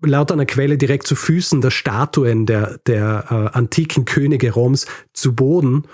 laut 0.02 0.32
einer 0.32 0.46
Quelle 0.46 0.78
direkt 0.78 1.06
zu 1.06 1.14
Füßen 1.14 1.60
der 1.60 1.70
Statuen 1.70 2.46
der, 2.46 2.78
der 2.86 3.26
äh, 3.30 3.56
antiken 3.56 4.04
Könige 4.04 4.52
Roms 4.52 4.86
zu 5.12 5.34
Boden, 5.34 5.84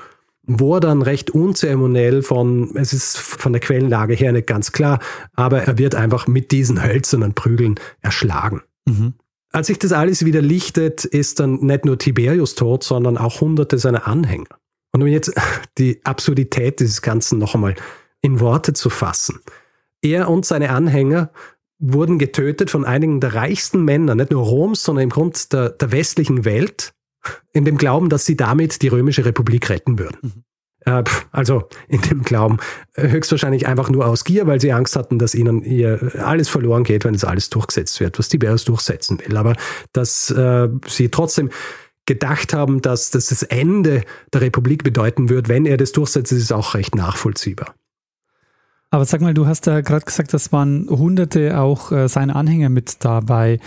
wo 0.42 0.74
er 0.74 0.80
dann 0.80 1.02
recht 1.02 1.30
unzeremoniell 1.30 2.22
von, 2.22 2.76
es 2.76 2.92
ist 2.92 3.18
von 3.18 3.52
der 3.52 3.60
Quellenlage 3.60 4.14
her 4.14 4.32
nicht 4.32 4.46
ganz 4.46 4.72
klar, 4.72 5.00
aber 5.34 5.62
er 5.62 5.78
wird 5.78 5.94
einfach 5.94 6.26
mit 6.26 6.52
diesen 6.52 6.82
hölzernen 6.82 7.34
Prügeln 7.34 7.76
erschlagen. 8.00 8.62
Mhm. 8.86 9.14
Als 9.50 9.68
sich 9.68 9.78
das 9.78 9.92
alles 9.92 10.24
wieder 10.24 10.42
lichtet, 10.42 11.04
ist 11.04 11.40
dann 11.40 11.56
nicht 11.60 11.84
nur 11.84 11.98
Tiberius 11.98 12.54
tot, 12.54 12.84
sondern 12.84 13.16
auch 13.16 13.40
hunderte 13.40 13.78
seiner 13.78 14.06
Anhänger. 14.06 14.58
Und 14.92 15.02
um 15.02 15.08
jetzt 15.08 15.32
die 15.78 16.00
Absurdität 16.04 16.80
dieses 16.80 17.02
Ganzen 17.02 17.38
noch 17.38 17.54
einmal 17.54 17.74
in 18.20 18.40
Worte 18.40 18.72
zu 18.72 18.90
fassen. 18.90 19.40
Er 20.02 20.28
und 20.28 20.46
seine 20.46 20.70
Anhänger 20.70 21.30
wurden 21.78 22.18
getötet 22.18 22.70
von 22.70 22.84
einigen 22.84 23.20
der 23.20 23.34
reichsten 23.34 23.84
Männer, 23.84 24.14
nicht 24.14 24.30
nur 24.30 24.44
Roms, 24.44 24.82
sondern 24.82 25.04
im 25.04 25.10
Grund 25.10 25.52
der, 25.52 25.70
der 25.70 25.92
westlichen 25.92 26.44
Welt, 26.44 26.92
in 27.52 27.64
dem 27.64 27.76
Glauben, 27.76 28.08
dass 28.08 28.24
sie 28.24 28.36
damit 28.36 28.82
die 28.82 28.88
römische 28.88 29.24
Republik 29.24 29.68
retten 29.68 29.98
würden. 29.98 30.18
Mhm. 30.22 30.44
Äh, 30.86 31.04
also 31.32 31.68
in 31.88 32.00
dem 32.00 32.22
Glauben 32.22 32.58
äh, 32.94 33.08
höchstwahrscheinlich 33.08 33.66
einfach 33.66 33.90
nur 33.90 34.06
aus 34.06 34.24
Gier, 34.24 34.46
weil 34.46 34.60
sie 34.60 34.72
Angst 34.72 34.96
hatten, 34.96 35.18
dass 35.18 35.34
ihnen 35.34 35.62
ihr 35.62 36.12
alles 36.24 36.48
verloren 36.48 36.84
geht, 36.84 37.04
wenn 37.04 37.14
es 37.14 37.24
alles 37.24 37.50
durchgesetzt 37.50 38.00
wird, 38.00 38.18
was 38.18 38.28
Tiberius 38.28 38.64
durchsetzen 38.64 39.20
will. 39.20 39.36
Aber 39.36 39.54
dass 39.92 40.30
äh, 40.30 40.68
sie 40.86 41.10
trotzdem 41.10 41.50
gedacht 42.06 42.54
haben, 42.54 42.82
dass 42.82 43.10
das 43.10 43.26
das 43.26 43.42
Ende 43.42 44.02
der 44.32 44.40
Republik 44.40 44.84
bedeuten 44.84 45.28
wird, 45.28 45.48
wenn 45.48 45.66
er 45.66 45.76
das 45.76 45.90
durchsetzt, 45.92 46.30
ist 46.30 46.52
auch 46.52 46.74
recht 46.74 46.94
nachvollziehbar. 46.94 47.74
Aber 48.96 49.04
sag 49.04 49.20
mal, 49.20 49.34
du 49.34 49.46
hast 49.46 49.66
ja 49.66 49.82
gerade 49.82 50.06
gesagt, 50.06 50.32
das 50.32 50.52
waren 50.52 50.88
Hunderte 50.88 51.60
auch 51.60 51.92
äh, 51.92 52.08
seine 52.08 52.34
Anhänger 52.34 52.70
mit 52.70 53.04
dabei. 53.04 53.60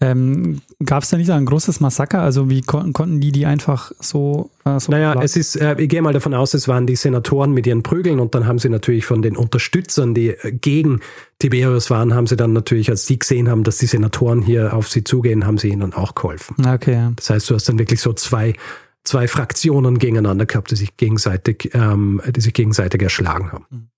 Ähm, 0.00 0.60
Gab 0.84 1.02
es 1.02 1.10
da 1.10 1.16
nicht 1.16 1.28
ein 1.28 1.44
großes 1.44 1.80
Massaker? 1.80 2.22
Also 2.22 2.50
wie 2.50 2.60
kon 2.60 2.92
konnten 2.92 3.20
die 3.20 3.32
die 3.32 3.46
einfach 3.46 3.90
so? 3.98 4.50
Äh, 4.64 4.78
so 4.78 4.92
naja, 4.92 5.20
es 5.20 5.34
ist, 5.34 5.56
äh, 5.56 5.74
ich 5.80 5.88
gehe 5.88 6.00
mal 6.02 6.12
davon 6.12 6.34
aus, 6.34 6.54
es 6.54 6.68
waren 6.68 6.86
die 6.86 6.94
Senatoren 6.94 7.50
mit 7.50 7.66
ihren 7.66 7.82
Prügeln 7.82 8.20
und 8.20 8.36
dann 8.36 8.46
haben 8.46 8.60
sie 8.60 8.68
natürlich 8.68 9.06
von 9.06 9.22
den 9.22 9.36
Unterstützern, 9.36 10.14
die 10.14 10.28
äh, 10.28 10.52
gegen 10.52 11.00
Tiberius 11.40 11.90
waren, 11.90 12.14
haben 12.14 12.28
sie 12.28 12.36
dann 12.36 12.52
natürlich, 12.52 12.88
als 12.88 13.08
sie 13.08 13.18
gesehen 13.18 13.48
haben, 13.48 13.64
dass 13.64 13.78
die 13.78 13.86
Senatoren 13.86 14.40
hier 14.40 14.72
auf 14.72 14.88
sie 14.88 15.02
zugehen, 15.02 15.46
haben 15.46 15.58
sie 15.58 15.70
ihnen 15.70 15.94
auch 15.94 16.14
geholfen. 16.14 16.54
Okay. 16.64 17.10
Das 17.16 17.28
heißt, 17.28 17.50
du 17.50 17.56
hast 17.56 17.68
dann 17.68 17.80
wirklich 17.80 18.00
so 18.00 18.12
zwei 18.12 18.54
zwei 19.02 19.26
Fraktionen 19.26 19.98
gegeneinander 19.98 20.46
gehabt, 20.46 20.70
die 20.70 20.76
sich 20.76 20.96
gegenseitig, 20.96 21.70
ähm, 21.74 22.20
die 22.28 22.40
sich 22.40 22.54
gegenseitig 22.54 23.02
erschlagen 23.02 23.50
haben. 23.50 23.66
Mhm. 23.68 23.88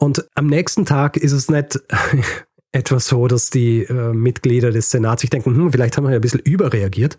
Und 0.00 0.26
am 0.34 0.46
nächsten 0.46 0.86
Tag 0.86 1.18
ist 1.18 1.32
es 1.32 1.50
nicht 1.50 1.78
etwas 2.72 3.06
so, 3.06 3.28
dass 3.28 3.50
die 3.50 3.82
äh, 3.82 4.12
Mitglieder 4.14 4.70
des 4.70 4.90
Senats 4.90 5.20
sich 5.20 5.30
denken, 5.30 5.54
hm, 5.54 5.72
vielleicht 5.72 5.96
haben 5.96 6.04
wir 6.04 6.10
ja 6.10 6.16
ein 6.16 6.22
bisschen 6.22 6.40
überreagiert. 6.40 7.18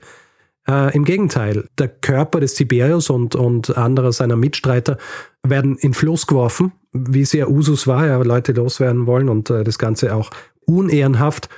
Äh, 0.68 0.96
Im 0.96 1.06
Gegenteil, 1.06 1.68
der 1.78 1.90
Körper 1.90 2.40
des 2.40 2.56
Tiberius 2.56 3.10
und, 3.12 3.36
und 3.36 3.78
anderer 3.78 4.12
seiner 4.12 4.36
Mitstreiter 4.36 4.98
werden 5.44 5.78
in 5.78 5.94
Fluss 5.94 6.26
geworfen, 6.26 6.72
wie 6.92 7.22
ja 7.22 7.48
Usus 7.48 7.86
war, 7.86 8.08
ja, 8.08 8.18
Leute 8.18 8.52
loswerden 8.54 9.06
wollen 9.06 9.30
und 9.30 9.52
äh, 9.52 9.64
das 9.64 9.78
Ganze 9.78 10.16
auch 10.16 10.32
unehrenhaft 10.66 11.50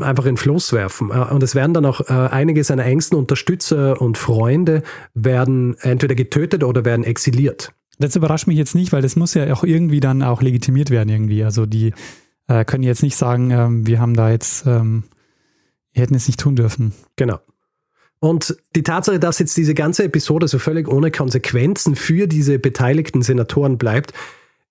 einfach 0.00 0.26
in 0.26 0.38
Fluss 0.38 0.72
werfen. 0.72 1.10
Äh, 1.10 1.32
und 1.34 1.42
es 1.42 1.54
werden 1.54 1.74
dann 1.74 1.84
auch 1.84 2.00
äh, 2.00 2.12
einige 2.12 2.64
seiner 2.64 2.86
engsten 2.86 3.18
Unterstützer 3.18 4.00
und 4.00 4.16
Freunde 4.16 4.82
werden 5.12 5.76
entweder 5.80 6.14
getötet 6.14 6.64
oder 6.64 6.86
werden 6.86 7.04
exiliert. 7.04 7.74
Das 7.98 8.16
überrascht 8.16 8.46
mich 8.46 8.56
jetzt 8.56 8.74
nicht, 8.74 8.92
weil 8.92 9.02
das 9.02 9.16
muss 9.16 9.34
ja 9.34 9.52
auch 9.52 9.64
irgendwie 9.64 10.00
dann 10.00 10.22
auch 10.22 10.42
legitimiert 10.42 10.90
werden 10.90 11.08
irgendwie. 11.08 11.44
Also 11.44 11.66
die 11.66 11.92
äh, 12.48 12.64
können 12.64 12.82
jetzt 12.82 13.02
nicht 13.02 13.16
sagen, 13.16 13.50
ähm, 13.50 13.86
wir 13.86 14.00
haben 14.00 14.14
da 14.14 14.30
jetzt, 14.30 14.66
ähm, 14.66 15.04
wir 15.92 16.02
hätten 16.02 16.14
es 16.14 16.26
nicht 16.26 16.40
tun 16.40 16.56
dürfen. 16.56 16.92
Genau. 17.16 17.38
Und 18.18 18.56
die 18.76 18.84
Tatsache, 18.84 19.18
dass 19.18 19.40
jetzt 19.40 19.56
diese 19.56 19.74
ganze 19.74 20.04
Episode 20.04 20.46
so 20.46 20.58
völlig 20.58 20.88
ohne 20.88 21.10
Konsequenzen 21.10 21.96
für 21.96 22.28
diese 22.28 22.58
beteiligten 22.58 23.22
Senatoren 23.22 23.78
bleibt, 23.78 24.12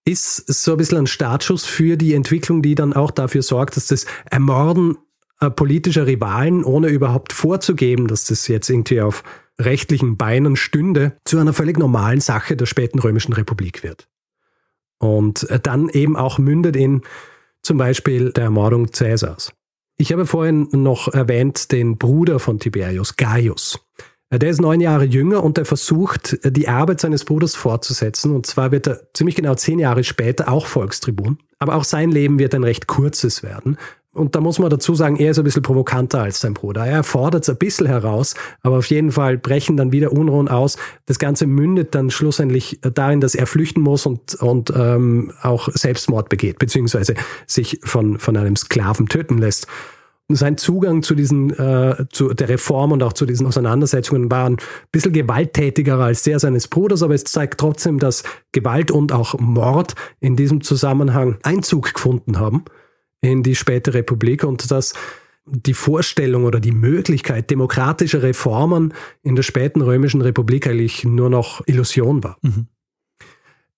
ist 0.06 0.48
so 0.48 0.72
ein 0.72 0.78
bisschen 0.78 1.00
ein 1.00 1.08
Startschuss 1.08 1.66
für 1.66 1.98
die 1.98 2.14
Entwicklung, 2.14 2.62
die 2.62 2.76
dann 2.76 2.94
auch 2.94 3.12
dafür 3.12 3.42
sorgt, 3.42 3.76
dass 3.76 3.88
das 3.88 4.06
Ermorden 4.30 4.98
äh, 5.42 5.50
politischer 5.50 6.08
Rivalen, 6.08 6.64
ohne 6.64 6.88
überhaupt 6.88 7.34
vorzugeben, 7.34 8.08
dass 8.08 8.26
das 8.26 8.48
jetzt 8.48 8.70
irgendwie 8.70 9.02
auf 9.02 9.24
rechtlichen 9.60 10.18
Beinen 10.18 10.56
stünde, 10.56 11.18
zu 11.26 11.38
einer 11.38 11.54
völlig 11.54 11.78
normalen 11.78 12.22
Sache 12.22 12.56
der 12.56 12.66
späten 12.66 13.00
Römischen 13.00 13.34
Republik 13.34 13.84
wird. 13.84 14.08
Und 15.00 15.50
äh, 15.50 15.60
dann 15.60 15.90
eben 15.90 16.16
auch 16.16 16.38
mündet 16.38 16.76
in 16.76 17.02
zum 17.62 17.78
Beispiel 17.78 18.32
der 18.32 18.46
Ermordung 18.46 18.92
Cäsars. 18.94 19.54
Ich 19.98 20.12
habe 20.12 20.26
vorhin 20.26 20.68
noch 20.72 21.10
erwähnt 21.14 21.72
den 21.72 21.98
Bruder 21.98 22.40
von 22.40 22.60
Tiberius, 22.60 23.16
Gaius. 23.18 23.80
Äh, 24.30 24.40
der 24.40 24.50
ist 24.50 24.62
neun 24.62 24.82
Jahre 24.82 25.06
jünger 25.06 25.44
und 25.44 25.58
er 25.58 25.66
versucht, 25.66 26.40
die 26.44 26.68
Arbeit 26.68 27.02
seines 27.02 27.26
Bruders 27.26 27.56
fortzusetzen. 27.56 28.34
Und 28.34 28.48
zwar 28.48 28.72
wird 28.72 28.88
er 28.88 29.14
ziemlich 29.14 29.36
genau 29.36 29.56
zehn 29.56 29.80
Jahre 29.80 30.04
später 30.04 30.50
auch 30.52 30.66
Volkstribun. 30.66 31.38
Aber 31.60 31.76
auch 31.76 31.84
sein 31.84 32.10
Leben 32.10 32.40
wird 32.40 32.56
ein 32.56 32.64
recht 32.64 32.88
kurzes 32.88 33.44
werden, 33.44 33.78
und 34.14 34.36
da 34.36 34.42
muss 34.42 34.60
man 34.60 34.70
dazu 34.70 34.94
sagen, 34.94 35.16
er 35.16 35.32
ist 35.32 35.38
ein 35.38 35.46
bisschen 35.46 35.62
provokanter 35.62 36.22
als 36.22 36.42
sein 36.42 36.54
Bruder. 36.54 36.86
Er 36.86 37.04
fordert 37.04 37.44
es 37.44 37.50
ein 37.50 37.56
bisschen 37.56 37.88
heraus, 37.88 38.36
aber 38.62 38.78
auf 38.78 38.88
jeden 38.88 39.12
Fall 39.12 39.38
brechen 39.38 39.78
dann 39.78 39.94
wieder 39.94 40.12
Unruhen 40.12 40.50
aus. 40.50 40.78
Das 41.06 41.18
Ganze 41.18 41.48
mündet 41.48 41.96
dann 41.96 42.12
schlussendlich 42.12 42.80
darin, 42.82 43.22
dass 43.22 43.36
er 43.36 43.48
flüchten 43.48 43.82
muss 43.82 44.06
und, 44.06 44.36
und 44.36 44.74
ähm, 44.76 45.32
auch 45.42 45.70
Selbstmord 45.70 46.28
begeht, 46.28 46.60
beziehungsweise 46.60 47.16
sich 47.48 47.80
von, 47.84 48.20
von 48.20 48.36
einem 48.36 48.58
Sklaven 48.58 49.08
töten 49.08 49.38
lässt. 49.38 49.68
Sein 50.28 50.58
Zugang 50.58 51.04
zu 51.04 51.16
diesen, 51.16 51.52
äh, 51.58 52.06
zu 52.10 52.34
der 52.34 52.50
Reform 52.50 52.92
und 52.92 53.04
auch 53.04 53.14
zu 53.14 53.26
diesen 53.26 53.48
Auseinandersetzungen 53.48 54.30
war 54.30 54.50
ein 54.50 54.58
bisschen 54.92 55.14
gewalttätiger 55.14 56.00
als 56.00 56.24
der 56.24 56.40
seines 56.40 56.68
Bruders, 56.68 57.04
aber 57.04 57.16
es 57.16 57.24
zeigt 57.26 57.60
trotzdem, 57.60 57.98
dass 58.00 58.24
Gewalt 58.52 58.92
und 58.92 59.14
auch 59.14 59.40
Mord 59.40 59.96
in 60.20 60.36
diesem 60.36 60.62
Zusammenhang 60.62 61.38
Einzug 61.44 61.94
gefunden 61.94 62.40
haben 62.40 62.66
in 63.22 63.44
die 63.44 63.56
späte 63.56 63.94
Republik 63.94 64.44
und 64.44 64.72
dass 64.72 64.94
die 65.46 65.74
Vorstellung 65.74 66.46
oder 66.46 66.60
die 66.60 66.72
Möglichkeit 66.72 67.50
demokratischer 67.50 68.22
Reformen 68.22 68.94
in 69.24 69.36
der 69.36 69.44
späten 69.44 69.82
römischen 69.82 70.22
Republik 70.22 70.68
eigentlich 70.68 71.04
nur 71.04 71.30
noch 71.30 71.62
Illusion 71.66 72.24
war. 72.24 72.38
Mhm. 72.42 72.68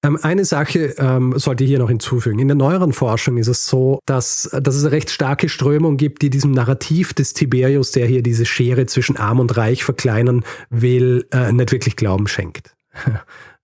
Ähm, 0.04 0.20
eine 0.22 0.44
Sache 0.44 0.94
ähm, 0.98 1.38
sollte 1.38 1.64
ich 1.64 1.70
hier 1.70 1.80
noch 1.80 1.89
hinzufügen. 1.89 2.39
In 2.39 2.50
der 2.50 2.56
neueren 2.56 2.91
Forschung 2.91 3.38
ist 3.38 3.48
es 3.48 3.68
so, 3.68 4.00
dass, 4.06 4.50
dass 4.62 4.76
es 4.76 4.84
eine 4.84 4.91
recht 4.91 5.10
starke 5.10 5.48
Strömung 5.48 5.96
gibt, 5.96 6.22
die 6.22 6.30
diesem 6.30 6.52
Narrativ 6.52 7.14
des 7.14 7.34
Tiberius, 7.34 7.91
der 7.91 8.06
hier 8.06 8.22
diese 8.22 8.46
Schere 8.46 8.86
zwischen 8.86 9.16
Arm 9.16 9.39
und 9.39 9.56
Reich 9.56 9.84
verkleinern 9.84 10.44
will, 10.70 11.26
äh, 11.32 11.54
nicht 11.54 11.72
wirklich 11.72 11.96
Glauben 11.96 12.28
schenkt. 12.28 12.76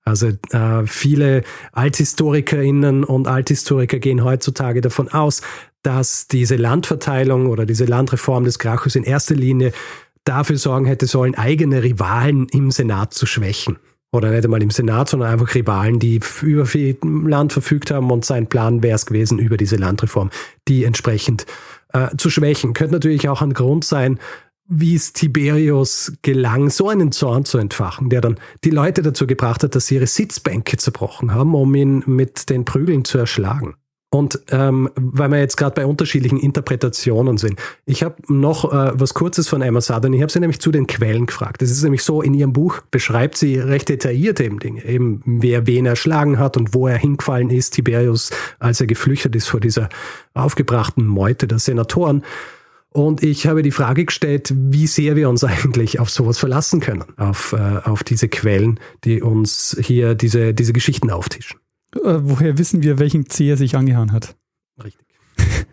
Also 0.05 0.29
äh, 0.51 0.87
viele 0.87 1.43
Althistorikerinnen 1.71 3.03
und 3.03 3.27
Althistoriker 3.27 3.99
gehen 3.99 4.23
heutzutage 4.23 4.81
davon 4.81 5.09
aus, 5.09 5.41
dass 5.83 6.27
diese 6.27 6.55
Landverteilung 6.55 7.47
oder 7.47 7.65
diese 7.65 7.85
Landreform 7.85 8.43
des 8.43 8.59
Gracchus 8.59 8.95
in 8.95 9.03
erster 9.03 9.35
Linie 9.35 9.71
dafür 10.25 10.57
sorgen 10.57 10.85
hätte 10.85 11.07
sollen, 11.07 11.35
eigene 11.35 11.83
Rivalen 11.83 12.47
im 12.51 12.71
Senat 12.71 13.13
zu 13.13 13.25
schwächen. 13.25 13.77
Oder 14.11 14.31
nicht 14.31 14.43
einmal 14.43 14.63
im 14.63 14.71
Senat, 14.71 15.09
sondern 15.09 15.31
einfach 15.31 15.53
Rivalen, 15.53 15.99
die 15.99 16.19
über 16.41 16.65
viel 16.65 16.97
Land 17.03 17.53
verfügt 17.53 17.91
haben 17.91 18.09
und 18.09 18.25
sein 18.25 18.47
Plan 18.47 18.81
wäre 18.81 18.95
es 18.95 19.05
gewesen, 19.05 19.37
über 19.37 19.55
diese 19.55 19.75
Landreform, 19.75 20.31
die 20.67 20.83
entsprechend 20.83 21.45
äh, 21.93 22.15
zu 22.17 22.31
schwächen. 22.31 22.73
Könnte 22.73 22.93
natürlich 22.93 23.29
auch 23.29 23.43
ein 23.43 23.53
Grund 23.53 23.85
sein, 23.85 24.19
wie 24.67 24.95
es 24.95 25.13
Tiberius 25.13 26.13
gelang, 26.21 26.69
so 26.69 26.89
einen 26.89 27.11
Zorn 27.11 27.45
zu 27.45 27.57
entfachen, 27.57 28.09
der 28.09 28.21
dann 28.21 28.39
die 28.63 28.69
Leute 28.69 29.01
dazu 29.01 29.25
gebracht 29.27 29.63
hat, 29.63 29.75
dass 29.75 29.87
sie 29.87 29.95
ihre 29.95 30.07
Sitzbänke 30.07 30.77
zerbrochen 30.77 31.33
haben, 31.33 31.55
um 31.55 31.73
ihn 31.73 32.03
mit 32.05 32.49
den 32.49 32.65
Prügeln 32.65 33.03
zu 33.03 33.17
erschlagen. 33.17 33.75
Und 34.11 34.39
ähm, 34.49 34.89
weil 34.95 35.29
wir 35.29 35.37
jetzt 35.37 35.55
gerade 35.55 35.75
bei 35.75 35.85
unterschiedlichen 35.85 36.39
Interpretationen 36.39 37.37
sind, 37.37 37.59
ich 37.85 38.01
habe 38.01 38.15
noch 38.27 38.65
äh, 38.73 38.91
was 38.99 39.13
Kurzes 39.13 39.47
von 39.47 39.61
Emma 39.61 39.81
Southern. 39.81 40.13
Ich 40.13 40.21
habe 40.21 40.31
sie 40.31 40.39
nämlich 40.39 40.59
zu 40.59 40.71
den 40.71 40.87
Quellen 40.87 41.27
gefragt. 41.27 41.61
Es 41.61 41.69
ist 41.69 41.83
nämlich 41.83 42.03
so, 42.03 42.23
in 42.23 42.33
ihrem 42.33 42.51
Buch 42.51 42.81
beschreibt 42.89 43.37
sie 43.37 43.59
recht 43.59 43.87
detailliert 43.87 44.39
eben 44.39 44.59
Dinge, 44.59 44.83
eben 44.83 45.21
wer 45.25 45.67
wen 45.67 45.85
erschlagen 45.85 46.39
hat 46.39 46.57
und 46.57 46.73
wo 46.73 46.87
er 46.87 46.97
hingefallen 46.97 47.51
ist, 47.51 47.75
Tiberius, 47.75 48.31
als 48.57 48.81
er 48.81 48.87
geflüchtet 48.87 49.35
ist 49.35 49.47
vor 49.47 49.59
dieser 49.59 49.89
aufgebrachten 50.33 51.05
Meute 51.05 51.45
der 51.45 51.59
Senatoren. 51.59 52.23
Und 52.91 53.21
ich 53.21 53.45
habe 53.45 53.61
die 53.61 53.69
Frage 53.69 54.05
gestellt, 54.05 54.51
wie 54.55 54.87
sehr 54.87 55.15
wir 55.15 55.29
uns 55.29 55.43
eigentlich 55.45 55.99
auf 55.99 56.09
sowas 56.09 56.39
verlassen 56.39 56.79
können, 56.79 57.03
auf, 57.17 57.53
äh, 57.53 57.81
auf 57.83 58.03
diese 58.03 58.27
Quellen, 58.27 58.79
die 59.03 59.21
uns 59.21 59.77
hier 59.79 60.15
diese, 60.15 60.55
diese 60.55 60.73
Geschichten 60.73 61.11
auftischen. 61.11 61.59
Äh, 61.95 62.19
woher 62.21 62.57
wissen 62.57 62.83
wir, 62.83 62.99
welchen 62.99 63.29
C 63.29 63.49
er 63.49 63.57
sich 63.57 63.75
angehauen 63.75 64.11
hat? 64.11 64.35
Richtig. 64.83 65.05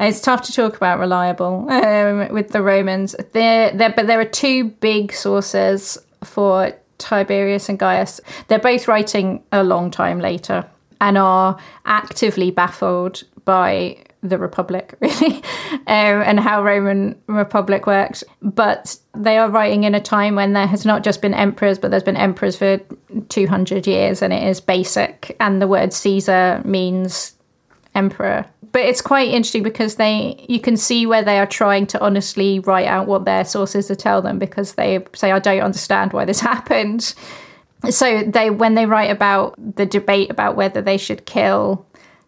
It's 0.00 0.20
tough 0.20 0.42
to 0.42 0.52
talk 0.52 0.76
about 0.76 1.00
reliable 1.00 1.66
um, 1.68 2.32
with 2.32 2.52
the 2.52 2.62
Romans. 2.62 3.14
There, 3.32 3.72
there, 3.76 3.90
but 3.90 4.06
there 4.06 4.20
are 4.20 4.24
two 4.24 4.70
big 4.80 5.12
sources 5.12 5.98
for 6.24 6.72
Tiberius 6.98 7.68
and 7.68 7.78
Gaius. 7.78 8.20
They're 8.48 8.58
both 8.58 8.88
writing 8.88 9.42
a 9.52 9.62
long 9.62 9.90
time 9.90 10.20
later 10.20 10.64
and 11.00 11.18
are 11.18 11.58
actively 11.84 12.50
baffled 12.50 13.24
by 13.44 13.98
the 14.22 14.38
Republic, 14.38 14.94
really, 15.00 15.36
um, 15.86 16.22
and 16.22 16.40
how 16.40 16.62
Roman 16.62 17.20
Republic 17.26 17.86
worked. 17.86 18.24
But 18.40 18.96
they 19.14 19.36
are 19.36 19.50
writing 19.50 19.84
in 19.84 19.94
a 19.94 20.00
time 20.00 20.36
when 20.36 20.52
there 20.52 20.66
has 20.66 20.86
not 20.86 21.02
just 21.02 21.20
been 21.20 21.34
emperors, 21.34 21.78
but 21.78 21.90
there's 21.90 22.02
been 22.02 22.16
emperors 22.16 22.56
for 22.56 22.80
200 23.28 23.86
years, 23.86 24.22
and 24.22 24.32
it 24.32 24.42
is 24.44 24.60
basic. 24.60 25.36
And 25.40 25.60
the 25.60 25.66
word 25.66 25.92
Caesar 25.92 26.62
means 26.64 27.34
emperor. 27.94 28.46
But 28.70 28.82
it's 28.82 29.02
quite 29.02 29.28
interesting 29.28 29.62
because 29.62 29.96
they 29.96 30.44
you 30.48 30.58
can 30.58 30.78
see 30.78 31.04
where 31.04 31.22
they 31.22 31.38
are 31.38 31.46
trying 31.46 31.86
to 31.88 32.00
honestly 32.00 32.58
write 32.60 32.86
out 32.86 33.06
what 33.06 33.26
their 33.26 33.44
sources 33.44 33.86
to 33.88 33.96
tell 33.96 34.22
them 34.22 34.38
because 34.38 34.74
they 34.74 35.04
say, 35.14 35.30
I 35.30 35.38
don't 35.38 35.60
understand 35.60 36.12
why 36.12 36.24
this 36.24 36.40
happened. 36.52 37.14
So 37.90 38.22
they 38.22 38.48
when 38.48 38.74
they 38.74 38.86
write 38.86 39.10
about 39.10 39.54
the 39.76 39.84
debate 39.84 40.30
about 40.30 40.56
whether 40.56 40.80
they 40.80 40.96
should 40.96 41.26
kill 41.26 41.84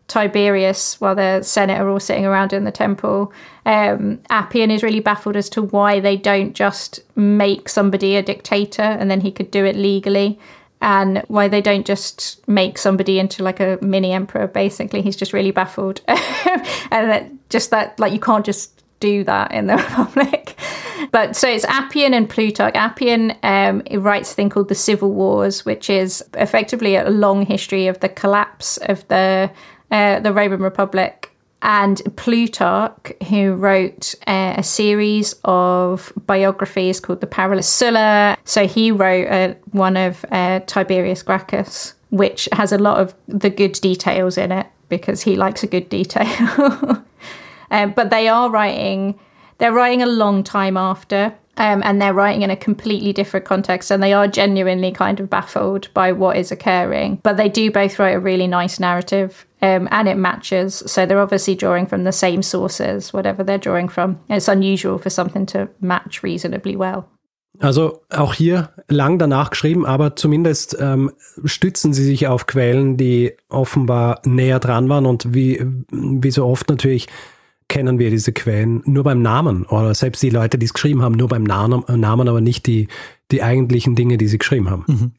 Tiberius 0.09 1.01
while 1.01 1.15
the 1.15 1.43
Senate 1.43 1.81
are 1.81 1.89
all 1.89 2.01
sitting 2.01 2.27
around 2.27 2.53
in 2.53 2.65
the 2.65 2.71
temple. 2.71 3.33
Um, 3.65 4.21
Appian 4.31 4.71
is 4.71 4.83
really 4.83 5.01
baffled 5.01 5.37
as 5.37 5.49
to 5.51 5.63
why 5.63 6.01
they 6.01 6.17
don't 6.17 6.53
just 6.53 7.01
make 7.17 7.69
somebody 7.69 8.17
a 8.17 8.23
dictator 8.23 8.83
and 8.83 9.11
then 9.11 9.23
he 9.23 9.33
could 9.33 9.51
do 9.51 9.65
it 9.65 9.77
legally, 9.77 10.39
and 10.85 11.25
why 11.29 11.49
they 11.49 11.63
don't 11.63 11.87
just 11.87 12.47
make 12.47 12.77
somebody 12.77 13.19
into 13.19 13.43
like 13.43 13.59
a 13.59 13.79
mini 13.81 14.13
emperor. 14.13 14.47
Basically, 14.47 15.01
he's 15.01 15.17
just 15.17 15.33
really 15.33 15.51
baffled, 15.51 16.03
and 16.09 17.11
that 17.11 17.31
just 17.49 17.71
that 17.71 17.99
like 17.99 18.13
you 18.13 18.21
can't 18.21 18.45
just 18.45 18.83
do 19.01 19.25
that 19.25 19.53
in 19.53 19.67
the 19.67 19.77
Republic. 19.89 20.59
But 21.11 21.37
so 21.37 21.49
it's 21.49 21.65
Appian 21.65 22.13
and 22.13 22.29
Plutarch. 22.29 22.75
Appian 22.75 23.35
um, 23.43 23.83
writes 23.93 24.33
a 24.33 24.35
thing 24.35 24.51
called 24.51 24.69
the 24.69 24.75
Civil 24.75 25.13
Wars, 25.13 25.65
which 25.65 25.89
is 25.89 26.23
effectively 26.35 26.97
a 26.97 27.09
long 27.09 27.47
history 27.47 27.87
of 27.87 28.01
the 28.01 28.09
collapse 28.09 28.77
of 28.79 29.07
the 29.09 29.51
uh, 29.91 30.21
the 30.21 30.33
Roman 30.33 30.61
Republic, 30.61 31.31
and 31.63 32.03
Plutarch, 32.17 33.15
who 33.29 33.55
wrote 33.55 34.15
uh, 34.27 34.55
a 34.59 34.63
series 34.63 35.35
of 35.45 36.13
biographies 36.27 37.01
called 37.01 37.23
the 37.23 37.27
Paralus 37.27 37.67
Sulla. 37.67 38.37
So 38.45 38.67
he 38.67 38.91
wrote 38.91 39.29
uh, 39.29 39.55
one 39.73 39.97
of 39.97 40.27
uh, 40.31 40.61
Tiberius 40.67 41.23
Gracchus, 41.23 41.95
which 42.11 42.49
has 42.53 42.71
a 42.71 42.79
lot 42.79 43.01
of 43.01 43.15
the 43.29 43.49
good 43.49 43.73
details 43.73 44.37
in 44.37 44.53
it 44.53 44.67
because 44.91 45.23
he 45.23 45.37
likes 45.37 45.63
a 45.63 45.67
good 45.67 45.89
detail. 45.89 47.03
Um, 47.71 47.93
but 47.93 48.11
they 48.11 48.29
are 48.29 48.51
writing, 48.51 49.19
they're 49.59 49.73
writing 49.73 50.01
a 50.01 50.07
long 50.07 50.45
time 50.45 50.77
after. 50.77 51.35
Um, 51.57 51.83
and 51.85 52.03
they're 52.03 52.15
writing 52.15 52.43
in 52.43 52.51
a 52.51 52.57
completely 52.57 53.13
different 53.13 53.47
context 53.47 53.91
and 53.93 54.03
they 54.03 54.13
are 54.13 54.27
genuinely 54.27 54.91
kind 54.91 55.21
of 55.21 55.31
baffled 55.31 55.89
by 55.95 56.11
what 56.11 56.37
is 56.37 56.51
occurring 56.51 57.21
but 57.23 57.37
they 57.37 57.49
do 57.49 57.71
both 57.71 57.97
write 58.01 58.17
a 58.17 58.19
really 58.19 58.49
nice 58.49 58.81
narrative 58.81 59.47
um, 59.65 59.89
and 59.91 60.09
it 60.09 60.17
matches. 60.17 60.83
So 60.87 61.07
they're 61.07 61.21
obviously 61.21 61.57
drawing 61.57 61.87
from 61.87 62.05
the 62.05 62.13
same 62.13 62.43
sources 62.43 63.13
whatever 63.13 63.45
they're 63.45 63.59
drawing 63.59 63.89
from. 63.89 64.19
It's 64.29 64.49
unusual 64.49 64.99
for 64.99 65.11
something 65.11 65.47
to 65.47 65.69
match 65.81 66.23
reasonably 66.23 66.77
well. 66.77 67.09
Also 67.61 68.03
auch 68.11 68.35
hier 68.35 68.71
lang 68.89 69.19
danach 69.19 69.51
geschrieben, 69.51 69.87
aber 69.87 70.17
zumindest 70.17 70.77
ähm, 70.81 71.13
stützen 71.45 71.95
sie 71.95 72.05
sich 72.05 72.27
auf 72.27 72.47
Quellen, 72.47 72.97
die 72.97 73.33
offenbar 73.49 74.21
näher 74.25 74.59
dran 74.59 74.89
waren. 74.89 75.07
Und 75.07 75.35
wie, 75.35 75.65
wie 75.91 76.31
so 76.33 76.45
oft 76.47 76.69
natürlich 76.69 77.07
kennen 77.69 77.99
wir 77.99 78.11
diese 78.11 78.33
Quellen 78.33 78.83
nur 78.87 79.05
beim 79.05 79.23
Namen. 79.23 79.65
Oder 79.67 79.95
selbst 79.95 80.23
die 80.23 80.31
Leute, 80.31 80.59
die 80.59 80.67
es 80.67 80.75
geschrieben 80.75 81.01
haben, 81.01 81.15
nur 81.15 81.29
beim 81.29 81.45
Namen, 81.45 81.85
Namen 81.89 82.29
aber 82.29 82.41
nicht 82.41 82.67
die, 82.67 82.89
die 83.31 83.43
eigentlichen 83.43 83.95
Dinge, 83.95 84.19
die 84.19 84.27
sie 84.27 84.39
geschrieben 84.39 84.69
haben. 84.69 84.85
Mhm. 84.87 85.13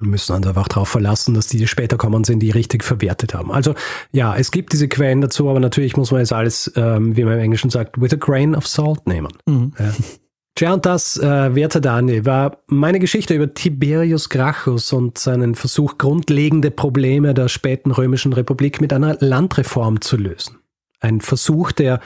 Wir 0.00 0.08
müssen 0.08 0.34
uns 0.34 0.46
einfach 0.46 0.68
darauf 0.68 0.88
verlassen, 0.88 1.34
dass 1.34 1.48
die, 1.48 1.58
die 1.58 1.66
später 1.66 1.96
kommen 1.96 2.24
sind, 2.24 2.40
die 2.40 2.50
richtig 2.50 2.84
verwertet 2.84 3.34
haben. 3.34 3.50
Also 3.50 3.74
ja, 4.12 4.36
es 4.36 4.50
gibt 4.50 4.72
diese 4.72 4.88
Quellen 4.88 5.20
dazu, 5.20 5.48
aber 5.48 5.60
natürlich 5.60 5.96
muss 5.96 6.10
man 6.10 6.20
jetzt 6.20 6.32
alles, 6.32 6.72
ähm, 6.76 7.16
wie 7.16 7.24
man 7.24 7.34
im 7.34 7.40
Englischen 7.40 7.70
sagt, 7.70 8.00
with 8.00 8.12
a 8.12 8.16
grain 8.16 8.54
of 8.54 8.66
salt 8.66 9.06
nehmen. 9.06 9.32
Mhm. 9.46 9.72
Ja. 9.78 9.92
Tja, 10.54 10.74
und 10.74 10.86
das, 10.86 11.16
äh, 11.16 11.54
werte 11.54 11.80
Dani, 11.80 12.26
war 12.26 12.58
meine 12.66 12.98
Geschichte 12.98 13.32
über 13.32 13.54
Tiberius 13.54 14.28
Gracchus 14.28 14.92
und 14.92 15.16
seinen 15.16 15.54
Versuch, 15.54 15.98
grundlegende 15.98 16.72
Probleme 16.72 17.32
der 17.32 17.46
späten 17.46 17.92
römischen 17.92 18.32
Republik 18.32 18.80
mit 18.80 18.92
einer 18.92 19.16
Landreform 19.20 20.00
zu 20.00 20.16
lösen. 20.16 20.58
Ein 20.98 21.20
Versuch, 21.20 21.70
der 21.70 22.00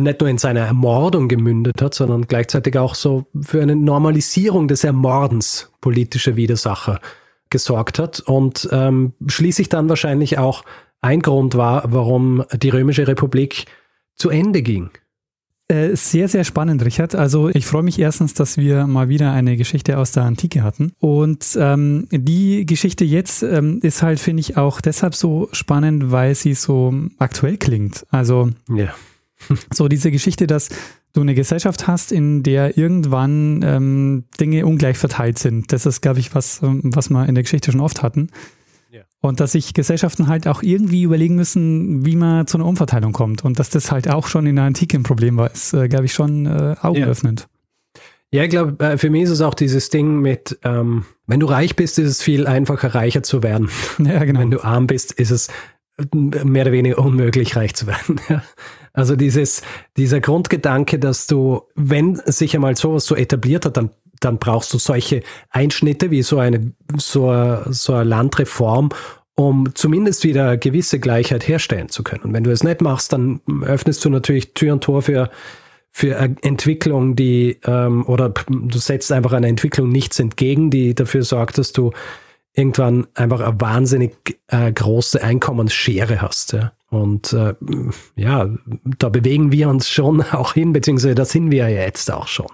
nicht 0.00 0.20
nur 0.20 0.30
in 0.30 0.38
seiner 0.38 0.60
Ermordung 0.60 1.28
gemündet 1.28 1.82
hat, 1.82 1.92
sondern 1.92 2.26
gleichzeitig 2.26 2.78
auch 2.78 2.94
so 2.94 3.26
für 3.42 3.60
eine 3.60 3.76
Normalisierung 3.76 4.68
des 4.68 4.84
Ermordens 4.84 5.70
politischer 5.82 6.34
Widersacher 6.36 6.98
gesorgt 7.52 8.00
hat 8.00 8.18
und 8.18 8.68
ähm, 8.72 9.12
schließlich 9.28 9.68
dann 9.68 9.88
wahrscheinlich 9.88 10.38
auch 10.38 10.64
ein 11.00 11.20
Grund 11.20 11.54
war, 11.54 11.84
warum 11.92 12.44
die 12.52 12.70
Römische 12.70 13.06
Republik 13.06 13.66
zu 14.16 14.30
Ende 14.30 14.62
ging. 14.62 14.90
Äh, 15.68 15.96
sehr, 15.96 16.28
sehr 16.28 16.44
spannend, 16.44 16.84
Richard. 16.84 17.14
Also 17.14 17.48
ich 17.48 17.66
freue 17.66 17.82
mich 17.82 17.98
erstens, 17.98 18.34
dass 18.34 18.58
wir 18.58 18.86
mal 18.86 19.08
wieder 19.08 19.32
eine 19.32 19.56
Geschichte 19.56 19.96
aus 19.96 20.12
der 20.12 20.24
Antike 20.24 20.62
hatten. 20.62 20.92
Und 20.98 21.56
ähm, 21.58 22.08
die 22.10 22.66
Geschichte 22.66 23.04
jetzt 23.04 23.42
ähm, 23.42 23.78
ist 23.82 24.02
halt, 24.02 24.20
finde 24.20 24.40
ich, 24.40 24.56
auch 24.56 24.80
deshalb 24.80 25.14
so 25.14 25.48
spannend, 25.52 26.10
weil 26.10 26.34
sie 26.34 26.54
so 26.54 26.92
aktuell 27.18 27.56
klingt. 27.56 28.04
Also 28.10 28.50
ja. 28.68 28.92
so 29.72 29.88
diese 29.88 30.10
Geschichte, 30.10 30.46
dass 30.46 30.68
du 31.12 31.20
eine 31.20 31.34
Gesellschaft 31.34 31.86
hast, 31.86 32.12
in 32.12 32.42
der 32.42 32.78
irgendwann 32.78 33.62
ähm, 33.62 34.24
Dinge 34.40 34.66
ungleich 34.66 34.96
verteilt 34.96 35.38
sind. 35.38 35.72
Das 35.72 35.86
ist, 35.86 36.00
glaube 36.00 36.20
ich, 36.20 36.34
was, 36.34 36.62
ähm, 36.62 36.80
was 36.84 37.10
wir 37.10 37.26
in 37.28 37.34
der 37.34 37.44
Geschichte 37.44 37.70
schon 37.70 37.80
oft 37.80 38.02
hatten. 38.02 38.30
Ja. 38.90 39.02
Und 39.20 39.40
dass 39.40 39.52
sich 39.52 39.74
Gesellschaften 39.74 40.26
halt 40.26 40.48
auch 40.48 40.62
irgendwie 40.62 41.02
überlegen 41.02 41.36
müssen, 41.36 42.06
wie 42.06 42.16
man 42.16 42.46
zu 42.46 42.56
einer 42.56 42.66
Umverteilung 42.66 43.12
kommt. 43.12 43.44
Und 43.44 43.58
dass 43.58 43.70
das 43.70 43.92
halt 43.92 44.08
auch 44.10 44.26
schon 44.26 44.46
in 44.46 44.56
der 44.56 44.64
Antike 44.64 44.96
ein 44.96 45.02
Problem 45.02 45.36
war, 45.36 45.50
ist, 45.50 45.74
äh, 45.74 45.88
glaube 45.88 46.06
ich, 46.06 46.14
schon 46.14 46.46
äh, 46.46 46.76
augenöffnend. 46.80 47.48
Ja. 48.30 48.44
ich 48.44 48.50
glaube, 48.50 48.82
äh, 48.82 48.96
für 48.96 49.10
mich 49.10 49.24
ist 49.24 49.30
es 49.30 49.40
auch 49.42 49.54
dieses 49.54 49.90
Ding 49.90 50.20
mit, 50.20 50.58
ähm, 50.64 51.04
wenn 51.26 51.40
du 51.40 51.46
reich 51.46 51.76
bist, 51.76 51.98
ist 51.98 52.08
es 52.08 52.22
viel 52.22 52.46
einfacher, 52.46 52.94
reicher 52.94 53.22
zu 53.22 53.42
werden. 53.42 53.68
Ja, 53.98 54.24
genau. 54.24 54.40
Wenn 54.40 54.50
du 54.50 54.64
arm 54.64 54.86
bist, 54.86 55.12
ist 55.12 55.30
es 55.30 55.48
mehr 56.12 56.62
oder 56.62 56.72
weniger 56.72 56.98
unmöglich, 56.98 57.54
reich 57.54 57.74
zu 57.74 57.86
werden. 57.86 58.18
Also 58.92 59.16
dieses, 59.16 59.62
dieser 59.96 60.20
Grundgedanke, 60.20 60.98
dass 60.98 61.26
du, 61.26 61.62
wenn 61.74 62.20
sich 62.26 62.54
einmal 62.54 62.76
sowas 62.76 63.06
so 63.06 63.16
etabliert 63.16 63.64
hat, 63.64 63.76
dann, 63.76 63.90
dann 64.20 64.38
brauchst 64.38 64.72
du 64.74 64.78
solche 64.78 65.22
Einschnitte 65.50 66.10
wie 66.10 66.22
so 66.22 66.38
eine, 66.38 66.72
so, 66.96 67.58
so 67.70 67.94
eine 67.94 68.04
Landreform, 68.04 68.90
um 69.34 69.74
zumindest 69.74 70.24
wieder 70.24 70.56
gewisse 70.58 71.00
Gleichheit 71.00 71.48
herstellen 71.48 71.88
zu 71.88 72.02
können. 72.02 72.24
Und 72.24 72.32
wenn 72.34 72.44
du 72.44 72.50
es 72.50 72.64
nicht 72.64 72.82
machst, 72.82 73.12
dann 73.12 73.40
öffnest 73.62 74.04
du 74.04 74.10
natürlich 74.10 74.52
Tür 74.52 74.74
und 74.74 74.84
Tor 74.84 75.00
für, 75.02 75.30
für 75.90 76.14
Entwicklung, 76.42 77.16
die, 77.16 77.58
ähm, 77.64 78.04
oder 78.06 78.28
du 78.28 78.78
setzt 78.78 79.10
einfach 79.10 79.32
einer 79.32 79.48
Entwicklung 79.48 79.88
nichts 79.88 80.18
entgegen, 80.20 80.70
die 80.70 80.94
dafür 80.94 81.22
sorgt, 81.22 81.56
dass 81.56 81.72
du 81.72 81.92
irgendwann 82.54 83.06
einfach 83.14 83.40
eine 83.40 83.58
wahnsinnig 83.58 84.38
äh, 84.48 84.70
große 84.70 85.22
Einkommensschere 85.22 86.20
hast. 86.20 86.52
Ja. 86.52 86.72
Und 86.92 87.32
äh, 87.32 87.54
ja, 88.16 88.50
da 88.98 89.08
bewegen 89.08 89.50
wir 89.50 89.70
uns 89.70 89.88
schon 89.88 90.20
auch 90.32 90.52
hin, 90.52 90.74
beziehungsweise 90.74 91.14
da 91.14 91.24
sind 91.24 91.50
wir 91.50 91.70
ja 91.70 91.84
jetzt 91.84 92.10
auch 92.10 92.28
schon. 92.28 92.48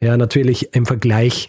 Ja, 0.00 0.16
natürlich 0.16 0.74
im 0.76 0.86
Vergleich 0.86 1.48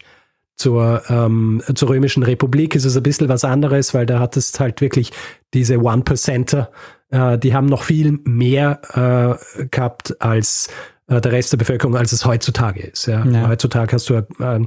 zur, 0.56 1.02
ähm, 1.08 1.62
zur 1.72 1.90
Römischen 1.90 2.24
Republik 2.24 2.74
ist 2.74 2.84
es 2.84 2.96
ein 2.96 3.02
bisschen 3.04 3.28
was 3.28 3.44
anderes, 3.44 3.94
weil 3.94 4.06
da 4.06 4.18
hat 4.18 4.36
es 4.36 4.58
halt 4.58 4.80
wirklich 4.80 5.12
diese 5.54 5.78
One-Percenter, 5.78 6.72
äh, 7.10 7.38
die 7.38 7.54
haben 7.54 7.66
noch 7.66 7.84
viel 7.84 8.18
mehr 8.24 9.38
äh, 9.56 9.66
gehabt 9.66 10.20
als 10.20 10.68
äh, 11.06 11.20
der 11.20 11.30
Rest 11.30 11.52
der 11.52 11.58
Bevölkerung, 11.58 11.96
als 11.96 12.10
es 12.10 12.24
heutzutage 12.26 12.80
ist. 12.80 13.06
Ja. 13.06 13.24
ja. 13.24 13.48
Heutzutage 13.48 13.92
hast 13.92 14.10
du 14.10 14.14
äh, 14.14 14.24
eine, 14.40 14.66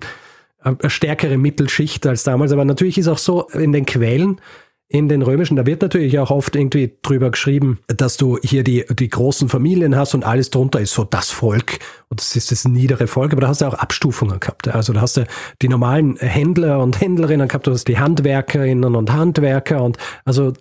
eine 0.61 0.89
stärkere 0.89 1.38
Mittelschicht 1.38 2.07
als 2.07 2.23
damals, 2.23 2.53
aber 2.53 2.63
natürlich 2.63 2.97
ist 2.97 3.09
auch 3.09 3.17
so 3.17 3.49
in 3.49 3.73
den 3.73 3.86
Quellen, 3.86 4.39
in 4.88 5.09
den 5.09 5.23
römischen, 5.23 5.57
da 5.57 5.65
wird 5.65 5.81
natürlich 5.81 6.19
auch 6.19 6.29
oft 6.29 6.55
irgendwie 6.55 6.93
drüber 7.01 7.31
geschrieben, 7.31 7.79
dass 7.88 8.17
du 8.17 8.38
hier 8.43 8.63
die, 8.63 8.86
die 8.88 9.09
großen 9.09 9.49
Familien 9.49 9.95
hast 9.95 10.13
und 10.13 10.23
alles 10.23 10.51
drunter 10.51 10.79
ist 10.79 10.93
so 10.93 11.03
das 11.03 11.31
Volk. 11.31 11.79
Und 12.09 12.21
das 12.21 12.36
ist 12.36 12.51
das 12.51 12.65
niedere 12.65 13.07
Volk, 13.07 13.31
aber 13.31 13.41
da 13.41 13.47
hast 13.47 13.61
du 13.61 13.65
auch 13.65 13.73
Abstufungen 13.73 14.39
gehabt. 14.39 14.67
Also 14.67 14.93
da 14.93 15.01
hast 15.01 15.17
du 15.17 15.25
die 15.63 15.69
normalen 15.69 16.17
Händler 16.17 16.83
und 16.83 17.01
Händlerinnen 17.01 17.47
gehabt, 17.47 17.65
du 17.65 17.71
hast 17.71 17.88
die 17.88 17.97
Handwerkerinnen 17.97 18.95
und 18.95 19.11
Handwerker. 19.11 19.83
Und 19.83 19.97
also 20.23 20.53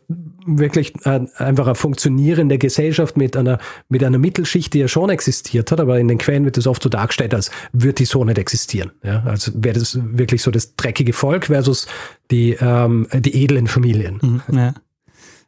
wirklich 0.46 0.94
einfach 1.06 1.66
eine 1.66 1.74
funktionierende 1.74 2.58
Gesellschaft 2.58 3.16
mit 3.16 3.36
einer, 3.36 3.58
mit 3.88 4.04
einer 4.04 4.18
Mittelschicht, 4.18 4.74
die 4.74 4.80
ja 4.80 4.88
schon 4.88 5.10
existiert 5.10 5.70
hat, 5.72 5.80
aber 5.80 5.98
in 5.98 6.08
den 6.08 6.18
Quellen 6.18 6.44
wird 6.44 6.58
es 6.58 6.66
oft 6.66 6.82
so 6.82 6.88
dargestellt, 6.88 7.34
als 7.34 7.50
würde 7.72 7.94
die 7.94 8.04
so 8.04 8.24
nicht 8.24 8.38
existieren. 8.38 8.92
Ja, 9.02 9.22
also 9.24 9.52
wäre 9.54 9.78
das 9.78 9.98
wirklich 10.02 10.42
so 10.42 10.50
das 10.50 10.76
dreckige 10.76 11.12
Volk 11.12 11.46
versus 11.46 11.86
die, 12.30 12.56
ähm, 12.60 13.06
die 13.12 13.42
edlen 13.42 13.66
Familien. 13.66 14.18
Mhm, 14.20 14.42
ja. 14.56 14.74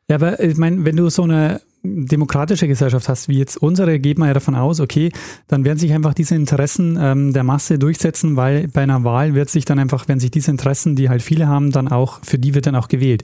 ja, 0.09 0.16
aber 0.16 0.40
ich 0.40 0.57
meine, 0.57 0.84
wenn 0.84 0.97
du 0.97 1.09
so 1.11 1.22
eine 1.22 1.61
demokratische 1.86 2.66
Gesellschaft 2.66 3.09
hast, 3.09 3.28
wie 3.28 3.38
jetzt 3.38 3.57
unsere, 3.57 3.99
geht 3.99 4.18
man 4.18 4.28
ja 4.28 4.34
davon 4.34 4.55
aus, 4.55 4.80
okay, 4.80 5.12
dann 5.49 5.64
werden 5.64 5.78
sich 5.78 5.92
einfach 5.92 6.14
diese 6.14 6.34
Interessen 6.34 6.99
ähm, 7.01 7.32
der 7.32 7.44
Masse 7.44 7.78
durchsetzen, 7.78 8.36
weil 8.36 8.68
bei 8.68 8.82
einer 8.82 9.05
Wahl 9.05 9.34
wird 9.34 9.51
sich 9.51 9.64
dann 9.64 9.78
einfach, 9.78 10.09
wenn 10.09 10.20
sich 10.20 10.30
diese 10.30 10.51
Interessen, 10.51 10.97
die 10.97 11.09
halt 11.09 11.22
viele 11.22 11.47
haben, 11.47 11.70
dann 11.70 11.88
auch, 11.88 12.20
für 12.24 12.38
die 12.38 12.55
wird 12.55 12.66
dann 12.66 12.74
auch 12.74 12.88
gewählt. 12.88 13.22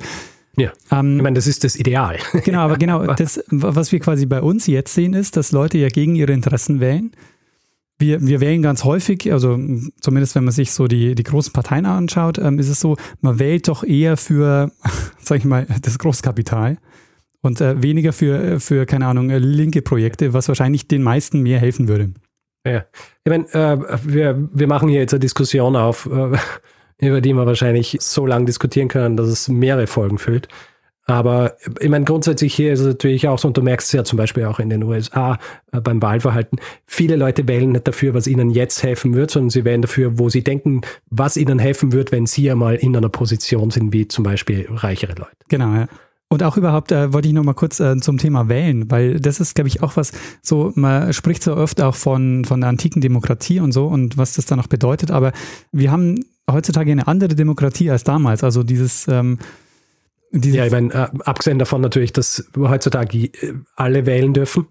Ja. 0.56 0.72
Ähm, 0.90 1.16
ich 1.16 1.22
meine, 1.22 1.34
das 1.34 1.46
ist 1.46 1.64
das 1.64 1.76
Ideal. 1.76 2.18
Genau, 2.44 2.60
aber 2.60 2.76
genau, 2.76 3.06
das, 3.14 3.42
was 3.50 3.92
wir 3.92 4.00
quasi 4.00 4.26
bei 4.26 4.40
uns 4.40 4.66
jetzt 4.66 4.94
sehen, 4.94 5.14
ist, 5.14 5.36
dass 5.36 5.52
Leute 5.52 5.78
ja 5.78 5.88
gegen 5.88 6.14
ihre 6.14 6.32
Interessen 6.32 6.80
wählen 6.80 7.12
wir, 8.02 8.20
wir 8.20 8.40
wählen 8.40 8.60
ganz 8.60 8.84
häufig, 8.84 9.32
also 9.32 9.58
zumindest 10.00 10.34
wenn 10.34 10.44
man 10.44 10.52
sich 10.52 10.72
so 10.72 10.88
die, 10.88 11.14
die 11.14 11.22
großen 11.22 11.52
Parteien 11.52 11.86
anschaut, 11.86 12.36
ähm, 12.38 12.58
ist 12.58 12.68
es 12.68 12.80
so, 12.80 12.96
man 13.20 13.38
wählt 13.38 13.68
doch 13.68 13.84
eher 13.84 14.18
für, 14.18 14.70
sag 15.18 15.38
ich 15.38 15.44
mal, 15.44 15.66
das 15.80 15.98
Großkapital 15.98 16.76
und 17.40 17.60
äh, 17.60 17.82
weniger 17.82 18.12
für, 18.12 18.60
für, 18.60 18.84
keine 18.84 19.06
Ahnung, 19.06 19.30
linke 19.30 19.80
Projekte, 19.80 20.34
was 20.34 20.48
wahrscheinlich 20.48 20.88
den 20.88 21.02
meisten 21.02 21.40
mehr 21.40 21.58
helfen 21.58 21.88
würde. 21.88 22.12
Ja, 22.66 22.84
ich 23.24 23.30
meine, 23.30 23.46
äh, 23.54 23.98
wir, 24.04 24.48
wir 24.52 24.66
machen 24.66 24.88
hier 24.88 25.00
jetzt 25.00 25.14
eine 25.14 25.20
Diskussion 25.20 25.74
auf, 25.74 26.06
äh, 26.06 26.36
über 26.98 27.20
die 27.20 27.32
wir 27.32 27.46
wahrscheinlich 27.46 27.98
so 28.00 28.26
lange 28.26 28.46
diskutieren 28.46 28.88
können, 28.88 29.16
dass 29.16 29.28
es 29.28 29.48
mehrere 29.48 29.86
Folgen 29.86 30.18
füllt. 30.18 30.48
Aber 31.04 31.56
ich 31.80 31.88
meine, 31.88 32.04
grundsätzlich 32.04 32.54
hier 32.54 32.72
ist 32.72 32.80
es 32.80 32.86
natürlich 32.86 33.26
auch 33.26 33.38
so, 33.38 33.48
und 33.48 33.56
du 33.56 33.62
merkst 33.62 33.88
es 33.88 33.92
ja 33.92 34.04
zum 34.04 34.16
Beispiel 34.16 34.44
auch 34.44 34.60
in 34.60 34.70
den 34.70 34.84
USA 34.84 35.38
äh, 35.72 35.80
beim 35.80 36.00
Wahlverhalten, 36.00 36.60
viele 36.86 37.16
Leute 37.16 37.48
wählen 37.48 37.72
nicht 37.72 37.88
dafür, 37.88 38.14
was 38.14 38.28
ihnen 38.28 38.50
jetzt 38.50 38.82
helfen 38.84 39.14
wird, 39.14 39.32
sondern 39.32 39.50
sie 39.50 39.64
wählen 39.64 39.82
dafür, 39.82 40.18
wo 40.18 40.28
sie 40.28 40.44
denken, 40.44 40.82
was 41.10 41.36
ihnen 41.36 41.58
helfen 41.58 41.92
wird, 41.92 42.12
wenn 42.12 42.26
sie 42.26 42.50
einmal 42.50 42.76
in 42.76 42.96
einer 42.96 43.08
Position 43.08 43.70
sind, 43.70 43.92
wie 43.92 44.06
zum 44.06 44.22
Beispiel 44.22 44.66
reichere 44.70 45.14
Leute. 45.14 45.36
Genau, 45.48 45.74
ja. 45.74 45.88
Und 46.28 46.42
auch 46.44 46.56
überhaupt 46.56 46.92
äh, 46.92 47.12
wollte 47.12 47.28
ich 47.28 47.34
noch 47.34 47.44
mal 47.44 47.52
kurz 47.52 47.78
äh, 47.78 47.96
zum 47.98 48.16
Thema 48.16 48.48
Wählen, 48.48 48.90
weil 48.90 49.20
das 49.20 49.38
ist, 49.38 49.54
glaube 49.54 49.68
ich, 49.68 49.82
auch 49.82 49.96
was, 49.96 50.12
so, 50.40 50.72
man 50.76 51.12
spricht 51.12 51.42
so 51.42 51.54
oft 51.54 51.82
auch 51.82 51.94
von, 51.94 52.46
von 52.46 52.60
der 52.60 52.70
antiken 52.70 53.02
Demokratie 53.02 53.60
und 53.60 53.72
so 53.72 53.86
und 53.86 54.16
was 54.16 54.34
das 54.34 54.46
dann 54.46 54.58
auch 54.58 54.66
bedeutet, 54.66 55.10
aber 55.10 55.32
wir 55.72 55.90
haben 55.90 56.24
heutzutage 56.50 56.92
eine 56.92 57.06
andere 57.06 57.34
Demokratie 57.34 57.90
als 57.90 58.04
damals. 58.04 58.44
Also 58.44 58.62
dieses 58.62 59.08
ähm, 59.08 59.38
ja, 60.32 60.64
ich 60.64 60.72
meine, 60.72 60.92
äh, 60.94 61.08
abgesehen 61.24 61.58
davon 61.58 61.82
natürlich, 61.82 62.12
dass 62.12 62.50
heutzutage 62.56 63.18
äh, 63.18 63.54
alle 63.76 64.06
wählen 64.06 64.32
dürfen. 64.32 64.66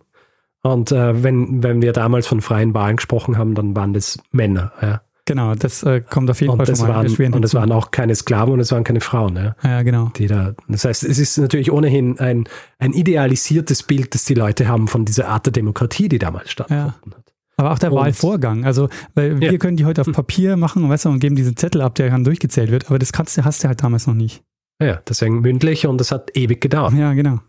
Und 0.63 0.91
äh, 0.91 1.23
wenn, 1.23 1.63
wenn 1.63 1.81
wir 1.81 1.93
damals 1.93 2.27
von 2.27 2.41
freien 2.41 2.73
Wahlen 2.73 2.97
gesprochen 2.97 3.37
haben, 3.37 3.55
dann 3.55 3.75
waren 3.75 3.93
das 3.93 4.19
Männer. 4.31 4.71
Ja. 4.81 5.01
Genau, 5.25 5.53
das 5.53 5.83
äh, 5.83 6.01
kommt 6.01 6.29
auf 6.31 6.41
jeden 6.41 6.51
und 6.51 6.57
Fall 6.57 6.65
das 6.65 6.81
waren, 6.81 7.33
Und 7.33 7.45
es 7.45 7.53
waren 7.53 7.71
auch 7.71 7.91
keine 7.91 8.15
Sklaven 8.15 8.53
und 8.53 8.59
es 8.59 8.71
waren 8.71 8.83
keine 8.83 9.01
Frauen. 9.01 9.35
Ja, 9.35 9.55
ja 9.63 9.83
genau. 9.83 10.11
Die 10.15 10.27
da, 10.27 10.53
das 10.67 10.83
heißt, 10.83 11.03
es 11.03 11.19
ist 11.19 11.37
natürlich 11.37 11.71
ohnehin 11.71 12.19
ein, 12.19 12.45
ein 12.79 12.93
idealisiertes 12.93 13.83
Bild, 13.83 14.15
das 14.15 14.25
die 14.25 14.33
Leute 14.33 14.67
haben 14.67 14.87
von 14.87 15.05
dieser 15.05 15.27
Art 15.27 15.45
der 15.45 15.53
Demokratie, 15.53 16.09
die 16.09 16.17
damals 16.17 16.51
stattgefunden 16.51 17.11
ja. 17.11 17.20
Aber 17.61 17.73
auch 17.73 17.79
der 17.79 17.91
und, 17.91 17.99
Wahlvorgang. 17.99 18.65
Also, 18.65 18.89
weil 19.13 19.39
wir 19.39 19.59
können 19.59 19.77
die 19.77 19.85
heute 19.85 20.01
auf 20.01 20.11
Papier 20.11 20.57
machen 20.57 20.89
weißt 20.89 21.05
du, 21.05 21.09
und 21.09 21.19
geben 21.19 21.35
diesen 21.35 21.55
Zettel 21.55 21.81
ab, 21.81 21.93
der 21.93 22.09
dann 22.09 22.23
durchgezählt 22.23 22.71
wird, 22.71 22.87
aber 22.87 22.97
das 22.97 23.13
kannst 23.13 23.37
du, 23.37 23.45
hast 23.45 23.63
du 23.63 23.67
halt 23.67 23.83
damals 23.83 24.07
noch 24.07 24.15
nicht. 24.15 24.41
Ja, 24.81 24.99
deswegen 25.07 25.41
mündlich 25.41 25.85
und 25.85 26.01
es 26.01 26.11
hat 26.11 26.35
ewig 26.35 26.59
gedauert. 26.59 26.93
Ja, 26.95 27.13
genau. 27.13 27.39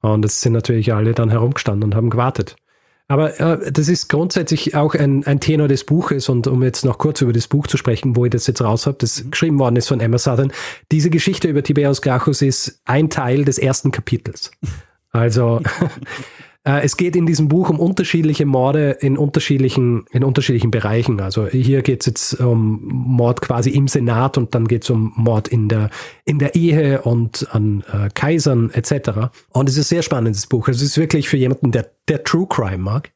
Und 0.00 0.24
es 0.24 0.40
sind 0.40 0.52
natürlich 0.52 0.92
alle 0.92 1.12
dann 1.12 1.30
herumgestanden 1.30 1.90
und 1.90 1.96
haben 1.96 2.08
gewartet. 2.08 2.54
Aber 3.08 3.40
äh, 3.40 3.72
das 3.72 3.88
ist 3.88 4.08
grundsätzlich 4.08 4.76
auch 4.76 4.94
ein, 4.94 5.26
ein 5.26 5.40
Tenor 5.40 5.66
des 5.66 5.82
Buches 5.82 6.28
und 6.28 6.46
um 6.46 6.62
jetzt 6.62 6.84
noch 6.84 6.98
kurz 6.98 7.20
über 7.20 7.32
das 7.32 7.48
Buch 7.48 7.66
zu 7.66 7.76
sprechen, 7.76 8.14
wo 8.14 8.26
ich 8.26 8.30
das 8.30 8.46
jetzt 8.46 8.62
raus 8.62 8.86
habe, 8.86 8.98
das 9.00 9.24
mhm. 9.24 9.30
geschrieben 9.32 9.58
worden 9.58 9.74
ist 9.74 9.88
von 9.88 9.98
Emma 9.98 10.18
Southern. 10.18 10.52
Diese 10.92 11.10
Geschichte 11.10 11.48
über 11.48 11.64
Tiberius 11.64 12.00
Gracchus 12.00 12.42
ist 12.42 12.80
ein 12.84 13.10
Teil 13.10 13.44
des 13.44 13.58
ersten 13.58 13.90
Kapitels. 13.90 14.52
Also 15.10 15.60
es 16.64 16.96
geht 16.96 17.16
in 17.16 17.26
diesem 17.26 17.48
Buch 17.48 17.70
um 17.70 17.80
unterschiedliche 17.80 18.46
Morde 18.46 18.92
in 19.00 19.18
unterschiedlichen, 19.18 20.04
in 20.12 20.22
unterschiedlichen 20.22 20.70
Bereichen. 20.70 21.20
Also 21.20 21.48
hier 21.48 21.82
geht 21.82 22.02
es 22.02 22.06
jetzt 22.06 22.40
um 22.40 22.82
Mord 22.84 23.40
quasi 23.40 23.70
im 23.70 23.88
Senat 23.88 24.38
und 24.38 24.54
dann 24.54 24.68
geht 24.68 24.84
es 24.84 24.90
um 24.90 25.12
Mord 25.16 25.48
in 25.48 25.68
der, 25.68 25.90
in 26.24 26.38
der 26.38 26.54
Ehe 26.54 27.02
und 27.02 27.48
an 27.50 27.82
äh, 27.92 28.10
Kaisern 28.14 28.70
etc. 28.70 29.32
Und 29.48 29.68
es 29.68 29.76
ist 29.76 29.86
ein 29.86 29.96
sehr 29.96 30.02
spannendes 30.02 30.46
Buch. 30.46 30.68
Es 30.68 30.82
ist 30.82 30.96
wirklich 30.98 31.28
für 31.28 31.36
jemanden, 31.36 31.72
der, 31.72 31.90
der 32.06 32.22
True 32.22 32.46
Crime 32.48 32.78
mag. 32.78 33.10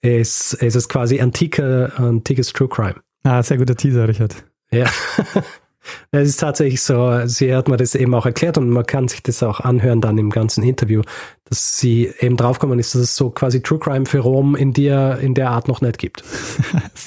Es, 0.00 0.54
es 0.54 0.74
ist 0.74 0.88
quasi 0.88 1.20
antike, 1.20 1.92
antikes 1.96 2.52
True 2.52 2.68
Crime. 2.68 2.96
Ah, 3.24 3.42
sehr 3.42 3.58
guter 3.58 3.74
Teaser, 3.74 4.08
Richard. 4.08 4.42
Ja. 4.70 4.86
Es 6.10 6.28
ist 6.28 6.40
tatsächlich 6.40 6.82
so, 6.82 7.26
sie 7.26 7.54
hat 7.54 7.68
mir 7.68 7.76
das 7.76 7.94
eben 7.94 8.14
auch 8.14 8.26
erklärt 8.26 8.58
und 8.58 8.70
man 8.70 8.86
kann 8.86 9.08
sich 9.08 9.22
das 9.22 9.42
auch 9.42 9.60
anhören 9.60 10.00
dann 10.00 10.18
im 10.18 10.30
ganzen 10.30 10.62
Interview, 10.62 11.02
dass 11.44 11.78
sie 11.78 12.12
eben 12.20 12.36
draufgekommen 12.36 12.78
ist, 12.78 12.94
dass 12.94 13.02
es 13.02 13.16
so 13.16 13.30
quasi 13.30 13.62
True 13.62 13.78
Crime 13.78 14.06
für 14.06 14.20
Rom 14.20 14.56
in 14.56 14.72
der, 14.72 15.18
in 15.18 15.34
der 15.34 15.50
Art 15.50 15.68
noch 15.68 15.80
nicht 15.80 15.98
gibt. 15.98 16.22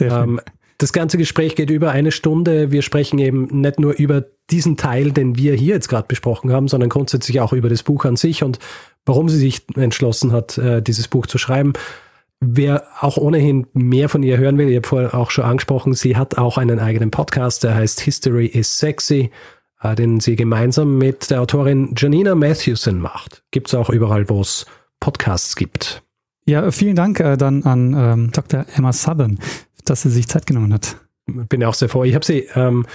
Ähm, 0.02 0.40
das 0.80 0.94
ganze 0.94 1.18
Gespräch 1.18 1.58
geht 1.58 1.70
über 1.70 1.92
eine 1.92 2.14
Stunde. 2.14 2.72
Wir 2.72 2.82
sprechen 2.84 3.20
eben 3.20 3.48
nicht 3.60 3.82
nur 3.82 3.94
über 4.00 4.24
diesen 4.50 4.78
Teil, 4.78 5.12
den 5.12 5.36
wir 5.36 5.54
hier 5.54 5.76
jetzt 5.76 5.90
gerade 5.90 6.08
besprochen 6.08 6.54
haben, 6.54 6.70
sondern 6.70 6.90
grundsätzlich 6.90 7.42
auch 7.42 7.52
über 7.52 7.68
das 7.68 7.84
Buch 7.84 8.06
an 8.06 8.16
sich 8.16 8.44
und 8.44 8.60
warum 9.06 9.28
sie 9.28 9.38
sich 9.38 9.62
entschlossen 9.76 10.32
hat, 10.32 10.58
äh, 10.58 10.82
dieses 10.82 11.10
Buch 11.10 11.28
zu 11.28 11.38
schreiben. 11.38 11.74
Wer 12.42 12.88
auch 13.02 13.18
ohnehin 13.18 13.68
mehr 13.74 14.08
von 14.08 14.24
ihr 14.24 14.38
hören 14.38 14.58
will, 14.58 14.70
ich 14.70 14.78
habe 14.78 14.88
vorher 14.88 15.14
auch 15.14 15.30
schon 15.30 15.44
angesprochen, 15.44 15.94
sie 15.94 16.16
hat 16.16 16.38
auch 16.38 16.58
einen 16.58 16.80
eigenen 16.80 17.12
Podcast, 17.12 17.66
der 17.66 17.76
heißt 17.76 18.00
History 18.00 18.46
is 18.46 18.78
Sexy, 18.78 19.30
äh, 19.82 19.94
den 19.96 20.22
sie 20.22 20.38
gemeinsam 20.38 20.98
mit 20.98 21.32
der 21.32 21.42
Autorin 21.42 21.94
Janina 21.98 22.36
Matthewson 22.36 23.00
macht. 23.00 23.44
Gibt 23.52 23.68
es 23.68 23.76
auch 23.76 23.90
überall, 23.90 24.30
wo 24.30 24.40
es 24.40 24.66
Podcasts 25.02 25.58
gibt. 25.58 26.02
Ja, 26.46 26.72
vielen 26.72 26.96
Dank 26.96 27.20
äh, 27.20 27.36
dann 27.36 27.64
an 27.64 27.94
ähm, 27.98 28.32
Dr. 28.32 28.66
Emma 28.74 28.94
Southern, 28.94 29.38
dass 29.84 30.04
sie 30.04 30.10
sich 30.10 30.30
Zeit 30.30 30.46
genommen 30.46 30.74
hat. 30.74 30.96
Bin 31.28 31.64
auch 31.66 31.74
sehr 31.74 31.90
froh. 31.90 32.06
Ich 32.06 32.16
habe 32.16 32.26
sie, 32.26 32.48
ähm, 32.56 32.86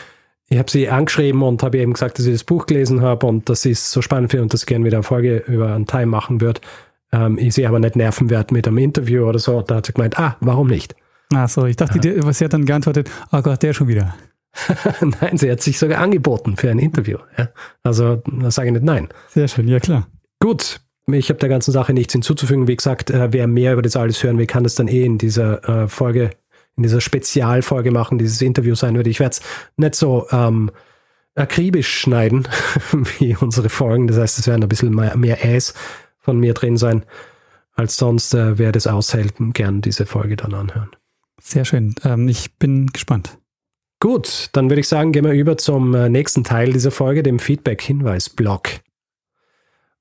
ich 0.49 0.59
habe 0.59 0.71
sie 0.71 0.89
angeschrieben 0.89 1.43
und 1.43 1.63
habe 1.63 1.79
eben 1.79 1.93
gesagt, 1.93 2.19
dass 2.19 2.25
ich 2.25 2.33
das 2.33 2.45
Buch 2.45 2.65
gelesen 2.65 3.03
habe 3.03 3.27
und 3.27 3.49
dass 3.51 3.61
sie 3.61 3.73
es 3.73 3.93
so 3.93 4.01
spannend 4.01 4.31
finde 4.31 4.45
und 4.45 4.55
dass 4.55 4.63
ich 4.63 4.67
gerne 4.67 4.87
wieder 4.87 4.97
eine 4.97 5.05
Folge 5.05 5.45
über 5.47 5.75
einen 5.75 5.87
Time 5.87 6.07
machen 6.07 6.41
würde 6.41 6.63
ähm, 7.15 7.39
ich 7.39 7.55
sehe 7.55 7.69
aber 7.69 7.79
nicht 7.79 7.97
Nervenwert 7.97 8.51
mit 8.51 8.67
einem 8.67 8.79
Interview 8.79 9.25
oder 9.25 9.39
so. 9.39 9.63
Da 9.63 9.77
hat 9.77 9.87
sie 9.87 9.93
gemeint, 9.93 10.19
ah, 10.19 10.37
warum 10.41 10.67
nicht? 10.67 10.97
Ach 11.33 11.49
so, 11.49 11.65
ich 11.67 11.77
dachte, 11.77 12.01
ja. 12.07 12.33
sie 12.33 12.45
hat 12.45 12.53
dann 12.53 12.67
geantwortet, 12.67 13.11
oh 13.33 13.41
Gott, 13.41 13.63
der 13.63 13.73
schon 13.73 13.89
wieder. 13.89 14.15
nein, 15.01 15.37
sie 15.37 15.51
hat 15.51 15.61
sich 15.63 15.79
sogar 15.79 16.01
angeboten 16.01 16.57
für 16.57 16.71
ein 16.71 16.79
Interview. 16.79 17.19
Ja? 17.39 17.49
Also 17.83 18.23
da 18.27 18.51
sage 18.51 18.69
ich 18.69 18.75
nicht 18.75 18.85
nein. 18.85 19.09
Sehr 19.29 19.49
schön, 19.49 19.69
ja 19.69 19.81
klar. 19.81 20.07
Gut, 20.41 20.81
ich 21.11 21.29
habe 21.29 21.39
der 21.39 21.49
ganzen 21.49 21.73
Sache 21.73 21.93
nichts 21.93 22.13
hinzuzufügen. 22.13 22.69
Wie 22.69 22.77
gesagt, 22.77 23.11
äh, 23.11 23.33
wer 23.33 23.47
mehr 23.47 23.73
über 23.73 23.83
das 23.83 23.97
alles 23.97 24.23
hören 24.23 24.39
will, 24.39 24.47
kann 24.47 24.65
das 24.65 24.75
dann 24.75 24.89
eh 24.89 25.05
in 25.05 25.19
dieser 25.19 25.69
äh, 25.69 25.89
Folge, 25.89 26.31
in 26.77 26.83
dieser 26.83 27.01
Spezialfolge 27.01 27.91
machen, 27.91 28.19
dieses 28.19 28.43
Interview 28.43 28.75
sein 28.75 28.95
würde. 28.95 29.11
Ich 29.11 29.21
werde 29.21 29.33
es 29.33 29.41
nicht 29.77 29.95
so 29.95 30.27
ähm, 30.31 30.71
akribisch 31.35 32.01
schneiden 32.01 32.47
wie 33.19 33.37
unsere 33.37 33.69
Folgen. 33.69 34.07
Das 34.07 34.19
heißt, 34.19 34.39
es 34.39 34.47
werden 34.47 34.63
ein 34.63 34.69
bisschen 34.69 34.95
mehr, 34.95 35.17
mehr 35.17 35.39
Ass 35.45 35.75
von 36.25 36.39
mir 36.39 36.55
drin 36.55 36.77
sein 36.77 37.05
als 37.75 37.97
sonst. 37.97 38.35
Äh, 38.35 38.59
wer 38.59 38.73
das 38.73 38.87
aushält, 38.87 39.35
gern 39.53 39.81
diese 39.81 40.07
Folge 40.07 40.37
dann 40.37 40.55
anhören. 40.55 40.91
Sehr 41.41 41.65
schön. 41.65 41.95
Ähm, 42.05 42.29
ich 42.29 42.57
bin 42.59 42.89
gespannt. 42.89 43.39
Gut, 44.01 44.51
dann 44.53 44.69
würde 44.69 44.81
ich 44.81 44.89
sagen, 44.89 45.13
gehen 45.13 45.25
wir 45.25 45.33
über 45.33 45.57
zum 45.57 45.95
äh, 45.95 46.09
nächsten 46.09 46.45
Teil 46.45 46.73
dieser 46.73 46.91
Folge, 46.91 47.23
dem 47.23 47.39
Feedback-Hinweis-Blog. 47.39 48.69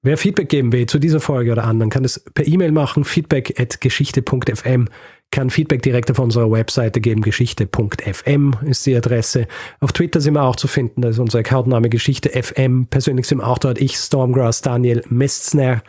Wer 0.01 0.17
Feedback 0.17 0.49
geben 0.49 0.73
will 0.73 0.85
zu 0.85 0.99
dieser 0.99 1.21
Folge 1.21 1.53
oder 1.53 1.63
anderen, 1.63 1.89
kann 1.89 2.03
es 2.03 2.19
per 2.33 2.45
E-Mail 2.45 2.73
machen, 2.73 3.05
feedback.geschichte.fm, 3.05 4.89
kann 5.31 5.49
Feedback 5.49 5.81
direkt 5.81 6.11
auf 6.11 6.19
unserer 6.19 6.51
Webseite 6.51 6.99
geben, 6.99 7.21
geschichte.fm 7.21 8.55
ist 8.65 8.85
die 8.85 8.97
Adresse. 8.97 9.47
Auf 9.79 9.93
Twitter 9.93 10.19
sind 10.19 10.33
wir 10.33 10.43
auch 10.43 10.57
zu 10.57 10.67
finden, 10.67 11.01
da 11.01 11.07
ist 11.07 11.19
unser 11.19 11.39
Accountname 11.39 11.87
Geschichte 11.87 12.29
FM. 12.29 12.87
Persönlich 12.87 13.27
sind 13.27 13.37
wir 13.37 13.47
auch 13.47 13.57
dort 13.57 13.79
ich, 13.79 13.95
Stormgrass, 13.95 14.61
Daniel 14.61 15.03
Mestzner. 15.07 15.81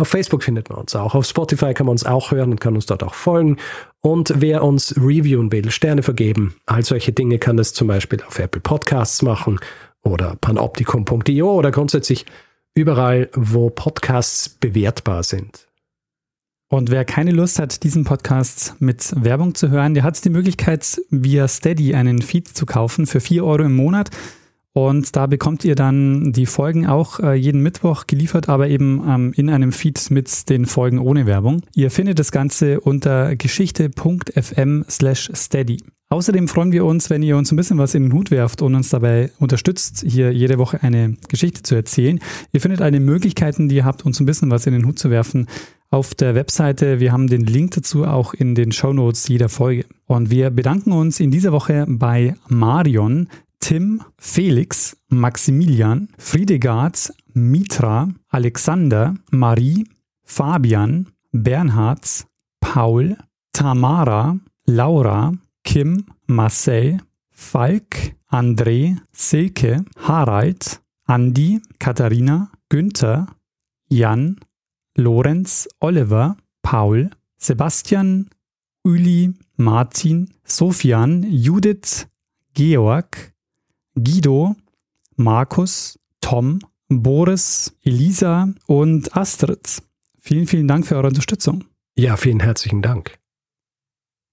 Auf 0.00 0.06
Facebook 0.08 0.44
findet 0.44 0.70
man 0.70 0.78
uns 0.78 0.94
auch. 0.94 1.16
Auf 1.16 1.26
Spotify 1.26 1.74
kann 1.74 1.86
man 1.86 1.92
uns 1.92 2.06
auch 2.06 2.30
hören 2.30 2.52
und 2.52 2.60
kann 2.60 2.76
uns 2.76 2.86
dort 2.86 3.02
auch 3.02 3.14
folgen. 3.14 3.56
Und 4.00 4.32
wer 4.36 4.62
uns 4.62 4.94
reviewen 4.96 5.50
will, 5.50 5.72
Sterne 5.72 6.04
vergeben, 6.04 6.54
all 6.66 6.84
solche 6.84 7.12
Dinge 7.12 7.40
kann 7.40 7.56
das 7.56 7.72
zum 7.72 7.88
Beispiel 7.88 8.22
auf 8.22 8.38
Apple 8.38 8.60
Podcasts 8.60 9.22
machen 9.22 9.58
oder 10.04 10.36
panoptikum.io 10.40 11.52
oder 11.52 11.72
grundsätzlich 11.72 12.26
überall, 12.74 13.28
wo 13.34 13.70
Podcasts 13.70 14.48
bewertbar 14.48 15.24
sind. 15.24 15.66
Und 16.70 16.92
wer 16.92 17.04
keine 17.04 17.32
Lust 17.32 17.58
hat, 17.58 17.82
diesen 17.82 18.04
Podcast 18.04 18.76
mit 18.78 19.12
Werbung 19.24 19.56
zu 19.56 19.70
hören, 19.70 19.94
der 19.94 20.04
hat 20.04 20.24
die 20.24 20.30
Möglichkeit, 20.30 21.00
via 21.10 21.48
Steady 21.48 21.96
einen 21.96 22.22
Feed 22.22 22.46
zu 22.46 22.66
kaufen 22.66 23.06
für 23.06 23.20
4 23.20 23.44
Euro 23.44 23.64
im 23.64 23.74
Monat. 23.74 24.10
Und 24.74 25.16
da 25.16 25.26
bekommt 25.26 25.64
ihr 25.64 25.74
dann 25.74 26.32
die 26.32 26.46
Folgen 26.46 26.86
auch 26.86 27.20
äh, 27.20 27.34
jeden 27.34 27.62
Mittwoch 27.62 28.06
geliefert, 28.06 28.48
aber 28.48 28.68
eben 28.68 29.02
ähm, 29.06 29.32
in 29.34 29.50
einem 29.50 29.72
Feed 29.72 30.10
mit 30.10 30.48
den 30.48 30.66
Folgen 30.66 30.98
ohne 30.98 31.26
Werbung. 31.26 31.62
Ihr 31.74 31.90
findet 31.90 32.18
das 32.18 32.30
Ganze 32.30 32.80
unter 32.80 33.34
geschichte.fm 33.34 34.84
slash 34.88 35.30
steady. 35.34 35.78
Außerdem 36.10 36.48
freuen 36.48 36.72
wir 36.72 36.86
uns, 36.86 37.10
wenn 37.10 37.22
ihr 37.22 37.36
uns 37.36 37.52
ein 37.52 37.56
bisschen 37.56 37.76
was 37.76 37.94
in 37.94 38.04
den 38.04 38.12
Hut 38.14 38.30
werft 38.30 38.62
und 38.62 38.74
uns 38.74 38.88
dabei 38.88 39.30
unterstützt, 39.38 40.04
hier 40.06 40.32
jede 40.32 40.56
Woche 40.56 40.82
eine 40.82 41.16
Geschichte 41.28 41.62
zu 41.62 41.74
erzählen. 41.74 42.18
Ihr 42.52 42.62
findet 42.62 42.80
alle 42.80 42.98
Möglichkeiten, 42.98 43.68
die 43.68 43.76
ihr 43.76 43.84
habt, 43.84 44.06
uns 44.06 44.18
ein 44.18 44.24
bisschen 44.24 44.50
was 44.50 44.66
in 44.66 44.72
den 44.72 44.86
Hut 44.86 44.98
zu 44.98 45.10
werfen, 45.10 45.48
auf 45.90 46.14
der 46.14 46.34
Webseite. 46.34 47.00
Wir 47.00 47.12
haben 47.12 47.28
den 47.28 47.42
Link 47.42 47.72
dazu 47.72 48.04
auch 48.04 48.32
in 48.32 48.54
den 48.54 48.72
Show 48.72 48.92
Notes 48.92 49.28
jeder 49.28 49.50
Folge. 49.50 49.84
Und 50.06 50.30
wir 50.30 50.50
bedanken 50.50 50.92
uns 50.92 51.20
in 51.20 51.30
dieser 51.30 51.52
Woche 51.52 51.84
bei 51.88 52.34
Marion, 52.48 53.28
Tim, 53.60 54.02
Felix, 54.18 54.96
Maximilian, 55.10 56.08
Friedegard, 56.18 57.10
Mitra, 57.34 58.08
Alexander, 58.32 59.14
Marie, 59.30 59.86
Fabian, 60.24 61.06
Bernhard, 61.32 62.04
Paul, 62.60 63.16
Tamara, 63.52 64.38
Laura, 64.66 65.32
Kim, 65.64 66.04
Marcel, 66.26 66.98
Falk, 67.30 68.14
André, 68.30 68.96
Silke, 69.12 69.84
Harald, 69.96 70.80
Andi, 71.08 71.60
Katharina, 71.78 72.50
Günther, 72.70 73.26
Jan, 73.90 74.36
Lorenz, 74.96 75.68
Oliver, 75.80 76.36
Paul, 76.62 77.10
Sebastian, 77.38 78.28
Uli, 78.84 79.32
Martin, 79.56 80.28
Sofian, 80.44 81.22
Judith, 81.30 82.06
Georg, 82.54 83.32
Guido, 84.04 84.54
Markus, 85.16 85.98
Tom, 86.20 86.60
Boris, 86.88 87.74
Elisa 87.82 88.48
und 88.66 89.16
Astrid. 89.16 89.82
Vielen, 90.20 90.46
vielen 90.46 90.68
Dank 90.68 90.86
für 90.86 90.96
eure 90.96 91.08
Unterstützung. 91.08 91.64
Ja, 91.96 92.16
vielen 92.16 92.40
herzlichen 92.40 92.82
Dank. 92.82 93.18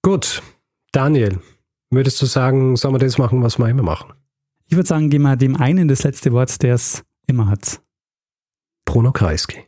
Gut, 0.04 0.44
Daniel, 0.92 1.40
würdest 1.90 2.22
du 2.22 2.26
sagen, 2.26 2.76
sollen 2.76 2.94
wir 2.94 3.00
das 3.00 3.18
machen, 3.18 3.42
was 3.42 3.58
wir 3.58 3.68
immer 3.68 3.84
machen? 3.84 4.14
Ich 4.68 4.76
würde 4.76 4.88
sagen, 4.88 5.10
geben 5.10 5.24
wir 5.24 5.36
dem 5.36 5.56
einen 5.56 5.88
das 5.88 6.04
letzte 6.04 6.32
Wort, 6.32 6.62
der 6.62 6.76
es 6.76 7.04
immer 7.28 7.48
hat. 7.48 7.82
Bruno 8.86 9.12
Kreisky. 9.12 9.66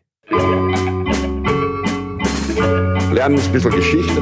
Lernen 3.11 3.39
ein 3.39 3.51
bisschen 3.51 3.71
Geschichte. 3.71 4.21